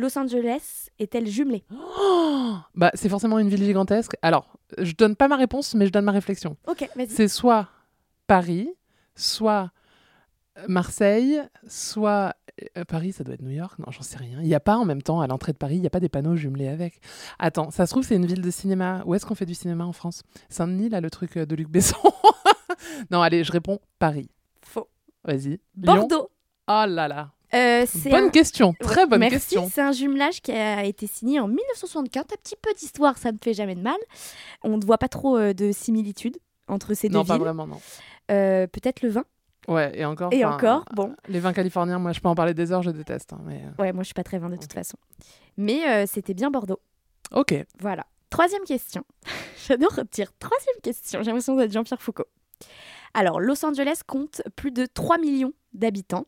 Los 0.00 0.18
Angeles 0.18 0.88
est-elle 0.98 1.26
jumelée? 1.26 1.64
Oh 1.72 2.56
bah, 2.74 2.90
c'est 2.94 3.08
forcément 3.08 3.38
une 3.38 3.48
ville 3.48 3.62
gigantesque. 3.62 4.16
Alors, 4.22 4.58
je 4.78 4.92
donne 4.92 5.14
pas 5.14 5.28
ma 5.28 5.36
réponse, 5.36 5.74
mais 5.74 5.86
je 5.86 5.92
donne 5.92 6.04
ma 6.04 6.12
réflexion. 6.12 6.56
Ok, 6.66 6.88
vas-y. 6.96 7.08
C'est 7.08 7.28
soit 7.28 7.68
Paris, 8.26 8.70
soit 9.14 9.70
Marseille, 10.68 11.40
soit 11.68 12.34
euh, 12.76 12.84
Paris, 12.84 13.12
ça 13.12 13.24
doit 13.24 13.34
être 13.34 13.42
New 13.42 13.50
York. 13.50 13.78
Non, 13.78 13.90
j'en 13.90 14.02
sais 14.02 14.18
rien. 14.18 14.40
Il 14.40 14.48
n'y 14.48 14.54
a 14.54 14.60
pas 14.60 14.76
en 14.76 14.84
même 14.84 15.02
temps 15.02 15.20
à 15.20 15.26
l'entrée 15.26 15.52
de 15.52 15.58
Paris, 15.58 15.76
il 15.76 15.80
n'y 15.80 15.86
a 15.86 15.90
pas 15.90 16.00
des 16.00 16.08
panneaux 16.08 16.36
jumelés 16.36 16.68
avec. 16.68 17.00
Attends, 17.38 17.70
ça 17.70 17.86
se 17.86 17.92
trouve 17.92 18.04
c'est 18.04 18.16
une 18.16 18.26
ville 18.26 18.42
de 18.42 18.50
cinéma. 18.50 19.02
Où 19.06 19.14
est-ce 19.14 19.26
qu'on 19.26 19.34
fait 19.34 19.46
du 19.46 19.54
cinéma 19.54 19.84
en 19.84 19.92
France? 19.92 20.22
Saint-Denis, 20.48 20.88
là, 20.88 21.00
le 21.00 21.10
truc 21.10 21.36
euh, 21.36 21.46
de 21.46 21.54
Luc 21.54 21.68
Besson? 21.68 21.98
non, 23.10 23.22
allez, 23.22 23.44
je 23.44 23.52
réponds 23.52 23.78
Paris. 23.98 24.30
Faux. 24.62 24.88
Vas-y. 25.24 25.48
Lyon? 25.48 25.60
Bordeaux. 25.76 26.30
Oh 26.68 26.84
là 26.86 27.08
là. 27.08 27.32
Euh, 27.54 27.84
Bonne 28.04 28.24
un- 28.24 28.30
question, 28.30 28.74
très 28.80 29.06
bonne 29.06 29.20
merci. 29.20 29.34
question. 29.36 29.68
C'est 29.72 29.80
un 29.80 29.92
jumelage 29.92 30.40
qui 30.40 30.52
a 30.52 30.84
été 30.84 31.06
signé 31.06 31.40
en 31.40 31.48
1964. 31.48 32.32
Un 32.32 32.36
petit 32.36 32.54
peu 32.60 32.72
d'histoire, 32.74 33.18
ça 33.18 33.32
ne 33.32 33.38
fait 33.42 33.54
jamais 33.54 33.74
de 33.74 33.80
mal. 33.82 33.96
On 34.62 34.76
ne 34.76 34.84
voit 34.84 34.98
pas 34.98 35.08
trop 35.08 35.36
euh, 35.36 35.52
de 35.52 35.72
similitudes 35.72 36.38
entre 36.68 36.94
ces 36.94 37.08
deux 37.08 37.14
Non, 37.18 37.24
pas 37.24 37.34
villes. 37.34 37.42
vraiment, 37.42 37.66
non. 37.66 37.80
Euh, 38.30 38.66
Peut-être 38.68 39.02
le 39.02 39.08
vin. 39.08 39.24
Ouais, 39.68 39.90
et 39.98 40.04
encore. 40.04 40.32
Et 40.32 40.44
encore, 40.44 40.84
bon. 40.94 41.14
Les 41.28 41.40
vins 41.40 41.52
californiens, 41.52 41.98
moi, 41.98 42.12
je 42.12 42.20
peux 42.20 42.28
en 42.28 42.34
parler 42.36 42.54
des 42.54 42.70
heures, 42.72 42.82
je 42.82 42.90
déteste. 42.90 43.32
hein, 43.32 43.40
mais... 43.44 43.62
Ouais, 43.78 43.92
moi 43.92 44.02
je 44.02 44.06
suis 44.06 44.14
pas 44.14 44.24
très 44.24 44.38
vin 44.38 44.48
de 44.48 44.56
toute 44.56 44.72
façon. 44.72 44.96
Mais 45.56 46.06
c'était 46.06 46.34
bien 46.34 46.50
Bordeaux. 46.50 46.80
Ok. 47.32 47.54
Voilà. 47.80 48.06
Troisième 48.30 48.62
question. 48.64 49.04
J'adore 49.68 50.00
dire 50.12 50.32
troisième 50.38 50.76
question. 50.82 51.20
J'ai 51.20 51.26
l'impression 51.26 51.56
d'être 51.56 51.72
Jean-Pierre 51.72 52.00
Foucault. 52.00 52.26
Alors, 53.12 53.40
Los 53.40 53.64
Angeles 53.64 54.00
compte 54.06 54.40
plus 54.56 54.70
de 54.70 54.86
3 54.86 55.18
millions 55.18 55.52
d'habitants 55.72 56.26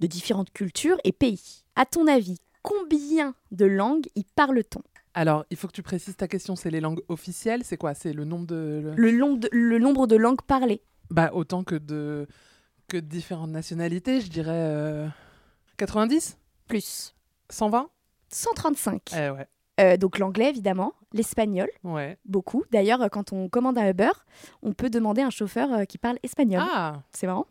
de 0.00 0.06
différentes 0.06 0.52
cultures 0.52 0.98
et 1.04 1.12
pays. 1.12 1.64
À 1.76 1.86
ton 1.86 2.06
avis, 2.06 2.38
combien 2.62 3.34
de 3.50 3.64
langues 3.66 4.06
y 4.16 4.24
parle-t-on? 4.36 4.82
Alors, 5.14 5.44
il 5.50 5.56
faut 5.56 5.68
que 5.68 5.72
tu 5.72 5.82
précises 5.82 6.16
ta 6.16 6.26
question. 6.28 6.56
C'est 6.56 6.70
les 6.70 6.80
langues 6.80 7.02
officielles? 7.08 7.62
C'est 7.64 7.76
quoi? 7.76 7.94
C'est 7.94 8.12
le 8.12 8.24
nombre 8.24 8.46
de. 8.46 8.92
le, 8.96 9.10
long 9.12 9.34
de- 9.34 9.48
le 9.52 9.78
nombre 9.78 10.06
de 10.08 10.16
langues 10.16 10.42
parlées 10.42 10.82
Bah, 11.10 11.30
autant 11.32 11.62
que 11.62 11.76
de, 11.76 12.26
que 12.88 12.96
de 12.96 13.06
différentes 13.06 13.50
nationalités, 13.50 14.20
je 14.20 14.28
dirais. 14.30 14.50
euh, 14.52 15.06
90 15.76 16.36
Plus. 16.66 17.14
120 17.50 17.88
135. 18.30 19.10
Eh 19.16 19.30
ouais. 19.30 19.46
Euh, 19.80 19.96
donc 19.96 20.18
l'anglais 20.18 20.48
évidemment, 20.50 20.92
l'espagnol, 21.12 21.68
Ouais. 21.82 22.16
beaucoup. 22.24 22.64
D'ailleurs, 22.72 23.02
euh, 23.02 23.08
quand 23.08 23.32
on 23.32 23.48
commande 23.48 23.76
un 23.78 23.88
Uber, 23.90 24.10
on 24.62 24.72
peut 24.72 24.88
demander 24.90 25.22
un 25.22 25.30
chauffeur 25.30 25.72
euh, 25.72 25.84
qui 25.84 25.98
parle 25.98 26.18
espagnol. 26.22 26.62
Ah 26.64 27.02
C'est 27.12 27.26
marrant. 27.26 27.46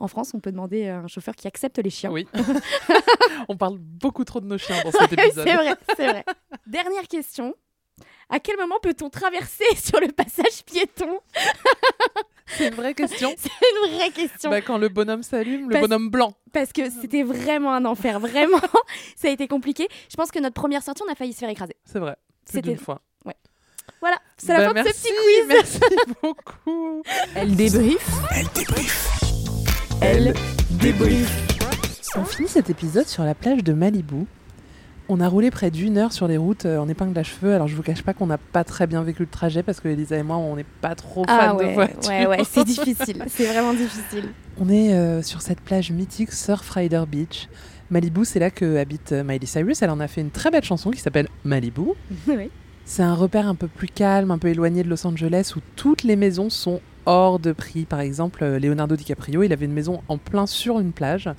En 0.00 0.08
France, 0.08 0.32
on 0.34 0.40
peut 0.40 0.50
demander 0.52 0.88
à 0.88 0.98
un 1.00 1.06
chauffeur 1.08 1.34
qui 1.34 1.46
accepte 1.48 1.78
les 1.78 1.90
chiens. 1.90 2.10
Oui. 2.10 2.26
On 3.48 3.56
parle 3.56 3.78
beaucoup 3.78 4.24
trop 4.24 4.40
de 4.40 4.46
nos 4.46 4.58
chiens 4.58 4.82
dans 4.84 4.90
cet 4.92 5.12
épisode. 5.18 5.44
c'est 5.46 5.54
vrai, 5.54 5.74
c'est 5.96 6.06
vrai. 6.06 6.24
Dernière 6.66 7.06
question. 7.08 7.54
À 8.30 8.40
quel 8.40 8.56
moment 8.58 8.78
peut-on 8.82 9.08
traverser 9.08 9.64
sur 9.76 10.00
le 10.00 10.08
passage 10.08 10.62
piéton? 10.66 11.18
C'est 12.46 12.68
une 12.68 12.74
vraie 12.74 12.94
question. 12.94 13.34
C'est 13.38 13.50
une 13.88 13.96
vraie 13.96 14.10
question. 14.10 14.50
Bah, 14.50 14.60
quand 14.60 14.76
le 14.78 14.88
bonhomme 14.88 15.22
s'allume, 15.22 15.70
le 15.70 15.80
bonhomme 15.80 16.10
blanc. 16.10 16.34
Parce 16.52 16.72
que 16.72 16.90
c'était 16.90 17.22
vraiment 17.22 17.72
un 17.72 17.84
enfer, 17.86 18.20
vraiment. 18.20 18.60
ça 19.16 19.28
a 19.28 19.30
été 19.30 19.48
compliqué. 19.48 19.88
Je 20.10 20.16
pense 20.16 20.30
que 20.30 20.38
notre 20.38 20.54
première 20.54 20.82
sortie, 20.82 21.02
on 21.08 21.10
a 21.10 21.14
failli 21.14 21.32
se 21.32 21.38
faire 21.38 21.48
écraser. 21.50 21.76
C'est 21.84 21.98
vrai. 21.98 22.16
Plus 22.46 22.56
C'était- 22.58 22.68
d'une 22.70 22.78
fois. 22.78 23.00
Ouais. 23.24 23.34
Voilà, 24.00 24.18
c'est 24.36 24.52
la 24.52 24.58
Bah, 24.58 24.66
fin 24.68 24.72
merci, 24.74 24.92
de 24.92 24.96
ce 24.96 25.02
petit 25.02 25.14
quiz. 25.14 25.46
Merci 25.48 25.80
beaucoup. 26.22 27.02
Elle 27.34 27.56
débrief. 27.56 28.06
Elle 28.34 28.46
débrief. 28.54 29.17
Elle 30.00 30.34
débrief. 30.70 31.46
On 32.16 32.24
finit 32.24 32.48
cet 32.48 32.70
épisode 32.70 33.06
sur 33.06 33.24
la 33.24 33.34
plage 33.34 33.62
de 33.64 33.72
Malibu. 33.72 34.26
On 35.08 35.20
a 35.20 35.28
roulé 35.28 35.50
près 35.50 35.70
d'une 35.70 35.96
heure 35.96 36.12
sur 36.12 36.28
les 36.28 36.36
routes 36.36 36.66
euh, 36.66 36.78
en 36.78 36.88
épingle 36.88 37.18
à 37.18 37.22
cheveux. 37.22 37.54
Alors 37.54 37.66
je 37.68 37.74
vous 37.74 37.82
cache 37.82 38.02
pas 38.02 38.12
qu'on 38.12 38.26
n'a 38.26 38.36
pas 38.38 38.64
très 38.64 38.86
bien 38.86 39.02
vécu 39.02 39.22
le 39.22 39.28
trajet 39.28 39.62
parce 39.62 39.80
que 39.80 39.88
Elisa 39.88 40.16
et 40.16 40.22
moi 40.22 40.36
on 40.36 40.56
n'est 40.56 40.66
pas 40.80 40.94
trop 40.94 41.24
fans 41.24 41.36
Ah 41.38 41.52
de 41.54 41.58
ouais, 41.58 41.74
voitures. 41.74 42.10
ouais, 42.10 42.26
ouais, 42.26 42.38
c'est 42.48 42.64
difficile. 42.64 43.24
C'est 43.28 43.46
vraiment 43.46 43.72
difficile. 43.72 44.28
On 44.60 44.68
est 44.68 44.92
euh, 44.92 45.22
sur 45.22 45.40
cette 45.40 45.60
plage 45.60 45.90
mythique 45.90 46.32
Surf 46.32 46.68
Rider 46.70 47.04
Beach. 47.10 47.48
Malibu, 47.90 48.24
c'est 48.26 48.38
là 48.38 48.50
que 48.50 48.76
habite 48.76 49.12
euh, 49.12 49.24
Miley 49.24 49.46
Cyrus. 49.46 49.80
Elle 49.80 49.90
en 49.90 50.00
a 50.00 50.08
fait 50.08 50.20
une 50.20 50.30
très 50.30 50.50
belle 50.50 50.64
chanson 50.64 50.90
qui 50.90 51.00
s'appelle 51.00 51.28
Malibu. 51.44 51.82
oui. 52.28 52.50
C'est 52.84 53.02
un 53.02 53.14
repère 53.14 53.46
un 53.48 53.54
peu 53.54 53.68
plus 53.68 53.88
calme, 53.88 54.30
un 54.30 54.38
peu 54.38 54.48
éloigné 54.48 54.82
de 54.82 54.88
Los 54.88 55.06
Angeles 55.06 55.52
où 55.56 55.60
toutes 55.76 56.02
les 56.04 56.16
maisons 56.16 56.50
sont 56.50 56.80
hors 57.08 57.38
de 57.38 57.52
prix. 57.52 57.86
Par 57.86 58.00
exemple, 58.00 58.44
euh, 58.44 58.58
Leonardo 58.58 58.94
DiCaprio, 58.94 59.42
il 59.42 59.52
avait 59.52 59.64
une 59.64 59.72
maison 59.72 60.02
en 60.08 60.18
plein 60.18 60.46
sur 60.46 60.78
une 60.78 60.92
plage. 60.92 61.30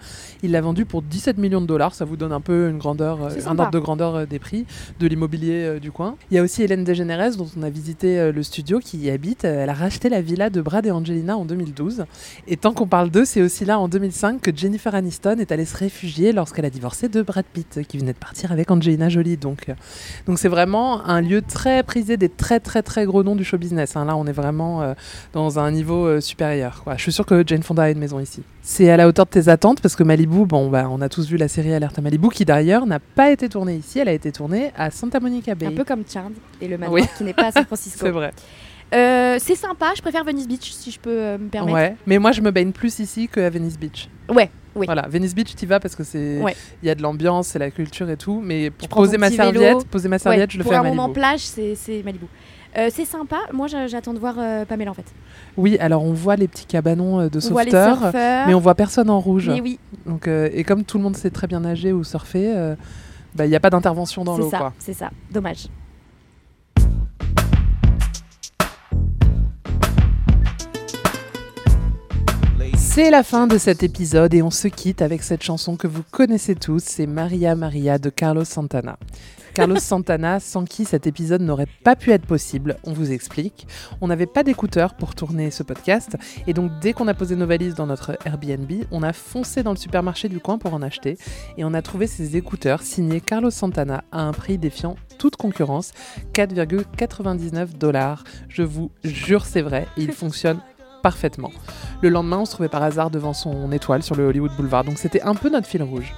Il 0.41 0.49
l'a 0.51 0.61
vendue 0.61 0.83
pour 0.83 1.03
17 1.03 1.37
millions 1.37 1.61
de 1.61 1.67
dollars. 1.67 1.93
Ça 1.93 2.05
vous 2.05 2.17
donne 2.17 2.33
un 2.33 2.41
peu 2.41 2.69
une 2.69 2.79
grandeur, 2.79 3.23
euh, 3.23 3.27
un 3.27 3.39
sympa. 3.39 3.63
ordre 3.63 3.73
de 3.73 3.79
grandeur 3.79 4.15
euh, 4.15 4.25
des 4.25 4.39
prix 4.39 4.65
de 4.99 5.07
l'immobilier 5.07 5.79
du 5.79 5.91
coin. 5.91 6.15
Il 6.31 6.35
y 6.35 6.39
a 6.39 6.43
aussi 6.43 6.63
Hélène 6.63 6.83
DeGeneres 6.83 7.35
dont 7.37 7.47
on 7.55 7.61
a 7.61 7.69
visité 7.69 8.31
le 8.31 8.43
studio 8.43 8.79
qui 8.79 8.97
y 8.97 9.11
habite. 9.11 9.43
Elle 9.43 9.69
a 9.69 9.73
racheté 9.73 10.09
la 10.09 10.21
villa 10.21 10.49
de 10.49 10.59
Brad 10.59 10.85
et 10.87 10.91
Angelina 10.91 11.37
en 11.37 11.45
2012. 11.45 12.05
Et 12.47 12.57
tant 12.57 12.73
qu'on 12.73 12.87
parle 12.87 13.11
d'eux, 13.11 13.25
c'est 13.25 13.43
aussi 13.43 13.63
là 13.63 13.77
en 13.79 13.87
2005 13.87 14.41
que 14.41 14.51
Jennifer 14.55 14.95
Aniston 14.95 15.37
est 15.39 15.51
allée 15.51 15.65
se 15.65 15.77
réfugier 15.77 16.33
lorsqu'elle 16.33 16.65
a 16.65 16.71
divorcé 16.71 17.09
de 17.09 17.21
Brad 17.21 17.45
Pitt, 17.45 17.81
qui 17.87 17.99
venait 17.99 18.13
de 18.13 18.17
partir 18.17 18.51
avec 18.51 18.71
Angelina 18.71 19.07
Jolie. 19.09 19.37
Donc, 19.37 19.71
donc 20.25 20.39
c'est 20.39 20.49
vraiment 20.49 21.05
un 21.05 21.21
lieu 21.21 21.43
très 21.43 21.83
prisé 21.83 22.17
des 22.17 22.29
très 22.29 22.59
très 22.59 22.81
très 22.81 23.05
gros 23.05 23.23
noms 23.23 23.35
du 23.35 23.43
show 23.43 23.57
business. 23.59 23.95
hein. 23.95 24.05
Là, 24.05 24.15
on 24.17 24.25
est 24.25 24.31
vraiment 24.31 24.95
dans 25.33 25.58
un 25.58 25.58
niveau 25.71 26.05
euh, 26.05 26.21
supérieur. 26.21 26.81
Quoi. 26.83 26.95
Je 26.97 27.01
suis 27.03 27.11
sûre 27.11 27.25
que 27.25 27.43
Jane 27.45 27.63
Fonda 27.63 27.83
a 27.83 27.89
une 27.89 27.99
maison 27.99 28.19
ici. 28.19 28.41
C'est 28.61 28.89
à 28.89 28.97
la 28.97 29.07
hauteur 29.07 29.25
de 29.25 29.31
tes 29.31 29.49
attentes 29.49 29.81
parce 29.81 29.95
que 29.95 30.03
Malibu, 30.03 30.45
bon, 30.45 30.69
bah, 30.69 30.87
on 30.89 31.01
a 31.01 31.09
tous 31.09 31.27
vu 31.27 31.37
la 31.37 31.47
série 31.47 31.73
Alerte 31.73 31.97
à 31.99 32.01
Malibu 32.01 32.29
qui 32.29 32.45
d'ailleurs 32.45 32.85
n'a 32.85 32.99
pas 32.99 33.31
été 33.31 33.49
tournée 33.49 33.75
ici. 33.75 33.99
Elle 33.99 34.09
a 34.09 34.13
été 34.13 34.31
tournée 34.31 34.71
à 34.77 34.91
Santa 34.91 35.19
Monica 35.19 35.55
Bay. 35.55 35.67
Un 35.67 35.71
peu 35.71 35.83
comme 35.83 36.03
Charmed 36.07 36.33
et 36.61 36.67
le 36.67 36.77
manoir 36.77 36.93
Oui. 36.93 37.03
qui 37.17 37.23
n'est 37.23 37.33
pas 37.33 37.47
à 37.47 37.51
San 37.51 37.65
Francisco. 37.65 37.99
C'est 38.05 38.11
vrai. 38.11 38.31
Euh, 38.91 39.37
c'est 39.39 39.53
sympa, 39.53 39.91
je 39.95 40.01
préfère 40.01 40.23
Venice 40.23 40.47
Beach 40.47 40.71
si 40.71 40.89
je 40.89 40.99
peux 40.99 41.11
euh, 41.11 41.37
me 41.37 41.47
permettre. 41.49 41.75
Ouais, 41.75 41.95
mais 42.07 42.17
moi 42.17 42.31
je 42.31 42.41
me 42.41 42.49
baigne 42.49 42.71
plus 42.71 42.97
ici 42.97 43.27
qu'à 43.27 43.47
Venice 43.51 43.77
Beach. 43.77 44.09
Ouais, 44.27 44.49
oui. 44.73 44.87
Voilà, 44.87 45.05
Venice 45.07 45.35
Beach, 45.35 45.55
tu 45.55 45.67
vas 45.67 45.79
parce 45.79 45.95
que 45.95 46.03
c'est, 46.03 46.41
Ouais. 46.41 46.55
il 46.81 46.87
y 46.87 46.89
a 46.89 46.95
de 46.95 47.03
l'ambiance, 47.03 47.49
c'est 47.49 47.59
la 47.59 47.69
culture 47.69 48.09
et 48.09 48.17
tout. 48.17 48.41
Mais 48.43 48.71
pour 48.71 48.89
poser 48.89 49.19
ma 49.19 49.29
serviette, 49.29 49.83
poser 49.89 50.09
ma 50.09 50.17
serviette, 50.17 50.49
je 50.49 50.57
le 50.57 50.63
pour 50.63 50.71
fais 50.71 50.77
à 50.77 50.79
un 50.79 50.83
Malibu. 50.83 50.97
moment 51.01 51.13
plage, 51.13 51.41
c'est 51.41 51.75
c'est 51.75 52.01
Malibu. 52.01 52.25
Euh, 52.77 52.89
c'est 52.93 53.05
sympa. 53.05 53.37
Moi, 53.51 53.67
j'a- 53.67 53.87
j'attends 53.87 54.13
de 54.13 54.19
voir 54.19 54.35
euh, 54.37 54.63
Pamela 54.65 54.91
en 54.91 54.93
fait. 54.93 55.05
Oui, 55.57 55.77
alors 55.79 56.03
on 56.03 56.13
voit 56.13 56.35
les 56.35 56.47
petits 56.47 56.65
cabanons 56.65 57.19
euh, 57.21 57.29
de 57.29 57.39
sauveteurs, 57.39 58.11
mais 58.13 58.53
on 58.53 58.59
voit 58.59 58.75
personne 58.75 59.09
en 59.09 59.19
rouge. 59.19 59.49
Mais 59.49 59.61
oui. 59.61 59.79
Donc, 60.05 60.27
euh, 60.27 60.49
et 60.53 60.63
comme 60.63 60.83
tout 60.83 60.97
le 60.97 61.03
monde 61.03 61.17
sait 61.17 61.31
très 61.31 61.47
bien 61.47 61.61
nager 61.61 61.91
ou 61.93 62.03
surfer, 62.03 62.75
bah, 63.35 63.45
il 63.45 63.49
n'y 63.49 63.55
a 63.55 63.59
pas 63.59 63.69
d'intervention 63.71 64.23
dans 64.23 64.35
C'est 64.35 64.41
l'eau. 64.41 64.51
c'est 64.77 64.93
ça. 64.93 65.09
Dommage. 65.31 65.67
C'est 72.77 73.11
la 73.11 73.23
fin 73.23 73.47
de 73.47 73.57
cet 73.57 73.83
épisode 73.83 74.33
et 74.33 74.41
on 74.41 74.51
se 74.51 74.67
quitte 74.67 75.01
avec 75.01 75.23
cette 75.23 75.43
chanson 75.43 75.75
que 75.77 75.87
vous 75.87 76.03
connaissez 76.11 76.55
tous, 76.55 76.83
c'est 76.85 77.07
Maria 77.07 77.55
Maria 77.55 77.97
de 77.97 78.09
Carlos 78.09 78.43
Santana. 78.45 78.97
Carlos 79.53 79.79
Santana, 79.79 80.39
sans 80.39 80.65
qui 80.65 80.85
cet 80.85 81.07
épisode 81.07 81.41
n'aurait 81.41 81.67
pas 81.83 81.95
pu 81.95 82.11
être 82.11 82.25
possible, 82.25 82.77
on 82.83 82.93
vous 82.93 83.11
explique. 83.11 83.67
On 84.01 84.07
n'avait 84.07 84.25
pas 84.25 84.43
d'écouteurs 84.43 84.93
pour 84.93 85.15
tourner 85.15 85.51
ce 85.51 85.63
podcast 85.63 86.17
et 86.47 86.53
donc 86.53 86.71
dès 86.81 86.93
qu'on 86.93 87.07
a 87.07 87.13
posé 87.13 87.35
nos 87.35 87.47
valises 87.47 87.75
dans 87.75 87.87
notre 87.87 88.17
Airbnb, 88.25 88.71
on 88.91 89.03
a 89.03 89.13
foncé 89.13 89.63
dans 89.63 89.71
le 89.71 89.77
supermarché 89.77 90.29
du 90.29 90.39
coin 90.39 90.57
pour 90.57 90.73
en 90.73 90.81
acheter 90.81 91.17
et 91.57 91.65
on 91.65 91.73
a 91.73 91.81
trouvé 91.81 92.07
ces 92.07 92.37
écouteurs 92.37 92.81
signés 92.81 93.21
Carlos 93.21 93.51
Santana 93.51 94.03
à 94.11 94.21
un 94.21 94.31
prix 94.31 94.57
défiant 94.57 94.95
toute 95.17 95.35
concurrence, 95.35 95.91
4,99 96.33 97.77
dollars. 97.77 98.23
Je 98.47 98.63
vous 98.63 98.91
jure 99.03 99.45
c'est 99.45 99.61
vrai 99.61 99.87
et 99.97 100.03
ils 100.03 100.13
fonctionnent 100.13 100.61
parfaitement. 101.01 101.51
Le 102.01 102.09
lendemain, 102.09 102.39
on 102.39 102.45
se 102.45 102.51
trouvait 102.51 102.69
par 102.69 102.83
hasard 102.83 103.09
devant 103.09 103.33
son 103.33 103.71
étoile 103.71 104.03
sur 104.03 104.15
le 104.15 104.25
Hollywood 104.25 104.51
Boulevard, 104.55 104.83
donc 104.83 104.97
c'était 104.97 105.21
un 105.21 105.35
peu 105.35 105.49
notre 105.49 105.67
fil 105.67 105.83
rouge. 105.83 106.13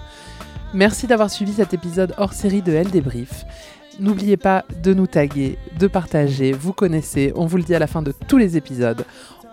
Merci 0.73 1.05
d'avoir 1.05 1.29
suivi 1.29 1.51
cet 1.51 1.73
épisode 1.73 2.13
hors 2.17 2.31
série 2.31 2.61
de 2.61 2.71
Elle 2.71 2.89
Débrief. 2.89 3.45
N'oubliez 3.99 4.37
pas 4.37 4.63
de 4.81 4.93
nous 4.93 5.05
taguer, 5.05 5.57
de 5.77 5.87
partager, 5.87 6.53
vous 6.53 6.71
connaissez, 6.71 7.33
on 7.35 7.45
vous 7.45 7.57
le 7.57 7.63
dit 7.63 7.75
à 7.75 7.79
la 7.79 7.87
fin 7.87 8.01
de 8.01 8.13
tous 8.27 8.37
les 8.37 8.55
épisodes. 8.55 9.05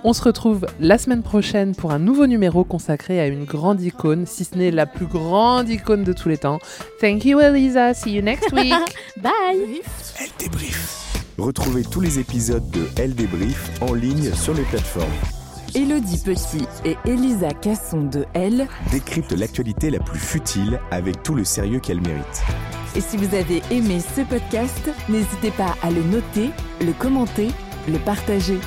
On 0.04 0.12
se 0.12 0.22
retrouve 0.22 0.66
la 0.78 0.96
semaine 0.96 1.24
prochaine 1.24 1.74
pour 1.74 1.90
un 1.90 1.98
nouveau 1.98 2.28
numéro 2.28 2.62
consacré 2.62 3.18
à 3.18 3.26
une 3.26 3.44
grande 3.44 3.83
icône, 3.83 4.26
si 4.26 4.44
ce 4.44 4.57
n'est 4.57 4.70
la 4.70 4.87
plus 4.87 5.07
grande 5.07 5.68
icône 5.68 6.04
de 6.04 6.12
tous 6.12 6.28
les 6.28 6.38
temps. 6.38 6.61
Thank 7.00 7.24
you 7.24 7.40
Elisa, 7.40 7.94
see 7.94 8.12
you 8.12 8.22
next 8.22 8.52
week. 8.52 8.72
Bye. 9.16 9.83
Elle 10.20 10.31
débrief. 10.38 11.24
Retrouvez 11.37 11.83
tous 11.83 12.00
les 12.00 12.20
épisodes 12.20 12.70
de 12.70 12.87
Elle 12.96 13.16
débrief 13.16 13.70
en 13.81 13.92
ligne 13.92 14.33
sur 14.35 14.54
les 14.54 14.62
plateformes. 14.62 15.09
Elodie 15.74 16.18
Petit 16.24 16.66
et 16.85 16.96
Elisa 17.04 17.50
Casson 17.50 18.02
de 18.02 18.24
Elle. 18.33 18.66
Décrypte 18.90 19.33
l'actualité 19.33 19.90
la 19.90 19.98
plus 19.98 20.18
futile 20.18 20.81
avec 20.90 21.22
tout 21.22 21.35
le 21.35 21.44
sérieux 21.44 21.81
qu'elle 21.81 22.00
mérite. 22.00 22.42
Et 22.96 23.00
si 23.00 23.16
vous 23.16 23.35
avez 23.35 23.62
aimé 23.71 23.98
ce 24.00 24.23
podcast, 24.23 24.90
n'hésitez 25.08 25.50
pas 25.50 25.77
à 25.83 25.90
le 25.90 26.02
noter, 26.02 26.50
le 26.81 26.92
commenter, 26.92 27.48
le 27.88 27.98
partager. 27.98 28.58